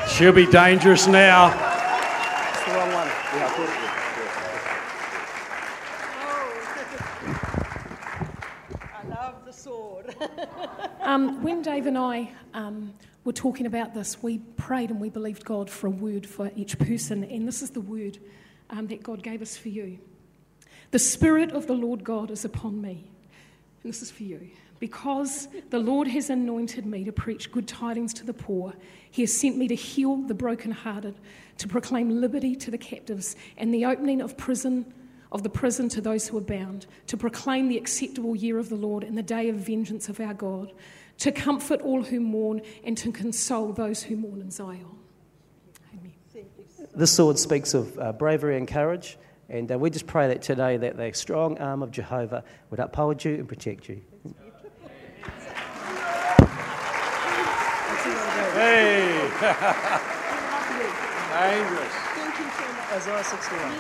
She'll 0.10 0.34
be 0.34 0.46
dangerous 0.46 1.08
now. 1.08 1.48
It's 1.48 2.66
the 2.66 2.74
wrong 2.74 2.94
one. 2.94 3.08
Yeah, 3.08 3.46
I 3.46 3.50
thought 3.56 3.92
I 9.04 9.08
love 9.08 9.46
the 9.46 9.54
sword. 9.54 10.16
Um, 11.02 11.42
when 11.42 11.64
Dave 11.64 11.88
and 11.88 11.98
I 11.98 12.30
um, 12.54 12.94
were 13.26 13.34
talking 13.34 13.66
about 13.66 13.96
this, 13.96 14.22
we 14.22 14.38
prayed 14.38 14.92
and 14.92 15.02
we 15.02 15.10
believed 15.10 15.44
God 15.44 15.68
for 15.68 15.88
a 15.88 15.90
word 15.90 16.28
for 16.28 16.52
each 16.56 16.78
person, 16.78 17.24
and 17.24 17.48
this 17.48 17.64
is 17.64 17.72
the 17.72 17.82
word 17.82 18.20
um, 18.70 18.86
that 18.88 19.02
God 19.02 19.24
gave 19.24 19.42
us 19.42 19.58
for 19.58 19.70
you. 19.70 19.98
The 20.92 21.00
Spirit 21.00 21.54
of 21.54 21.66
the 21.66 21.74
Lord 21.74 22.04
God 22.04 22.30
is 22.30 22.46
upon 22.46 22.82
me, 22.82 23.10
and 23.84 23.92
this 23.92 24.04
is 24.04 24.12
for 24.12 24.22
you. 24.24 24.52
Because 24.82 25.48
the 25.70 25.78
Lord 25.78 26.08
has 26.08 26.32
anointed 26.32 26.88
me 26.88 27.04
to 27.04 27.12
preach 27.12 27.52
good 27.52 27.68
tidings 27.68 28.16
to 28.16 28.26
the 28.26 28.34
poor, 28.34 28.74
He 29.12 29.22
has 29.22 29.32
sent 29.32 29.56
me 29.56 29.68
to 29.68 29.76
heal 29.76 30.18
the 30.18 30.34
brokenhearted, 30.34 31.14
to 31.60 31.68
proclaim 31.68 32.20
liberty 32.20 32.56
to 32.56 32.72
the 32.72 32.80
captives, 32.80 33.36
and 33.58 33.72
the 33.72 33.86
opening 33.86 34.22
of 34.22 34.36
prison 34.38 34.92
of 35.32 35.44
the 35.44 35.50
prison 35.50 35.88
to 35.88 36.02
those 36.02 36.28
who 36.28 36.38
are 36.38 36.42
bound, 36.42 36.88
to 37.08 37.16
proclaim 37.16 37.70
the 37.70 37.78
acceptable 37.78 38.36
year 38.36 38.58
of 38.58 38.70
the 38.70 38.76
Lord 38.76 39.04
and 39.04 39.18
the 39.18 39.24
day 39.24 39.50
of 39.50 39.56
vengeance 39.56 40.10
of 40.10 40.20
our 40.20 40.34
God, 40.34 40.74
to 41.20 41.32
comfort 41.32 41.80
all 41.82 42.02
who 42.02 42.20
mourn 42.20 42.62
and 42.84 42.98
to 42.98 43.12
console 43.12 43.72
those 43.72 44.02
who 44.02 44.18
mourn 44.18 44.42
in 44.42 44.50
Zion. 44.50 44.86
Amen. 45.94 46.12
This 46.96 47.12
sword 47.12 47.38
speaks 47.38 47.76
of 47.76 47.98
uh, 48.00 48.12
bravery 48.14 48.58
and 48.58 48.68
courage, 48.68 49.18
and 49.48 49.72
uh, 49.72 49.78
we 49.78 49.92
just 49.92 50.08
pray 50.08 50.28
that 50.28 50.42
today 50.42 50.76
that 50.76 50.98
the 50.98 51.14
strong 51.14 51.60
arm 51.60 51.84
of 51.84 51.92
Jehovah 51.92 52.44
would 52.72 52.80
uphold 52.80 53.24
you 53.24 53.36
and 53.36 53.48
protect 53.48 53.88
you. 53.88 54.02
Hey! 58.62 59.02
dangerous. 61.52 61.94
Isaiah 62.92 63.24
61. 63.24 63.72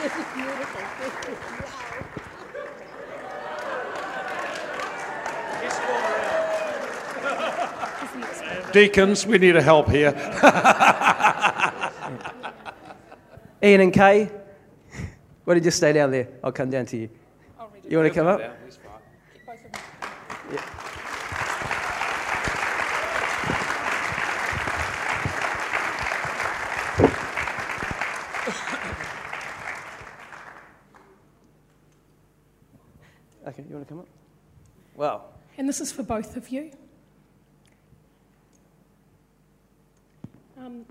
Deacons, 8.72 9.28
we 9.28 9.38
need 9.38 9.56
a 9.56 9.62
help 9.62 9.88
here. 9.90 10.12
Ian 13.64 13.82
and 13.82 13.94
Kay, 13.94 14.32
why 15.44 15.54
don't 15.54 15.64
you 15.64 15.70
stay 15.70 15.94
down 15.94 16.10
there? 16.10 16.28
I'll 16.44 16.52
come 16.52 16.72
down 16.72 16.88
to 16.88 16.98
you. 16.98 17.08
You 17.88 17.98
want 17.98 18.12
to 18.12 18.16
come 18.20 18.26
up? 18.26 18.42
Okay, 33.48 33.64
you 33.68 33.76
want 33.76 33.88
to 33.88 33.94
come 33.94 34.00
up? 34.00 34.08
Wow. 34.96 35.24
And 35.58 35.68
this 35.68 35.82
is 35.82 35.92
for 35.92 36.04
both 36.04 36.38
of 36.38 36.50
you. 36.50 36.72
Um, 40.58 40.86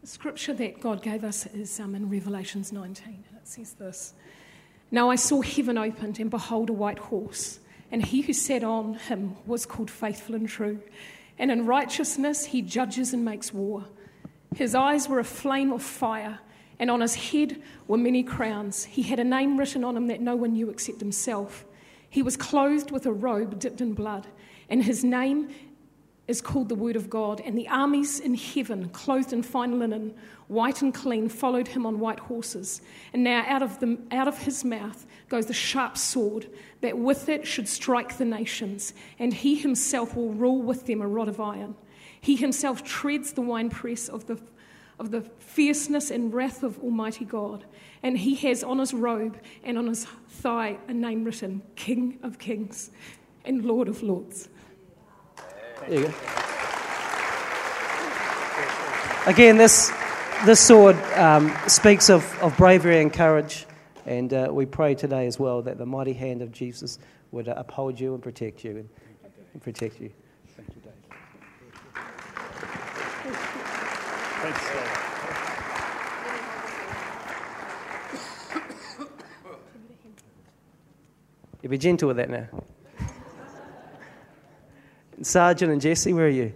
the 0.00 0.06
scripture 0.06 0.54
that 0.54 0.80
God 0.80 1.02
gave 1.02 1.24
us 1.24 1.44
is 1.46 1.78
um, 1.78 1.94
in 1.94 2.08
Revelations 2.08 2.72
19, 2.72 3.06
and 3.06 3.36
it 3.36 3.46
says 3.46 3.74
this 3.74 4.14
Now 4.90 5.10
I 5.10 5.16
saw 5.16 5.42
heaven 5.42 5.76
opened, 5.76 6.18
and 6.18 6.30
behold, 6.30 6.70
a 6.70 6.72
white 6.72 6.98
horse, 6.98 7.60
and 7.92 8.02
he 8.02 8.22
who 8.22 8.32
sat 8.32 8.64
on 8.64 8.94
him 8.94 9.36
was 9.44 9.66
called 9.66 9.90
Faithful 9.90 10.34
and 10.34 10.48
True. 10.48 10.80
And 11.38 11.50
in 11.50 11.66
righteousness 11.66 12.46
he 12.46 12.62
judges 12.62 13.12
and 13.12 13.24
makes 13.24 13.52
war. 13.52 13.84
His 14.54 14.74
eyes 14.74 15.08
were 15.08 15.18
a 15.18 15.24
flame 15.24 15.72
of 15.72 15.82
fire, 15.82 16.38
and 16.78 16.90
on 16.90 17.02
his 17.02 17.14
head 17.14 17.60
were 17.86 17.98
many 17.98 18.22
crowns. 18.22 18.84
He 18.84 19.02
had 19.02 19.18
a 19.18 19.24
name 19.24 19.58
written 19.58 19.84
on 19.84 19.96
him 19.96 20.06
that 20.08 20.20
no 20.20 20.34
one 20.34 20.54
knew 20.54 20.70
except 20.70 21.00
himself. 21.00 21.66
He 22.10 22.22
was 22.22 22.36
clothed 22.36 22.90
with 22.90 23.06
a 23.06 23.12
robe 23.12 23.58
dipped 23.58 23.80
in 23.80 23.94
blood, 23.94 24.26
and 24.68 24.84
his 24.84 25.04
name 25.04 25.48
is 26.26 26.40
called 26.40 26.68
the 26.68 26.74
Word 26.74 26.96
of 26.96 27.08
God. 27.08 27.40
And 27.44 27.56
the 27.56 27.68
armies 27.68 28.20
in 28.20 28.34
heaven, 28.34 28.88
clothed 28.90 29.32
in 29.32 29.42
fine 29.42 29.78
linen, 29.78 30.14
white 30.48 30.82
and 30.82 30.92
clean, 30.92 31.28
followed 31.28 31.68
him 31.68 31.86
on 31.86 31.98
white 31.98 32.20
horses. 32.20 32.82
And 33.12 33.24
now 33.24 33.44
out 33.46 33.62
of, 33.62 33.80
the, 33.80 33.98
out 34.12 34.28
of 34.28 34.38
his 34.38 34.64
mouth 34.64 35.06
goes 35.28 35.46
the 35.46 35.54
sharp 35.54 35.96
sword, 35.96 36.48
that 36.82 36.98
with 36.98 37.28
it 37.28 37.46
should 37.46 37.68
strike 37.68 38.18
the 38.18 38.24
nations, 38.24 38.92
and 39.18 39.32
he 39.32 39.56
himself 39.56 40.14
will 40.14 40.30
rule 40.30 40.62
with 40.62 40.86
them 40.86 41.00
a 41.00 41.08
rod 41.08 41.28
of 41.28 41.40
iron. 41.40 41.74
He 42.20 42.36
himself 42.36 42.84
treads 42.84 43.32
the 43.32 43.42
winepress 43.42 44.08
of 44.08 44.26
the 44.26 44.40
of 45.00 45.10
the 45.10 45.22
fierceness 45.38 46.10
and 46.10 46.32
wrath 46.32 46.62
of 46.62 46.78
Almighty 46.80 47.24
God. 47.24 47.64
And 48.02 48.18
he 48.18 48.34
has 48.36 48.64
on 48.64 48.78
his 48.78 48.94
robe 48.94 49.38
and 49.62 49.76
on 49.76 49.86
his 49.86 50.06
thigh 50.28 50.78
a 50.88 50.94
name 50.94 51.24
written 51.24 51.62
King 51.76 52.18
of 52.22 52.38
Kings 52.38 52.90
and 53.44 53.64
Lord 53.64 53.88
of 53.88 54.02
Lords. 54.02 54.48
There 55.88 56.00
you 56.00 56.06
go. 56.06 56.14
Again, 59.26 59.58
this, 59.58 59.92
this 60.46 60.60
sword 60.60 60.96
um, 61.16 61.54
speaks 61.66 62.08
of, 62.08 62.24
of 62.42 62.56
bravery 62.56 63.00
and 63.00 63.12
courage, 63.12 63.66
and 64.06 64.32
uh, 64.32 64.48
we 64.50 64.64
pray 64.64 64.94
today 64.94 65.26
as 65.26 65.38
well 65.38 65.60
that 65.62 65.76
the 65.76 65.84
mighty 65.84 66.14
hand 66.14 66.40
of 66.40 66.52
Jesus 66.52 66.98
would 67.30 67.48
uh, 67.48 67.54
uphold 67.56 68.00
you 68.00 68.14
and 68.14 68.22
protect 68.22 68.64
you 68.64 68.78
and, 68.78 68.88
and 69.52 69.62
protect 69.62 70.00
you. 70.00 70.10
Thank 70.56 70.68
you, 70.68 70.82
Dave. 70.82 70.92
Thanks, 74.42 74.68
Dave. 74.70 75.09
You 81.62 81.68
be 81.68 81.76
gentle 81.76 82.08
with 82.08 82.16
that 82.16 82.30
now. 82.30 82.46
Sergeant 85.22 85.70
and 85.70 85.80
Jesse, 85.80 86.14
where 86.14 86.24
are 86.24 86.28
you? 86.28 86.54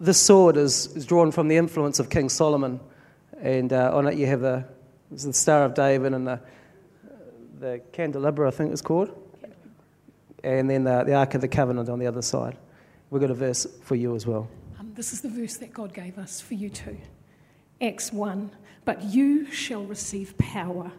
This 0.00 0.18
sword 0.18 0.56
is, 0.56 0.86
is 0.96 1.04
drawn 1.06 1.30
from 1.30 1.48
the 1.48 1.56
influence 1.56 2.00
of 2.00 2.08
King 2.08 2.28
Solomon, 2.28 2.80
and 3.40 3.72
uh, 3.72 3.90
on 3.94 4.06
it 4.06 4.16
you 4.16 4.26
have 4.26 4.40
the, 4.40 4.64
the 5.10 5.32
Star 5.32 5.64
of 5.64 5.74
David 5.74 6.14
and 6.14 6.26
the, 6.26 6.40
the 7.60 7.80
candelabra, 7.92 8.48
I 8.48 8.50
think 8.50 8.72
it's 8.72 8.80
called, 8.80 9.10
and 10.44 10.68
then 10.68 10.84
the, 10.84 11.04
the 11.04 11.14
Ark 11.14 11.34
of 11.34 11.40
the 11.40 11.48
Covenant 11.48 11.88
on 11.88 11.98
the 11.98 12.06
other 12.06 12.22
side. 12.22 12.56
We've 13.10 13.20
got 13.20 13.30
a 13.30 13.34
verse 13.34 13.66
for 13.82 13.94
you 13.94 14.14
as 14.14 14.26
well. 14.26 14.48
Um, 14.78 14.92
this 14.94 15.12
is 15.12 15.20
the 15.20 15.28
verse 15.28 15.56
that 15.56 15.72
God 15.72 15.94
gave 15.94 16.18
us 16.18 16.40
for 16.40 16.54
you 16.54 16.68
too. 16.70 16.98
Acts 17.80 18.12
1 18.12 18.50
But 18.84 19.02
you 19.04 19.50
shall 19.50 19.84
receive 19.84 20.36
power 20.38 20.92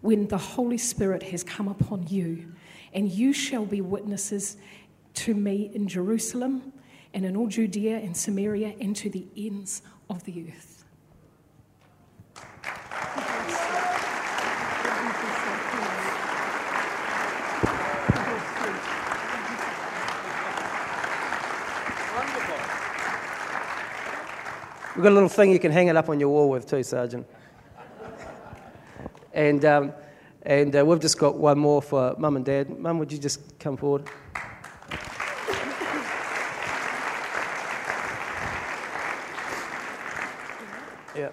when 0.00 0.28
the 0.28 0.38
Holy 0.38 0.78
Spirit 0.78 1.22
has 1.24 1.42
come 1.42 1.68
upon 1.68 2.06
you, 2.06 2.52
and 2.92 3.10
you 3.10 3.32
shall 3.32 3.66
be 3.66 3.80
witnesses 3.80 4.56
to 5.14 5.34
me 5.34 5.70
in 5.74 5.86
Jerusalem 5.86 6.72
and 7.12 7.24
in 7.24 7.36
all 7.36 7.48
Judea 7.48 7.98
and 7.98 8.16
Samaria 8.16 8.74
and 8.80 8.94
to 8.96 9.10
the 9.10 9.26
ends 9.36 9.82
of 10.08 10.24
the 10.24 10.46
earth. 10.48 10.79
We've 25.00 25.04
got 25.04 25.12
a 25.12 25.14
little 25.14 25.30
thing 25.30 25.50
you 25.50 25.58
can 25.58 25.72
hang 25.72 25.88
it 25.88 25.96
up 25.96 26.10
on 26.10 26.20
your 26.20 26.28
wall 26.28 26.50
with 26.50 26.66
too, 26.66 26.82
Sergeant. 26.82 27.26
And, 29.32 29.64
um, 29.64 29.94
and 30.42 30.76
uh, 30.76 30.84
we've 30.84 31.00
just 31.00 31.18
got 31.18 31.38
one 31.38 31.58
more 31.58 31.80
for 31.80 32.14
Mum 32.18 32.36
and 32.36 32.44
Dad. 32.44 32.68
Mum, 32.68 32.98
would 32.98 33.10
you 33.10 33.16
just 33.16 33.58
come 33.58 33.78
forward? 33.78 34.06
Yeah. 41.16 41.30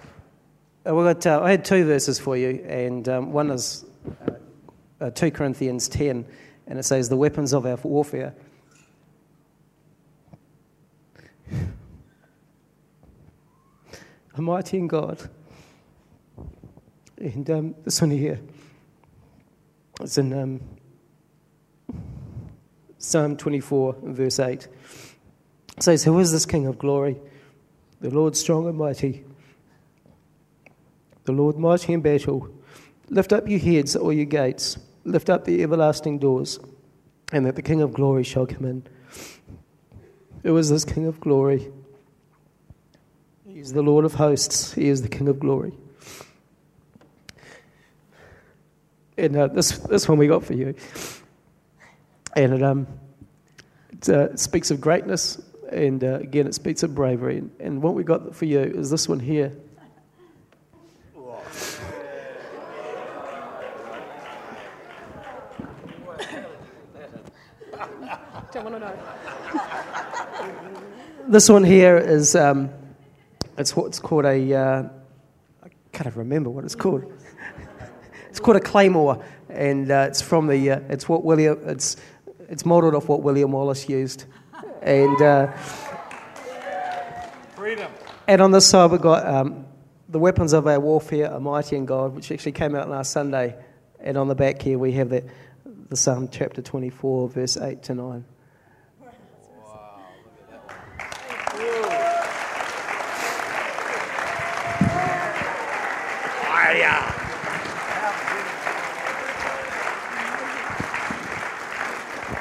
Uh, 0.86 0.94
we 0.94 1.04
got, 1.04 1.26
uh, 1.26 1.42
I 1.42 1.50
had 1.50 1.62
two 1.62 1.84
verses 1.84 2.18
for 2.18 2.38
you, 2.38 2.64
and 2.66 3.06
um, 3.10 3.32
one 3.32 3.50
is 3.50 3.84
uh, 4.26 4.30
uh, 5.04 5.10
2 5.10 5.30
Corinthians 5.30 5.90
10, 5.90 6.24
and 6.68 6.78
it 6.78 6.84
says, 6.84 7.10
The 7.10 7.18
weapons 7.18 7.52
of 7.52 7.66
our 7.66 7.76
warfare. 7.82 8.34
Are 14.38 14.42
mighty 14.42 14.78
in 14.78 14.86
God. 14.86 15.28
And 17.16 17.50
um, 17.50 17.74
this 17.84 18.00
one 18.00 18.10
here, 18.10 18.40
it's 20.00 20.18
in 20.18 20.32
um, 20.32 20.60
Psalm 22.98 23.36
24, 23.36 23.96
verse 24.02 24.38
8. 24.38 24.68
It 25.76 25.82
says, 25.82 26.04
Who 26.04 26.18
is 26.20 26.30
this 26.32 26.46
King 26.46 26.66
of 26.66 26.78
glory? 26.78 27.16
The 28.00 28.10
Lord 28.10 28.36
strong 28.36 28.68
and 28.68 28.78
mighty 28.78 29.24
the 31.28 31.32
Lord 31.34 31.58
mighty 31.58 31.92
in 31.92 32.00
battle. 32.00 32.48
Lift 33.10 33.34
up 33.34 33.46
your 33.46 33.58
heads, 33.58 33.94
all 33.94 34.14
your 34.14 34.24
gates. 34.24 34.78
Lift 35.04 35.28
up 35.28 35.44
the 35.44 35.62
everlasting 35.62 36.18
doors, 36.18 36.58
and 37.32 37.44
that 37.44 37.54
the 37.54 37.60
King 37.60 37.82
of 37.82 37.92
glory 37.92 38.24
shall 38.24 38.46
come 38.46 38.64
in. 38.64 38.86
Who 40.42 40.56
is 40.56 40.70
this 40.70 40.86
King 40.86 41.04
of 41.04 41.20
glory? 41.20 41.70
He 43.58 43.62
is 43.62 43.72
the 43.72 43.82
Lord 43.82 44.04
of 44.04 44.14
hosts. 44.14 44.72
He 44.72 44.86
is 44.86 45.02
the 45.02 45.08
King 45.08 45.26
of 45.26 45.40
glory. 45.40 45.72
And 49.16 49.36
uh, 49.36 49.48
this, 49.48 49.78
this 49.78 50.08
one 50.08 50.16
we 50.16 50.28
got 50.28 50.44
for 50.44 50.52
you. 50.54 50.76
And 52.36 52.54
it, 52.54 52.62
um, 52.62 52.86
it, 53.90 54.08
uh, 54.08 54.36
speaks 54.36 54.70
of 54.70 54.80
greatness, 54.80 55.42
and 55.72 56.04
uh, 56.04 56.20
again, 56.20 56.46
it 56.46 56.54
speaks 56.54 56.84
of 56.84 56.94
bravery. 56.94 57.38
And, 57.38 57.50
and 57.58 57.82
what 57.82 57.94
we 57.94 58.04
got 58.04 58.32
for 58.32 58.44
you 58.44 58.60
is 58.60 58.90
this 58.90 59.08
one 59.08 59.18
here. 59.18 59.52
Don't 68.52 68.64
want 68.64 68.76
to 68.76 68.78
know. 68.78 68.96
this 71.26 71.48
one 71.48 71.64
here 71.64 71.98
is 71.98 72.36
um, 72.36 72.70
it's 73.58 73.76
what's 73.76 73.98
called 73.98 74.24
a 74.24 74.54
uh, 74.54 74.88
I 75.62 75.68
can't 75.92 76.06
even 76.06 76.18
remember 76.18 76.50
what 76.50 76.64
it's 76.64 76.74
called. 76.74 77.12
it's 78.28 78.40
called 78.40 78.56
a 78.56 78.60
claymore, 78.60 79.22
and 79.48 79.90
uh, 79.90 80.06
it's 80.08 80.22
from 80.22 80.46
the 80.46 80.70
uh, 80.70 80.80
it's 80.88 81.08
what 81.08 81.24
William 81.24 81.58
it's 81.64 81.96
it's 82.48 82.64
modelled 82.64 82.94
off 82.94 83.08
what 83.08 83.22
William 83.22 83.52
Wallace 83.52 83.88
used, 83.88 84.24
and 84.82 85.20
uh, 85.20 85.52
freedom. 87.56 87.90
And 88.26 88.40
on 88.40 88.52
this 88.52 88.66
side 88.66 88.90
we've 88.90 89.00
got 89.00 89.26
um, 89.26 89.66
the 90.08 90.18
weapons 90.18 90.52
of 90.52 90.66
our 90.66 90.80
warfare 90.80 91.32
are 91.32 91.40
mighty 91.40 91.76
in 91.76 91.84
God, 91.84 92.14
which 92.14 92.30
actually 92.30 92.52
came 92.52 92.74
out 92.74 92.88
last 92.88 93.10
Sunday, 93.10 93.56
and 94.00 94.16
on 94.16 94.28
the 94.28 94.34
back 94.34 94.62
here 94.62 94.78
we 94.78 94.92
have 94.92 95.10
that 95.10 95.24
the 95.88 95.96
Psalm 95.96 96.28
chapter 96.30 96.60
24, 96.60 97.28
verse 97.30 97.56
8 97.56 97.82
to 97.84 97.94
9. 97.94 98.24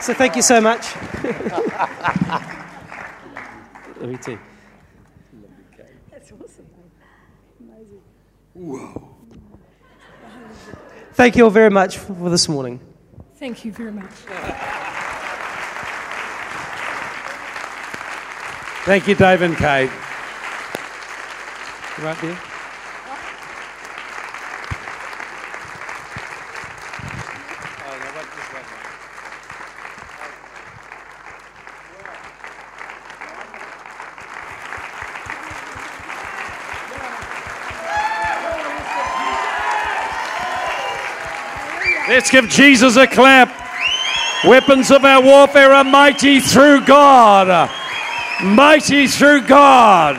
So 0.08 0.14
thank 0.14 0.38
you 0.38 0.42
so 0.42 0.62
much. 0.62 0.96
Me 4.02 4.16
too. 4.16 4.40
That's 6.10 6.32
awesome. 6.32 6.66
Amazing. 7.60 8.02
Whoa. 8.54 9.16
Thank 11.12 11.36
you 11.36 11.44
all 11.44 11.50
very 11.50 11.70
much 11.70 11.98
for 11.98 12.30
this 12.30 12.48
morning. 12.48 12.80
Thank 13.36 13.66
you 13.66 13.74
very 13.74 13.92
much. 13.92 14.12
Thank 18.86 19.08
you, 19.10 19.16
Dave 19.16 19.42
and 19.42 19.58
Kate. 19.58 19.92
Right 22.00 22.18
there. 22.22 22.40
Let's 42.18 42.32
give 42.32 42.50
Jesus 42.50 42.96
a 42.96 43.06
clap. 43.06 43.48
Weapons 44.44 44.90
of 44.90 45.06
our 45.06 45.22
warfare 45.22 45.72
are 45.72 45.84
mighty 45.84 46.40
through 46.40 46.84
God. 46.84 47.70
Mighty 48.44 49.06
through 49.06 49.46
God. 49.46 50.16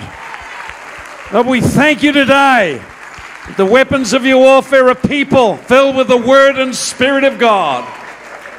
Lord, 1.33 1.49
we 1.49 1.61
thank 1.61 2.05
you 2.05 2.13
today. 2.13 2.81
The 3.57 3.67
weapons 3.67 4.13
of 4.13 4.25
your 4.25 4.39
warfare 4.39 4.89
are 4.89 4.95
people 4.95 5.57
filled 5.57 5.97
with 5.97 6.07
the 6.07 6.17
word 6.17 6.57
and 6.57 6.73
spirit 6.73 7.25
of 7.25 7.41
God. 7.41 7.85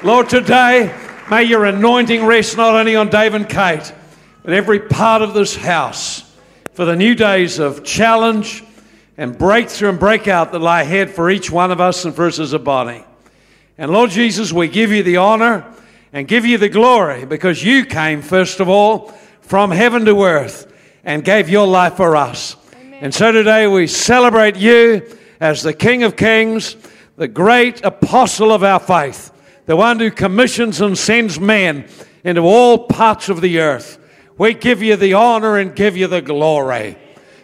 Lord, 0.03 0.27
today, 0.27 0.93
may 1.31 1.45
your 1.45 1.63
anointing 1.63 2.25
rest 2.25 2.57
not 2.57 2.75
only 2.75 2.97
on 2.97 3.07
Dave 3.07 3.35
and 3.35 3.47
Kate, 3.47 3.93
but 4.43 4.51
every 4.51 4.81
part 4.81 5.21
of 5.21 5.33
this 5.33 5.55
house 5.55 6.29
for 6.73 6.83
the 6.83 6.97
new 6.97 7.15
days 7.15 7.57
of 7.57 7.85
challenge 7.85 8.65
and 9.15 9.37
breakthrough 9.37 9.91
and 9.91 9.99
breakout 9.99 10.51
that 10.51 10.59
lie 10.59 10.81
ahead 10.81 11.09
for 11.09 11.29
each 11.29 11.49
one 11.49 11.71
of 11.71 11.79
us 11.79 12.03
and 12.03 12.13
for 12.13 12.27
us 12.27 12.37
as 12.37 12.51
a 12.51 12.59
body. 12.59 13.05
And 13.79 13.93
Lord 13.93 14.09
Jesus, 14.09 14.51
we 14.51 14.67
give 14.67 14.91
you 14.91 15.03
the 15.03 15.15
honor 15.15 15.65
and 16.11 16.27
give 16.27 16.45
you 16.45 16.57
the 16.57 16.67
glory 16.67 17.23
because 17.23 17.63
you 17.63 17.85
came, 17.85 18.21
first 18.21 18.59
of 18.59 18.67
all, 18.67 19.13
from 19.39 19.71
heaven 19.71 20.03
to 20.03 20.21
earth 20.21 20.69
and 21.05 21.23
gave 21.23 21.47
your 21.47 21.65
life 21.65 21.95
for 21.95 22.17
us. 22.17 22.57
Amen. 22.73 22.99
And 23.03 23.13
so 23.15 23.31
today 23.31 23.67
we 23.67 23.87
celebrate 23.87 24.57
you 24.57 25.07
as 25.39 25.63
the 25.63 25.71
King 25.71 26.03
of 26.03 26.17
Kings, 26.17 26.75
the 27.15 27.29
great 27.29 27.81
apostle 27.85 28.51
of 28.51 28.65
our 28.65 28.81
faith, 28.81 29.31
the 29.65 29.77
one 29.77 29.97
who 29.97 30.11
commissions 30.11 30.81
and 30.81 30.97
sends 30.97 31.39
men 31.39 31.87
into 32.25 32.41
all 32.41 32.79
parts 32.79 33.29
of 33.29 33.39
the 33.39 33.61
earth. 33.61 33.97
We 34.37 34.55
give 34.55 34.83
you 34.83 34.97
the 34.97 35.13
honor 35.13 35.55
and 35.55 35.73
give 35.73 35.95
you 35.95 36.07
the 36.07 36.21
glory. 36.21 36.97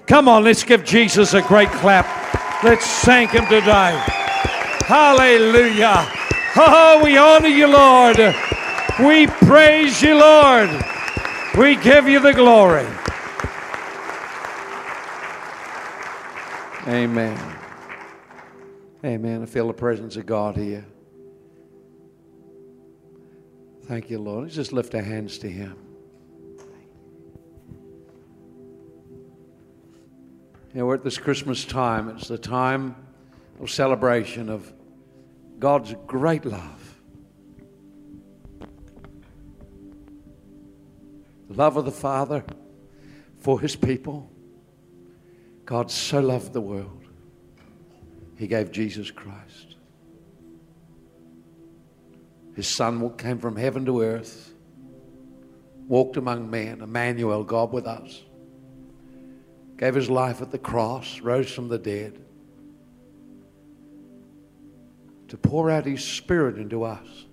Come 0.06 0.28
on, 0.28 0.44
let's 0.44 0.66
give 0.66 0.84
Jesus 0.84 1.34
a 1.34 1.42
great 1.44 1.70
clap. 1.70 2.62
Let's 2.62 2.86
thank 3.06 3.32
him 3.32 3.46
today. 3.46 4.04
Hallelujah. 4.86 6.25
Oh, 6.58 7.02
we 7.04 7.18
honor 7.18 7.50
you, 7.50 7.68
Lord. 7.68 8.18
We 9.04 9.28
praise 9.28 10.02
you, 10.02 10.16
Lord. 10.16 10.70
We 11.58 11.76
give 11.76 12.08
you 12.08 12.22
the 12.22 12.34
glory. 12.34 12.88
Amen. 16.88 17.58
Amen. 19.04 19.42
I 19.42 19.46
feel 19.46 19.68
the 19.68 19.74
presence 19.74 20.16
of 20.16 20.26
God 20.26 20.56
here. 20.56 20.86
Thank 23.86 24.10
you, 24.10 24.20
Lord. 24.20 24.44
Let's 24.44 24.56
just 24.56 24.72
lift 24.72 24.96
our 24.96 25.02
hands 25.02 25.38
to 25.40 25.50
Him. 25.50 25.76
You 30.74 30.82
know, 30.82 30.86
we're 30.86 30.96
at 30.96 31.04
this 31.04 31.18
Christmas 31.18 31.66
time. 31.66 32.10
It's 32.10 32.28
the 32.30 32.38
time 32.38 32.96
of 33.60 33.70
celebration 33.70 34.50
of 34.50 34.72
God's 35.60 35.96
great 36.06 36.46
love. 36.46 37.02
The 41.50 41.54
love 41.54 41.78
of 41.78 41.86
the 41.86 41.92
Father 41.92 42.44
for 43.40 43.60
his 43.60 43.76
people, 43.76 44.30
God 45.66 45.92
so 45.92 46.20
loved 46.20 46.54
the 46.54 46.62
world, 46.62 47.04
he 48.38 48.48
gave 48.48 48.72
Jesus 48.72 49.12
Christ. 49.12 49.76
His 52.56 52.68
son 52.68 53.16
came 53.18 53.38
from 53.38 53.56
heaven 53.56 53.86
to 53.86 54.02
earth, 54.02 54.54
walked 55.88 56.18
among 56.18 56.50
men, 56.50 56.82
Emmanuel, 56.82 57.44
God 57.44 57.72
with 57.72 57.86
us, 57.86 58.24
gave 59.78 59.94
his 59.94 60.10
life 60.10 60.42
at 60.42 60.52
the 60.52 60.58
cross, 60.58 61.20
rose 61.20 61.52
from 61.52 61.68
the 61.68 61.78
dead 61.78 62.25
to 65.28 65.38
pour 65.38 65.70
out 65.70 65.86
his 65.86 66.04
spirit 66.04 66.58
into 66.58 66.84
us 66.84 67.26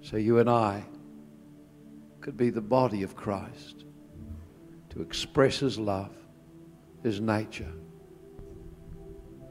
so 0.00 0.16
you 0.16 0.38
and 0.38 0.48
I 0.48 0.84
could 2.20 2.36
be 2.36 2.50
the 2.50 2.60
body 2.60 3.02
of 3.02 3.16
Christ 3.16 3.84
to 4.90 5.02
express 5.02 5.58
his 5.58 5.78
love, 5.78 6.14
his 7.02 7.20
nature, 7.20 7.72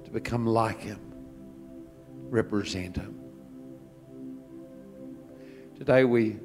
to 0.04 0.12
become 0.12 0.46
like 0.46 0.80
him, 0.80 1.00
represent 2.30 2.96
him. 2.96 3.20
Today 5.78 6.06
we 6.06 6.38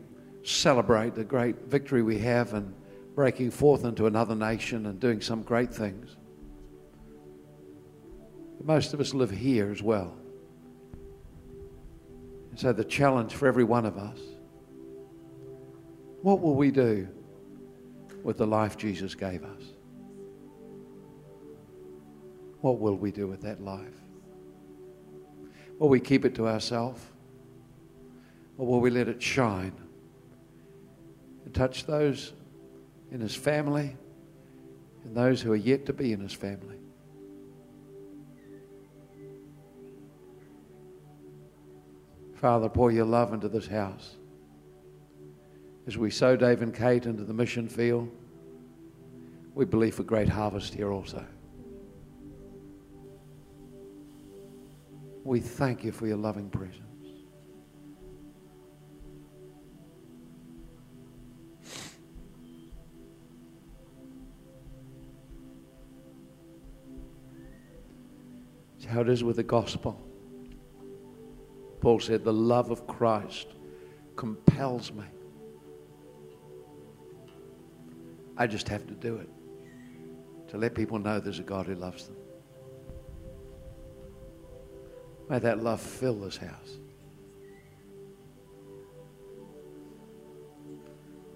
celebrate 0.43 1.15
the 1.15 1.25
great 1.25 1.57
victory 1.67 2.03
we 2.03 2.19
have 2.19 2.53
in 2.55 2.75
breaking 3.15 3.51
forth 3.51 3.85
into 3.85 4.07
another 4.07 4.35
nation 4.35 4.87
and 4.87 4.99
doing 4.99 5.21
some 5.21 5.43
great 5.43 5.73
things. 5.73 6.17
But 8.57 8.67
most 8.67 8.93
of 8.93 9.01
us 9.01 9.15
live 9.15 9.31
here 9.31 9.71
as 9.71 9.83
well. 9.83 10.20
So 12.61 12.75
the 12.75 12.85
challenge 12.85 13.33
for 13.33 13.49
every 13.49 13.65
one 13.65 13.87
of 13.87 13.97
us 13.97 14.19
what 16.21 16.43
will 16.43 16.55
we 16.55 16.71
do 16.71 17.09
with 18.23 18.37
the 18.37 18.47
life 18.47 18.77
Jesus 18.77 19.15
gave 19.15 19.43
us? 19.43 19.63
What 22.61 22.79
will 22.79 22.97
we 22.97 23.13
do 23.13 23.27
with 23.27 23.41
that 23.41 23.63
life? 23.63 24.03
Will 25.79 25.89
we 25.89 26.01
keep 26.01 26.27
it 26.27 26.35
to 26.35 26.49
ourselves? 26.49 27.01
Or 28.59 28.67
will 28.67 28.83
we 28.83 28.91
let 28.91 29.09
it 29.09 29.23
shine 29.23 29.73
and 31.47 31.55
touch 31.55 31.87
those 31.87 32.35
in 33.11 33.23
his 33.23 33.35
family 33.35 33.97
and 35.05 35.17
those 35.17 35.41
who 35.41 35.51
are 35.53 35.57
yet 35.57 35.87
to 35.87 35.95
be 35.95 36.13
in 36.13 36.21
his 36.21 36.35
family? 36.35 36.80
Father, 42.41 42.71
pour 42.71 42.91
your 42.91 43.05
love 43.05 43.35
into 43.35 43.51
this 43.51 43.67
house. 43.67 44.17
As 45.87 45.99
we 45.99 46.11
sow 46.11 46.37
Dave 46.37 46.63
and 46.63 46.75
Kate 46.75 47.05
into 47.05 47.23
the 47.23 47.35
mission 47.35 47.69
field, 47.69 48.09
we 49.55 49.67
believe 49.67 49.95
for 49.95 50.05
great 50.05 50.31
harvest 50.31 50.73
here 50.73 50.91
also. 50.91 51.23
We 55.23 55.41
thank 55.41 55.85
you 55.85 55.93
for 55.93 56.07
your 56.07 56.17
loving 56.17 56.49
presence. 56.49 56.81
It's 68.79 68.87
how 68.87 69.03
it 69.03 69.11
is 69.11 69.23
with 69.23 69.37
the 69.37 69.43
gospel. 69.43 70.10
Paul 71.81 72.01
said, 72.01 72.25
The 72.25 72.33
love 72.33 72.71
of 72.71 72.87
Christ 72.87 73.49
compels 74.17 74.93
me. 74.93 75.05
I 78.37 78.47
just 78.47 78.69
have 78.69 78.87
to 78.87 78.95
do 78.95 79.17
it 79.17 79.29
to 80.49 80.59
let 80.59 80.75
people 80.75 80.99
know 80.99 81.21
there's 81.21 81.39
a 81.39 81.45
God 81.45 81.67
who 81.67 81.75
loves 81.75 82.07
them. 82.07 82.17
May 85.29 85.39
that 85.39 85.63
love 85.63 85.81
fill 85.81 86.21
this 86.21 86.37
house. 86.37 86.79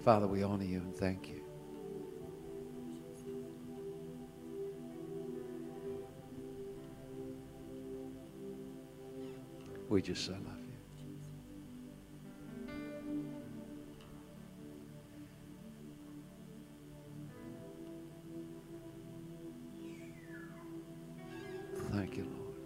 Father, 0.03 0.27
we 0.27 0.43
honor 0.43 0.65
you 0.65 0.79
and 0.79 0.95
thank 0.95 1.29
you. 1.29 1.43
We 9.95 10.03
just 10.03 10.27
so 10.27 10.33
love 10.33 10.43
you. 10.43 10.75
Thank 21.93 22.17
you, 22.17 22.25
Lord. 22.25 22.57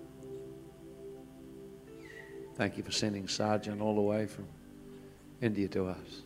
Thank 2.57 2.79
you 2.79 2.83
for 2.83 2.93
sending 2.93 3.29
Sergeant 3.29 3.83
all 3.83 3.95
the 3.95 4.01
way 4.01 4.24
from 4.24 4.47
India 5.43 5.68
to 5.68 5.89
us. 5.89 6.22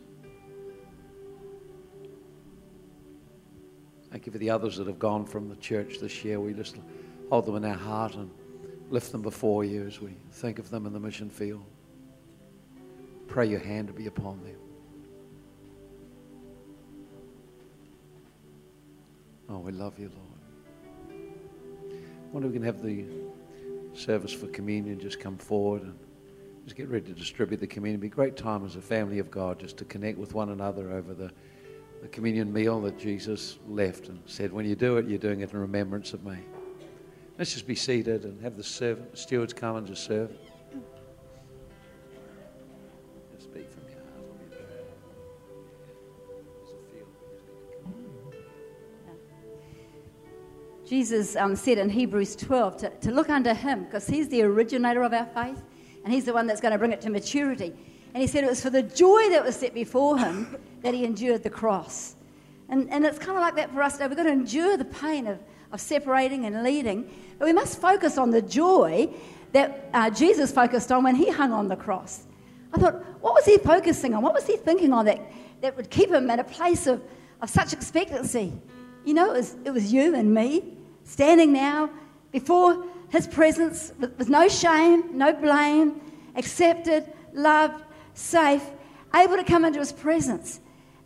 Thank 4.09 4.25
you 4.25 4.31
for 4.31 4.37
the 4.37 4.49
others 4.49 4.77
that 4.77 4.87
have 4.87 4.99
gone 4.99 5.25
from 5.25 5.49
the 5.49 5.57
church 5.57 5.99
this 5.99 6.23
year. 6.23 6.39
We 6.39 6.53
just 6.53 6.77
hold 7.29 7.45
them 7.45 7.57
in 7.57 7.65
our 7.65 7.75
heart 7.75 8.15
and 8.15 8.31
lift 8.89 9.11
them 9.11 9.21
before 9.21 9.63
you 9.63 9.85
as 9.85 9.99
we 10.01 10.15
think 10.31 10.59
of 10.59 10.69
them 10.69 10.85
in 10.85 10.93
the 10.93 10.99
mission 10.99 11.29
field. 11.29 11.65
Pray 13.27 13.47
your 13.47 13.59
hand 13.59 13.87
to 13.87 13.93
be 13.93 14.07
upon 14.07 14.41
them. 14.43 14.55
Oh, 19.49 19.59
we 19.59 19.71
love 19.71 19.97
you, 19.99 20.09
Lord. 20.09 20.29
I 21.11 22.31
wonder 22.31 22.47
if 22.47 22.53
we 22.53 22.59
can 22.59 22.65
have 22.65 22.81
the 22.81 23.05
service 23.93 24.33
for 24.33 24.47
communion 24.47 24.99
just 24.99 25.19
come 25.19 25.37
forward 25.37 25.83
and 25.83 25.97
just 26.65 26.75
get 26.75 26.89
ready 26.89 27.05
to 27.05 27.13
distribute 27.13 27.59
the 27.59 27.67
communion. 27.67 27.99
It'd 27.99 28.01
be 28.01 28.07
a 28.07 28.15
great 28.15 28.37
time 28.37 28.65
as 28.65 28.75
a 28.75 28.81
family 28.81 29.19
of 29.19 29.29
God 29.29 29.59
just 29.59 29.77
to 29.77 29.85
connect 29.85 30.17
with 30.17 30.33
one 30.33 30.49
another 30.49 30.91
over 30.91 31.13
the, 31.13 31.31
the 32.01 32.07
communion 32.07 32.51
meal 32.51 32.81
that 32.81 32.97
Jesus 32.97 33.59
left 33.67 34.07
and 34.07 34.19
said, 34.25 34.51
when 34.51 34.65
you 34.65 34.75
do 34.75 34.97
it, 34.97 35.07
you're 35.07 35.19
doing 35.19 35.41
it 35.41 35.51
in 35.51 35.59
remembrance 35.59 36.13
of 36.13 36.23
me. 36.23 36.37
Let's 37.37 37.53
just 37.53 37.65
be 37.65 37.75
seated 37.75 38.25
and 38.25 38.41
have 38.41 38.57
the 38.57 38.63
servant, 38.63 39.17
stewards 39.17 39.53
come 39.53 39.75
and 39.77 39.87
just 39.87 40.05
serve. 40.05 40.31
Jesus 50.85 51.35
um, 51.37 51.55
said 51.55 51.79
in 51.79 51.89
Hebrews 51.89 52.35
12 52.35 52.77
to, 52.77 52.89
to 52.89 53.11
look 53.11 53.27
unto 53.27 53.51
him 53.51 53.85
because 53.85 54.05
he's 54.05 54.29
the 54.29 54.43
originator 54.43 55.01
of 55.01 55.11
our 55.11 55.25
faith 55.25 55.59
and 56.03 56.13
he's 56.13 56.25
the 56.25 56.33
one 56.33 56.45
that's 56.45 56.61
going 56.61 56.71
to 56.71 56.77
bring 56.77 56.91
it 56.91 57.01
to 57.01 57.09
maturity. 57.09 57.73
And 58.13 58.21
he 58.21 58.27
said 58.27 58.43
it 58.43 58.49
was 58.51 58.61
for 58.61 58.69
the 58.69 58.83
joy 58.83 59.29
that 59.29 59.43
was 59.43 59.55
set 59.55 59.73
before 59.73 60.19
him 60.19 60.55
that 60.83 60.93
he 60.93 61.03
endured 61.03 61.41
the 61.41 61.49
cross. 61.49 62.15
And, 62.69 62.91
and 62.91 63.05
it's 63.05 63.17
kind 63.17 63.37
of 63.37 63.41
like 63.41 63.55
that 63.55 63.73
for 63.73 63.81
us 63.81 63.93
today. 63.93 64.07
We've 64.07 64.17
got 64.17 64.23
to 64.23 64.31
endure 64.31 64.77
the 64.77 64.85
pain 64.85 65.25
of, 65.25 65.39
of 65.73 65.81
separating 65.81 66.45
and 66.45 66.63
leading, 66.63 67.09
but 67.39 67.45
we 67.45 67.53
must 67.53 67.81
focus 67.81 68.17
on 68.17 68.29
the 68.29 68.41
joy 68.41 69.09
that 69.51 69.89
uh, 69.93 70.09
Jesus 70.09 70.51
focused 70.51 70.91
on 70.91 71.03
when 71.03 71.15
he 71.15 71.29
hung 71.29 71.51
on 71.51 71.67
the 71.67 71.75
cross. 71.75 72.23
I 72.73 72.79
thought, 72.79 73.03
what 73.21 73.33
was 73.33 73.45
he 73.45 73.57
focusing 73.57 74.13
on? 74.13 74.21
What 74.23 74.33
was 74.33 74.47
he 74.47 74.55
thinking 74.55 74.93
on 74.93 75.05
that, 75.05 75.19
that 75.61 75.75
would 75.75 75.89
keep 75.89 76.09
him 76.09 76.29
at 76.29 76.39
a 76.39 76.43
place 76.43 76.87
of, 76.87 77.01
of 77.41 77.49
such 77.49 77.73
expectancy? 77.73 78.53
You 79.03 79.13
know, 79.13 79.33
it 79.33 79.37
was, 79.37 79.55
it 79.65 79.71
was 79.71 79.91
you 79.91 80.15
and 80.15 80.33
me 80.33 80.63
standing 81.03 81.51
now 81.51 81.89
before 82.31 82.85
his 83.09 83.27
presence 83.27 83.91
with, 83.99 84.17
with 84.17 84.29
no 84.29 84.47
shame, 84.47 85.17
no 85.17 85.33
blame, 85.33 86.01
accepted, 86.35 87.11
loved, 87.33 87.83
safe, 88.13 88.63
able 89.15 89.35
to 89.35 89.43
come 89.43 89.65
into 89.65 89.79
his 89.79 89.91
presence. 89.91 90.59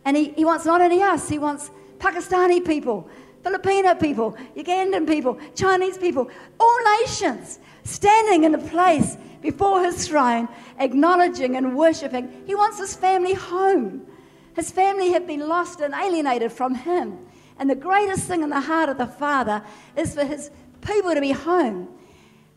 And 0.04 0.16
he, 0.16 0.30
he 0.30 0.44
wants 0.44 0.64
not 0.64 0.80
only 0.80 1.02
us, 1.02 1.28
he 1.28 1.38
wants 1.38 1.70
Pakistani 1.98 2.64
people, 2.64 3.10
Filipino 3.42 3.94
people, 3.94 4.36
Ugandan 4.56 5.06
people, 5.06 5.38
Chinese 5.54 5.98
people, 5.98 6.30
all 6.58 6.78
nations 7.00 7.58
standing 7.84 8.44
in 8.44 8.54
a 8.54 8.58
place 8.58 9.16
before 9.40 9.82
his 9.82 10.08
throne, 10.08 10.48
acknowledging 10.78 11.56
and 11.56 11.76
worshipping. 11.76 12.42
He 12.46 12.54
wants 12.54 12.78
his 12.78 12.94
family 12.94 13.34
home. 13.34 14.06
His 14.54 14.70
family 14.70 15.12
have 15.12 15.26
been 15.26 15.46
lost 15.48 15.80
and 15.80 15.94
alienated 15.94 16.52
from 16.52 16.74
him. 16.74 17.18
And 17.58 17.70
the 17.70 17.76
greatest 17.76 18.24
thing 18.24 18.42
in 18.42 18.50
the 18.50 18.60
heart 18.60 18.88
of 18.88 18.98
the 18.98 19.06
Father 19.06 19.62
is 19.96 20.14
for 20.14 20.24
his 20.24 20.50
people 20.80 21.14
to 21.14 21.20
be 21.20 21.32
home. 21.32 21.88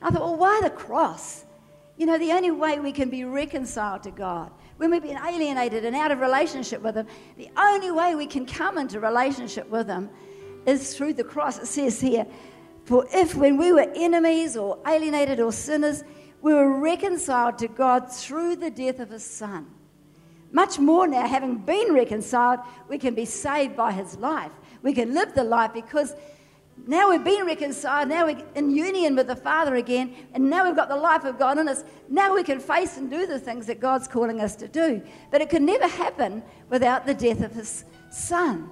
I 0.02 0.10
thought, 0.10 0.22
well, 0.22 0.38
why 0.38 0.60
the 0.64 0.70
cross? 0.70 1.46
You 1.98 2.08
know, 2.08 2.18
the 2.18 2.32
only 2.32 2.52
way 2.52 2.80
we 2.80 2.92
can 2.92 3.10
be 3.10 3.24
reconciled 3.26 4.04
to 4.04 4.12
God, 4.12 4.52
when 4.78 4.90
we've 4.90 5.04
been 5.04 5.20
alienated 5.24 5.86
and 5.86 5.96
out 5.96 6.12
of 6.12 6.20
relationship 6.20 6.82
with 6.82 6.96
Him, 6.96 7.06
the 7.38 7.50
only 7.56 7.92
way 7.92 8.16
we 8.16 8.26
can 8.26 8.48
come 8.48 8.80
into 8.80 9.00
relationship 9.00 9.70
with 9.70 9.88
Him 9.88 10.10
is 10.66 10.95
through 10.95 11.14
the 11.14 11.24
cross. 11.24 11.59
It 11.59 11.68
says 11.68 11.99
here, 12.01 12.26
for 12.86 13.05
if 13.14 13.36
when 13.36 13.57
we 13.57 13.72
were 13.72 13.91
enemies 13.95 14.57
or 14.57 14.80
alienated 14.88 15.39
or 15.39 15.51
sinners, 15.51 16.03
we 16.41 16.53
were 16.53 16.80
reconciled 16.80 17.57
to 17.59 17.68
God 17.68 18.12
through 18.12 18.55
the 18.55 18.72
death 18.72 18.99
of 18.99 19.09
His 19.09 19.24
Son. 19.24 19.68
Much 20.51 20.80
more 20.80 21.07
now, 21.07 21.28
having 21.28 21.57
been 21.57 21.93
reconciled, 21.93 22.59
we 22.89 22.97
can 22.97 23.14
be 23.14 23.26
saved 23.26 23.76
by 23.78 23.91
His 23.91 24.18
life. 24.18 24.51
We 24.82 24.93
can 24.93 25.14
live 25.14 25.34
the 25.34 25.43
life 25.43 25.74
because 25.74 26.16
Now 26.88 27.12
we've 27.12 27.24
been 27.24 27.45
reconciled. 27.45 28.09
Now 28.09 28.26
we're 28.26 28.43
in 28.55 28.72
union 28.72 29.16
with 29.16 29.28
the 29.28 29.36
Father 29.36 29.76
again. 29.76 30.16
And 30.34 30.49
now 30.49 30.66
we've 30.66 30.76
got 30.76 30.89
the 30.89 30.95
life 30.95 31.26
of 31.26 31.38
God 31.38 31.59
in 31.59 31.68
us. 31.68 31.84
Now 32.09 32.34
we 32.34 32.43
can 32.43 32.59
face 32.59 32.97
and 32.97 33.09
do 33.09 33.28
the 33.28 33.39
things 33.39 33.68
that 33.68 33.80
God's 33.80 34.07
calling 34.07 34.41
us 34.41 34.55
to 34.57 34.68
do. 34.68 35.01
But 35.30 35.41
it 35.41 35.49
could 35.49 35.62
never 35.62 35.88
happen 35.88 36.43
without 36.70 37.05
the 37.05 37.14
death 37.14 37.41
of 37.41 37.53
His 37.53 37.86
Son. 38.09 38.70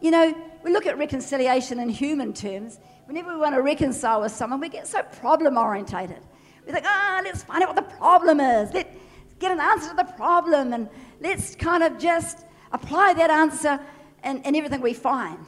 You 0.00 0.10
know, 0.10 0.49
we 0.62 0.72
look 0.72 0.86
at 0.86 0.98
reconciliation 0.98 1.78
in 1.78 1.88
human 1.88 2.32
terms. 2.32 2.78
Whenever 3.06 3.32
we 3.32 3.38
want 3.38 3.54
to 3.54 3.62
reconcile 3.62 4.20
with 4.20 4.32
someone, 4.32 4.60
we 4.60 4.68
get 4.68 4.86
so 4.86 5.02
problem 5.02 5.56
orientated. 5.56 6.20
We 6.66 6.72
think, 6.72 6.84
ah, 6.86 7.18
oh, 7.18 7.22
let's 7.24 7.42
find 7.42 7.62
out 7.62 7.74
what 7.74 7.76
the 7.76 7.96
problem 7.96 8.40
is. 8.40 8.72
Let's 8.72 8.90
get 9.38 9.50
an 9.50 9.60
answer 9.60 9.90
to 9.90 9.96
the 9.96 10.12
problem 10.12 10.72
and 10.72 10.88
let's 11.20 11.54
kind 11.56 11.82
of 11.82 11.98
just 11.98 12.44
apply 12.72 13.14
that 13.14 13.30
answer 13.30 13.80
and, 14.22 14.44
in 14.44 14.54
everything 14.54 14.80
we 14.80 14.92
find. 14.92 15.38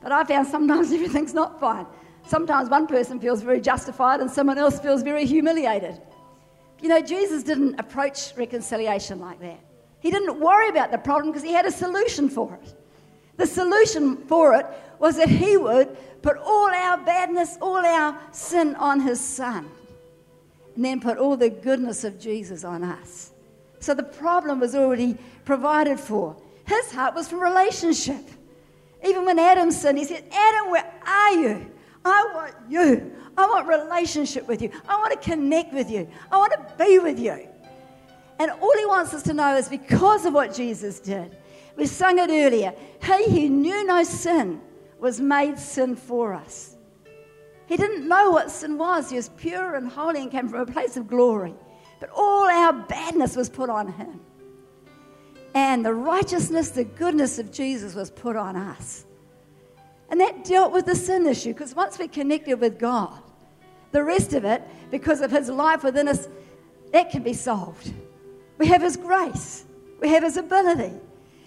But 0.00 0.12
I 0.12 0.24
found 0.24 0.46
sometimes 0.46 0.92
everything's 0.92 1.34
not 1.34 1.60
fine. 1.60 1.86
Sometimes 2.26 2.68
one 2.70 2.86
person 2.86 3.20
feels 3.20 3.42
very 3.42 3.60
justified 3.60 4.20
and 4.20 4.30
someone 4.30 4.58
else 4.58 4.80
feels 4.80 5.02
very 5.02 5.26
humiliated. 5.26 6.00
You 6.80 6.88
know, 6.88 7.00
Jesus 7.00 7.42
didn't 7.42 7.78
approach 7.80 8.36
reconciliation 8.36 9.20
like 9.20 9.40
that. 9.40 9.60
He 10.00 10.10
didn't 10.10 10.38
worry 10.38 10.68
about 10.68 10.90
the 10.90 10.98
problem 10.98 11.32
because 11.32 11.42
he 11.42 11.52
had 11.52 11.66
a 11.66 11.70
solution 11.70 12.28
for 12.28 12.58
it. 12.62 12.74
The 13.36 13.46
solution 13.46 14.16
for 14.26 14.54
it 14.54 14.66
was 14.98 15.16
that 15.16 15.28
he 15.28 15.56
would 15.56 15.96
put 16.22 16.36
all 16.38 16.70
our 16.70 16.96
badness, 16.98 17.56
all 17.60 17.84
our 17.84 18.18
sin 18.32 18.74
on 18.76 19.00
his 19.00 19.20
son, 19.20 19.68
and 20.74 20.84
then 20.84 21.00
put 21.00 21.18
all 21.18 21.36
the 21.36 21.50
goodness 21.50 22.04
of 22.04 22.18
Jesus 22.18 22.64
on 22.64 22.82
us. 22.82 23.32
So 23.80 23.94
the 23.94 24.02
problem 24.02 24.60
was 24.60 24.74
already 24.74 25.16
provided 25.44 26.00
for. 26.00 26.36
His 26.66 26.90
heart 26.90 27.14
was 27.14 27.28
for 27.28 27.36
relationship. 27.36 28.24
Even 29.04 29.24
when 29.24 29.38
Adam 29.38 29.70
sinned, 29.70 29.98
he 29.98 30.04
said, 30.04 30.24
Adam, 30.32 30.70
where 30.70 30.92
are 31.06 31.32
you? 31.32 31.70
I 32.04 32.30
want 32.34 32.54
you. 32.68 33.12
I 33.36 33.46
want 33.46 33.68
relationship 33.68 34.48
with 34.48 34.62
you. 34.62 34.70
I 34.88 34.96
want 34.96 35.12
to 35.12 35.28
connect 35.28 35.72
with 35.74 35.90
you. 35.90 36.08
I 36.32 36.38
want 36.38 36.52
to 36.52 36.84
be 36.84 36.98
with 36.98 37.18
you. 37.18 37.46
And 38.38 38.50
all 38.50 38.76
he 38.76 38.86
wants 38.86 39.12
us 39.14 39.22
to 39.24 39.34
know 39.34 39.56
is 39.56 39.68
because 39.68 40.24
of 40.24 40.34
what 40.34 40.54
Jesus 40.54 41.00
did. 41.00 41.35
We 41.76 41.86
sung 41.86 42.18
it 42.18 42.30
earlier. 42.30 42.74
He 43.02 43.24
who 43.24 43.48
knew 43.48 43.86
no 43.86 44.02
sin 44.02 44.60
was 44.98 45.20
made 45.20 45.58
sin 45.58 45.94
for 45.94 46.32
us. 46.32 46.76
He 47.66 47.76
didn't 47.76 48.08
know 48.08 48.30
what 48.30 48.50
sin 48.50 48.78
was. 48.78 49.10
He 49.10 49.16
was 49.16 49.28
pure 49.30 49.74
and 49.74 49.88
holy 49.88 50.22
and 50.22 50.30
came 50.30 50.48
from 50.48 50.60
a 50.60 50.66
place 50.66 50.96
of 50.96 51.08
glory. 51.08 51.54
But 52.00 52.10
all 52.10 52.44
our 52.44 52.72
badness 52.72 53.36
was 53.36 53.48
put 53.48 53.68
on 53.68 53.92
him. 53.92 54.20
And 55.54 55.84
the 55.84 55.94
righteousness, 55.94 56.70
the 56.70 56.84
goodness 56.84 57.38
of 57.38 57.50
Jesus 57.50 57.94
was 57.94 58.10
put 58.10 58.36
on 58.36 58.56
us. 58.56 59.04
And 60.10 60.20
that 60.20 60.44
dealt 60.44 60.72
with 60.72 60.86
the 60.86 60.94
sin 60.94 61.26
issue 61.26 61.52
because 61.52 61.74
once 61.74 61.98
we're 61.98 62.08
connected 62.08 62.60
with 62.60 62.78
God, 62.78 63.22
the 63.92 64.04
rest 64.04 64.34
of 64.34 64.44
it, 64.44 64.62
because 64.90 65.20
of 65.20 65.30
His 65.30 65.48
life 65.48 65.82
within 65.82 66.08
us, 66.08 66.28
that 66.92 67.10
can 67.10 67.22
be 67.22 67.32
solved. 67.32 67.92
We 68.58 68.66
have 68.66 68.82
His 68.82 68.96
grace, 68.96 69.64
we 70.00 70.08
have 70.10 70.22
His 70.22 70.36
ability. 70.36 70.92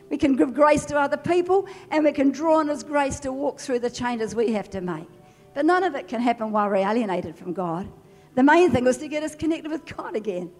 We 0.10 0.18
can 0.18 0.36
give 0.36 0.54
grace 0.54 0.86
to 0.86 0.98
other 0.98 1.18
people, 1.18 1.68
and 1.92 2.04
we 2.04 2.12
can 2.12 2.32
draw 2.32 2.58
on 2.58 2.68
His 2.68 2.84
grace 2.84 3.20
to 3.22 3.32
walk 3.32 3.60
through 3.60 3.80
the 3.80 3.90
changes 3.90 4.36
we 4.36 4.54
have 4.54 4.70
to 4.72 4.82
make. 4.82 5.08
But 5.54 5.66
none 5.66 5.84
of 5.84 5.96
it 5.96 6.08
can 6.08 6.22
happen 6.22 6.52
while 6.52 6.68
we're 6.68 6.78
alienated 6.78 7.36
from 7.36 7.54
God. 7.54 7.88
The 8.36 8.44
main 8.44 8.72
thing 8.72 8.84
was 8.84 8.98
to 8.98 9.08
get 9.08 9.24
us 9.24 9.36
connected 9.36 9.72
with 9.72 9.86
God 9.86 10.16
again. 10.16 10.52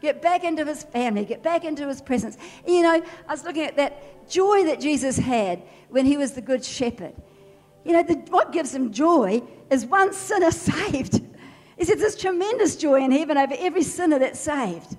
Get 0.00 0.22
back 0.22 0.44
into 0.44 0.64
his 0.64 0.84
family, 0.84 1.24
get 1.24 1.42
back 1.42 1.64
into 1.64 1.88
his 1.88 2.00
presence. 2.00 2.38
You 2.66 2.82
know, 2.82 3.02
I 3.28 3.32
was 3.32 3.44
looking 3.44 3.64
at 3.64 3.76
that 3.76 4.28
joy 4.28 4.64
that 4.64 4.80
Jesus 4.80 5.16
had 5.16 5.62
when 5.88 6.06
he 6.06 6.16
was 6.16 6.32
the 6.32 6.40
good 6.40 6.64
shepherd. 6.64 7.14
You 7.84 7.94
know, 7.94 8.02
the, 8.02 8.14
what 8.30 8.52
gives 8.52 8.74
him 8.74 8.92
joy 8.92 9.42
is 9.70 9.84
one 9.86 10.12
sinner 10.12 10.50
saved. 10.52 11.20
He 11.76 11.84
said 11.84 11.98
there's 11.98 12.16
tremendous 12.16 12.76
joy 12.76 13.02
in 13.02 13.10
heaven 13.10 13.36
over 13.36 13.54
every 13.58 13.82
sinner 13.82 14.18
that's 14.18 14.38
saved. 14.38 14.96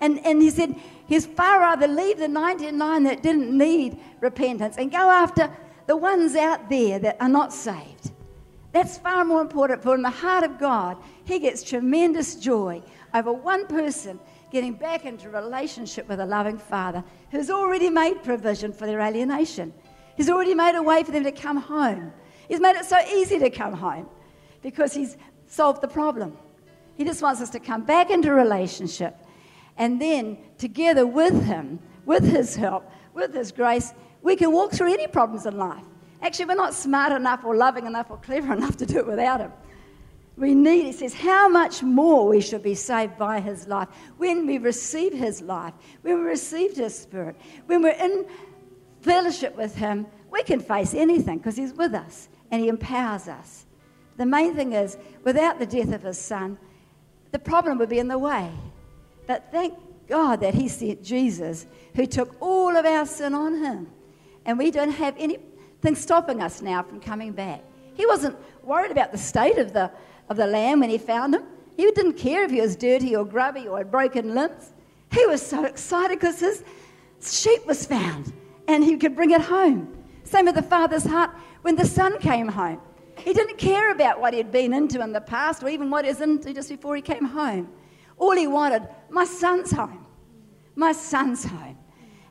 And, 0.00 0.24
and 0.26 0.42
he 0.42 0.50
said, 0.50 0.74
he's 1.06 1.26
far 1.26 1.60
rather 1.60 1.86
leave 1.86 2.18
the 2.18 2.28
99 2.28 3.02
that 3.04 3.22
didn't 3.22 3.56
need 3.56 3.98
repentance 4.20 4.76
and 4.76 4.90
go 4.90 5.10
after 5.10 5.50
the 5.86 5.96
ones 5.96 6.34
out 6.34 6.68
there 6.68 6.98
that 6.98 7.16
are 7.20 7.28
not 7.28 7.52
saved. 7.52 8.12
That's 8.72 8.98
far 8.98 9.24
more 9.24 9.40
important. 9.40 9.82
For 9.82 9.94
in 9.94 10.02
the 10.02 10.10
heart 10.10 10.44
of 10.44 10.58
God, 10.58 10.98
he 11.24 11.38
gets 11.38 11.62
tremendous 11.62 12.34
joy 12.34 12.82
over 13.14 13.32
one 13.32 13.66
person 13.66 14.20
getting 14.50 14.74
back 14.74 15.04
into 15.04 15.30
relationship 15.30 16.08
with 16.08 16.20
a 16.20 16.26
loving 16.26 16.58
Father 16.58 17.02
who's 17.30 17.50
already 17.50 17.88
made 17.88 18.22
provision 18.22 18.72
for 18.72 18.86
their 18.86 19.00
alienation. 19.00 19.72
He's 20.16 20.30
already 20.30 20.54
made 20.54 20.76
a 20.76 20.82
way 20.82 21.02
for 21.02 21.10
them 21.10 21.24
to 21.24 21.32
come 21.32 21.56
home. 21.56 22.12
He's 22.48 22.60
made 22.60 22.76
it 22.76 22.84
so 22.84 22.98
easy 23.14 23.38
to 23.38 23.50
come 23.50 23.72
home 23.72 24.08
because 24.62 24.94
He's 24.94 25.16
solved 25.46 25.80
the 25.80 25.88
problem. 25.88 26.36
He 26.96 27.04
just 27.04 27.22
wants 27.22 27.40
us 27.40 27.50
to 27.50 27.60
come 27.60 27.84
back 27.84 28.10
into 28.10 28.32
relationship 28.32 29.16
and 29.76 30.00
then 30.00 30.38
together 30.58 31.06
with 31.06 31.44
Him, 31.44 31.78
with 32.04 32.24
His 32.24 32.56
help, 32.56 32.90
with 33.14 33.34
His 33.34 33.52
grace, 33.52 33.92
we 34.22 34.36
can 34.36 34.52
walk 34.52 34.72
through 34.72 34.92
any 34.92 35.06
problems 35.06 35.46
in 35.46 35.56
life. 35.56 35.84
Actually, 36.22 36.46
we're 36.46 36.54
not 36.54 36.74
smart 36.74 37.12
enough 37.12 37.44
or 37.44 37.54
loving 37.54 37.86
enough 37.86 38.10
or 38.10 38.16
clever 38.18 38.52
enough 38.56 38.76
to 38.76 38.86
do 38.86 38.98
it 38.98 39.06
without 39.06 39.40
Him 39.40 39.52
we 40.36 40.54
need, 40.54 40.86
it 40.86 40.94
says, 40.96 41.14
how 41.14 41.48
much 41.48 41.82
more 41.82 42.28
we 42.28 42.40
should 42.40 42.62
be 42.62 42.74
saved 42.74 43.16
by 43.16 43.40
his 43.40 43.66
life 43.66 43.88
when 44.18 44.46
we 44.46 44.58
receive 44.58 45.14
his 45.14 45.40
life, 45.40 45.72
when 46.02 46.18
we 46.18 46.24
receive 46.24 46.76
his 46.76 46.96
spirit, 46.96 47.36
when 47.66 47.82
we're 47.82 47.90
in 47.92 48.26
fellowship 49.00 49.56
with 49.56 49.74
him, 49.74 50.06
we 50.30 50.42
can 50.42 50.60
face 50.60 50.92
anything 50.92 51.38
because 51.38 51.56
he's 51.56 51.72
with 51.72 51.94
us 51.94 52.28
and 52.50 52.60
he 52.60 52.68
empowers 52.68 53.28
us. 53.28 53.64
The 54.18 54.26
main 54.26 54.54
thing 54.54 54.72
is, 54.74 54.98
without 55.24 55.58
the 55.58 55.66
death 55.66 55.92
of 55.92 56.02
his 56.02 56.18
son, 56.18 56.58
the 57.32 57.38
problem 57.38 57.78
would 57.78 57.88
be 57.88 57.98
in 57.98 58.08
the 58.08 58.18
way. 58.18 58.50
But 59.26 59.48
thank 59.50 59.74
God 60.08 60.40
that 60.40 60.54
he 60.54 60.68
sent 60.68 61.02
Jesus 61.02 61.66
who 61.94 62.06
took 62.06 62.36
all 62.40 62.76
of 62.76 62.86
our 62.86 63.06
sin 63.06 63.34
on 63.34 63.62
him. 63.62 63.88
And 64.44 64.58
we 64.58 64.70
don't 64.70 64.92
have 64.92 65.14
anything 65.18 65.94
stopping 65.94 66.40
us 66.40 66.62
now 66.62 66.82
from 66.82 67.00
coming 67.00 67.32
back. 67.32 67.62
He 67.94 68.06
wasn't 68.06 68.36
worried 68.62 68.90
about 68.90 69.12
the 69.12 69.18
state 69.18 69.58
of 69.58 69.72
the 69.72 69.90
of 70.28 70.36
the 70.36 70.46
lamb 70.46 70.80
when 70.80 70.90
he 70.90 70.98
found 70.98 71.34
him. 71.34 71.44
He 71.76 71.84
didn't 71.92 72.14
care 72.14 72.44
if 72.44 72.50
he 72.50 72.60
was 72.60 72.76
dirty 72.76 73.14
or 73.14 73.24
grubby 73.24 73.68
or 73.68 73.78
had 73.78 73.90
broken 73.90 74.34
limbs. 74.34 74.72
He 75.12 75.24
was 75.26 75.44
so 75.44 75.64
excited 75.64 76.18
because 76.18 76.40
his 76.40 76.64
sheep 77.20 77.64
was 77.66 77.86
found 77.86 78.32
and 78.66 78.82
he 78.82 78.96
could 78.96 79.14
bring 79.14 79.30
it 79.30 79.42
home. 79.42 79.96
Same 80.24 80.46
with 80.46 80.56
the 80.56 80.62
father's 80.62 81.04
heart 81.04 81.30
when 81.62 81.76
the 81.76 81.84
son 81.84 82.18
came 82.18 82.48
home. 82.48 82.80
He 83.18 83.32
didn't 83.32 83.58
care 83.58 83.92
about 83.92 84.20
what 84.20 84.34
he'd 84.34 84.50
been 84.50 84.74
into 84.74 85.00
in 85.00 85.12
the 85.12 85.20
past 85.20 85.62
or 85.62 85.68
even 85.68 85.90
what 85.90 86.04
he's 86.04 86.20
into 86.20 86.52
just 86.52 86.68
before 86.68 86.96
he 86.96 87.02
came 87.02 87.24
home. 87.24 87.68
All 88.18 88.36
he 88.36 88.46
wanted, 88.46 88.88
my 89.10 89.24
son's 89.24 89.70
home. 89.70 90.06
My 90.74 90.92
son's 90.92 91.44
home. 91.44 91.78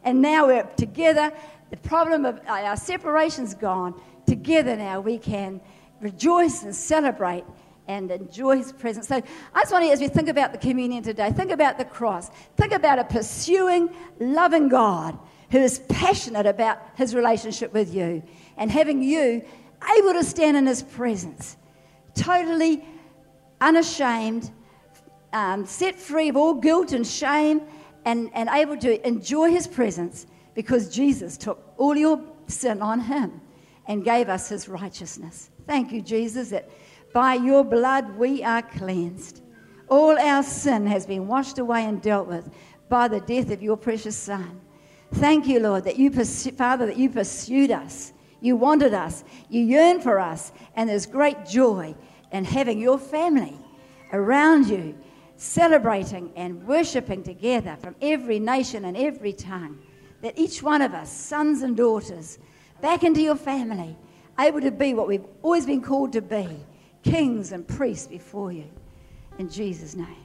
And 0.03 0.21
now 0.21 0.47
we're 0.47 0.63
together. 0.77 1.31
The 1.71 1.77
problem 1.77 2.25
of 2.25 2.37
uh, 2.47 2.51
our 2.51 2.77
separation's 2.77 3.53
gone. 3.53 3.99
Together 4.25 4.75
now 4.75 4.99
we 4.99 5.17
can 5.17 5.61
rejoice 5.99 6.63
and 6.63 6.75
celebrate 6.75 7.43
and 7.87 8.11
enjoy 8.11 8.57
his 8.57 8.71
presence. 8.71 9.07
So 9.07 9.21
I 9.53 9.61
just 9.61 9.71
want 9.71 9.85
you, 9.85 9.91
as 9.91 9.99
we 9.99 10.07
think 10.07 10.29
about 10.29 10.51
the 10.51 10.57
communion 10.57 11.03
today, 11.03 11.31
think 11.31 11.51
about 11.51 11.77
the 11.77 11.85
cross. 11.85 12.29
Think 12.57 12.71
about 12.71 12.99
a 12.99 13.03
pursuing, 13.03 13.89
loving 14.19 14.69
God 14.69 15.17
who 15.51 15.59
is 15.59 15.79
passionate 15.89 16.45
about 16.45 16.79
his 16.95 17.13
relationship 17.13 17.73
with 17.73 17.93
you 17.93 18.23
and 18.57 18.71
having 18.71 19.03
you 19.03 19.43
able 19.97 20.13
to 20.13 20.23
stand 20.23 20.57
in 20.57 20.65
his 20.65 20.81
presence, 20.81 21.57
totally 22.15 22.83
unashamed, 23.61 24.51
um, 25.33 25.65
set 25.65 25.99
free 25.99 26.29
of 26.29 26.37
all 26.37 26.53
guilt 26.53 26.91
and 26.91 27.05
shame, 27.05 27.61
and, 28.05 28.29
and 28.33 28.49
able 28.49 28.77
to 28.77 29.07
enjoy 29.07 29.49
his 29.49 29.67
presence 29.67 30.27
because 30.53 30.89
Jesus 30.89 31.37
took 31.37 31.73
all 31.77 31.95
your 31.95 32.21
sin 32.47 32.81
on 32.81 32.99
him 32.99 33.41
and 33.87 34.03
gave 34.03 34.29
us 34.29 34.49
his 34.49 34.69
righteousness. 34.69 35.49
Thank 35.67 35.91
you, 35.91 36.01
Jesus, 36.01 36.49
that 36.49 36.69
by 37.13 37.33
your 37.33 37.63
blood 37.63 38.15
we 38.17 38.43
are 38.43 38.61
cleansed. 38.61 39.41
All 39.87 40.17
our 40.17 40.43
sin 40.43 40.87
has 40.87 41.05
been 41.05 41.27
washed 41.27 41.59
away 41.59 41.85
and 41.85 42.01
dealt 42.01 42.27
with 42.27 42.49
by 42.89 43.07
the 43.07 43.19
death 43.21 43.51
of 43.51 43.61
your 43.61 43.77
precious 43.77 44.15
Son. 44.15 44.61
Thank 45.13 45.47
you, 45.47 45.59
Lord, 45.59 45.83
that 45.85 45.97
you, 45.97 46.11
Father, 46.11 46.85
that 46.87 46.97
you 46.97 47.09
pursued 47.09 47.71
us. 47.71 48.13
You 48.41 48.55
wanted 48.55 48.93
us. 48.93 49.23
You 49.49 49.61
yearned 49.61 50.03
for 50.03 50.19
us. 50.19 50.51
And 50.75 50.89
there's 50.89 51.05
great 51.05 51.45
joy 51.45 51.95
in 52.31 52.43
having 52.43 52.79
your 52.79 52.97
family 52.97 53.57
around 54.11 54.67
you, 54.67 54.95
celebrating 55.37 56.31
and 56.35 56.65
worshiping 56.67 57.23
together 57.23 57.77
from 57.81 57.95
every 58.01 58.39
nation 58.39 58.85
and 58.85 58.95
every 58.95 59.33
tongue. 59.33 59.79
That 60.21 60.37
each 60.37 60.63
one 60.63 60.81
of 60.81 60.93
us, 60.93 61.11
sons 61.11 61.61
and 61.61 61.75
daughters, 61.75 62.39
back 62.81 63.03
into 63.03 63.21
your 63.21 63.35
family, 63.35 63.95
able 64.39 64.61
to 64.61 64.71
be 64.71 64.93
what 64.93 65.07
we've 65.07 65.25
always 65.43 65.65
been 65.65 65.81
called 65.81 66.13
to 66.13 66.21
be 66.21 66.47
kings 67.03 67.51
and 67.51 67.67
priests 67.67 68.07
before 68.07 68.51
you. 68.51 68.69
In 69.37 69.49
Jesus' 69.49 69.95
name. 69.95 70.24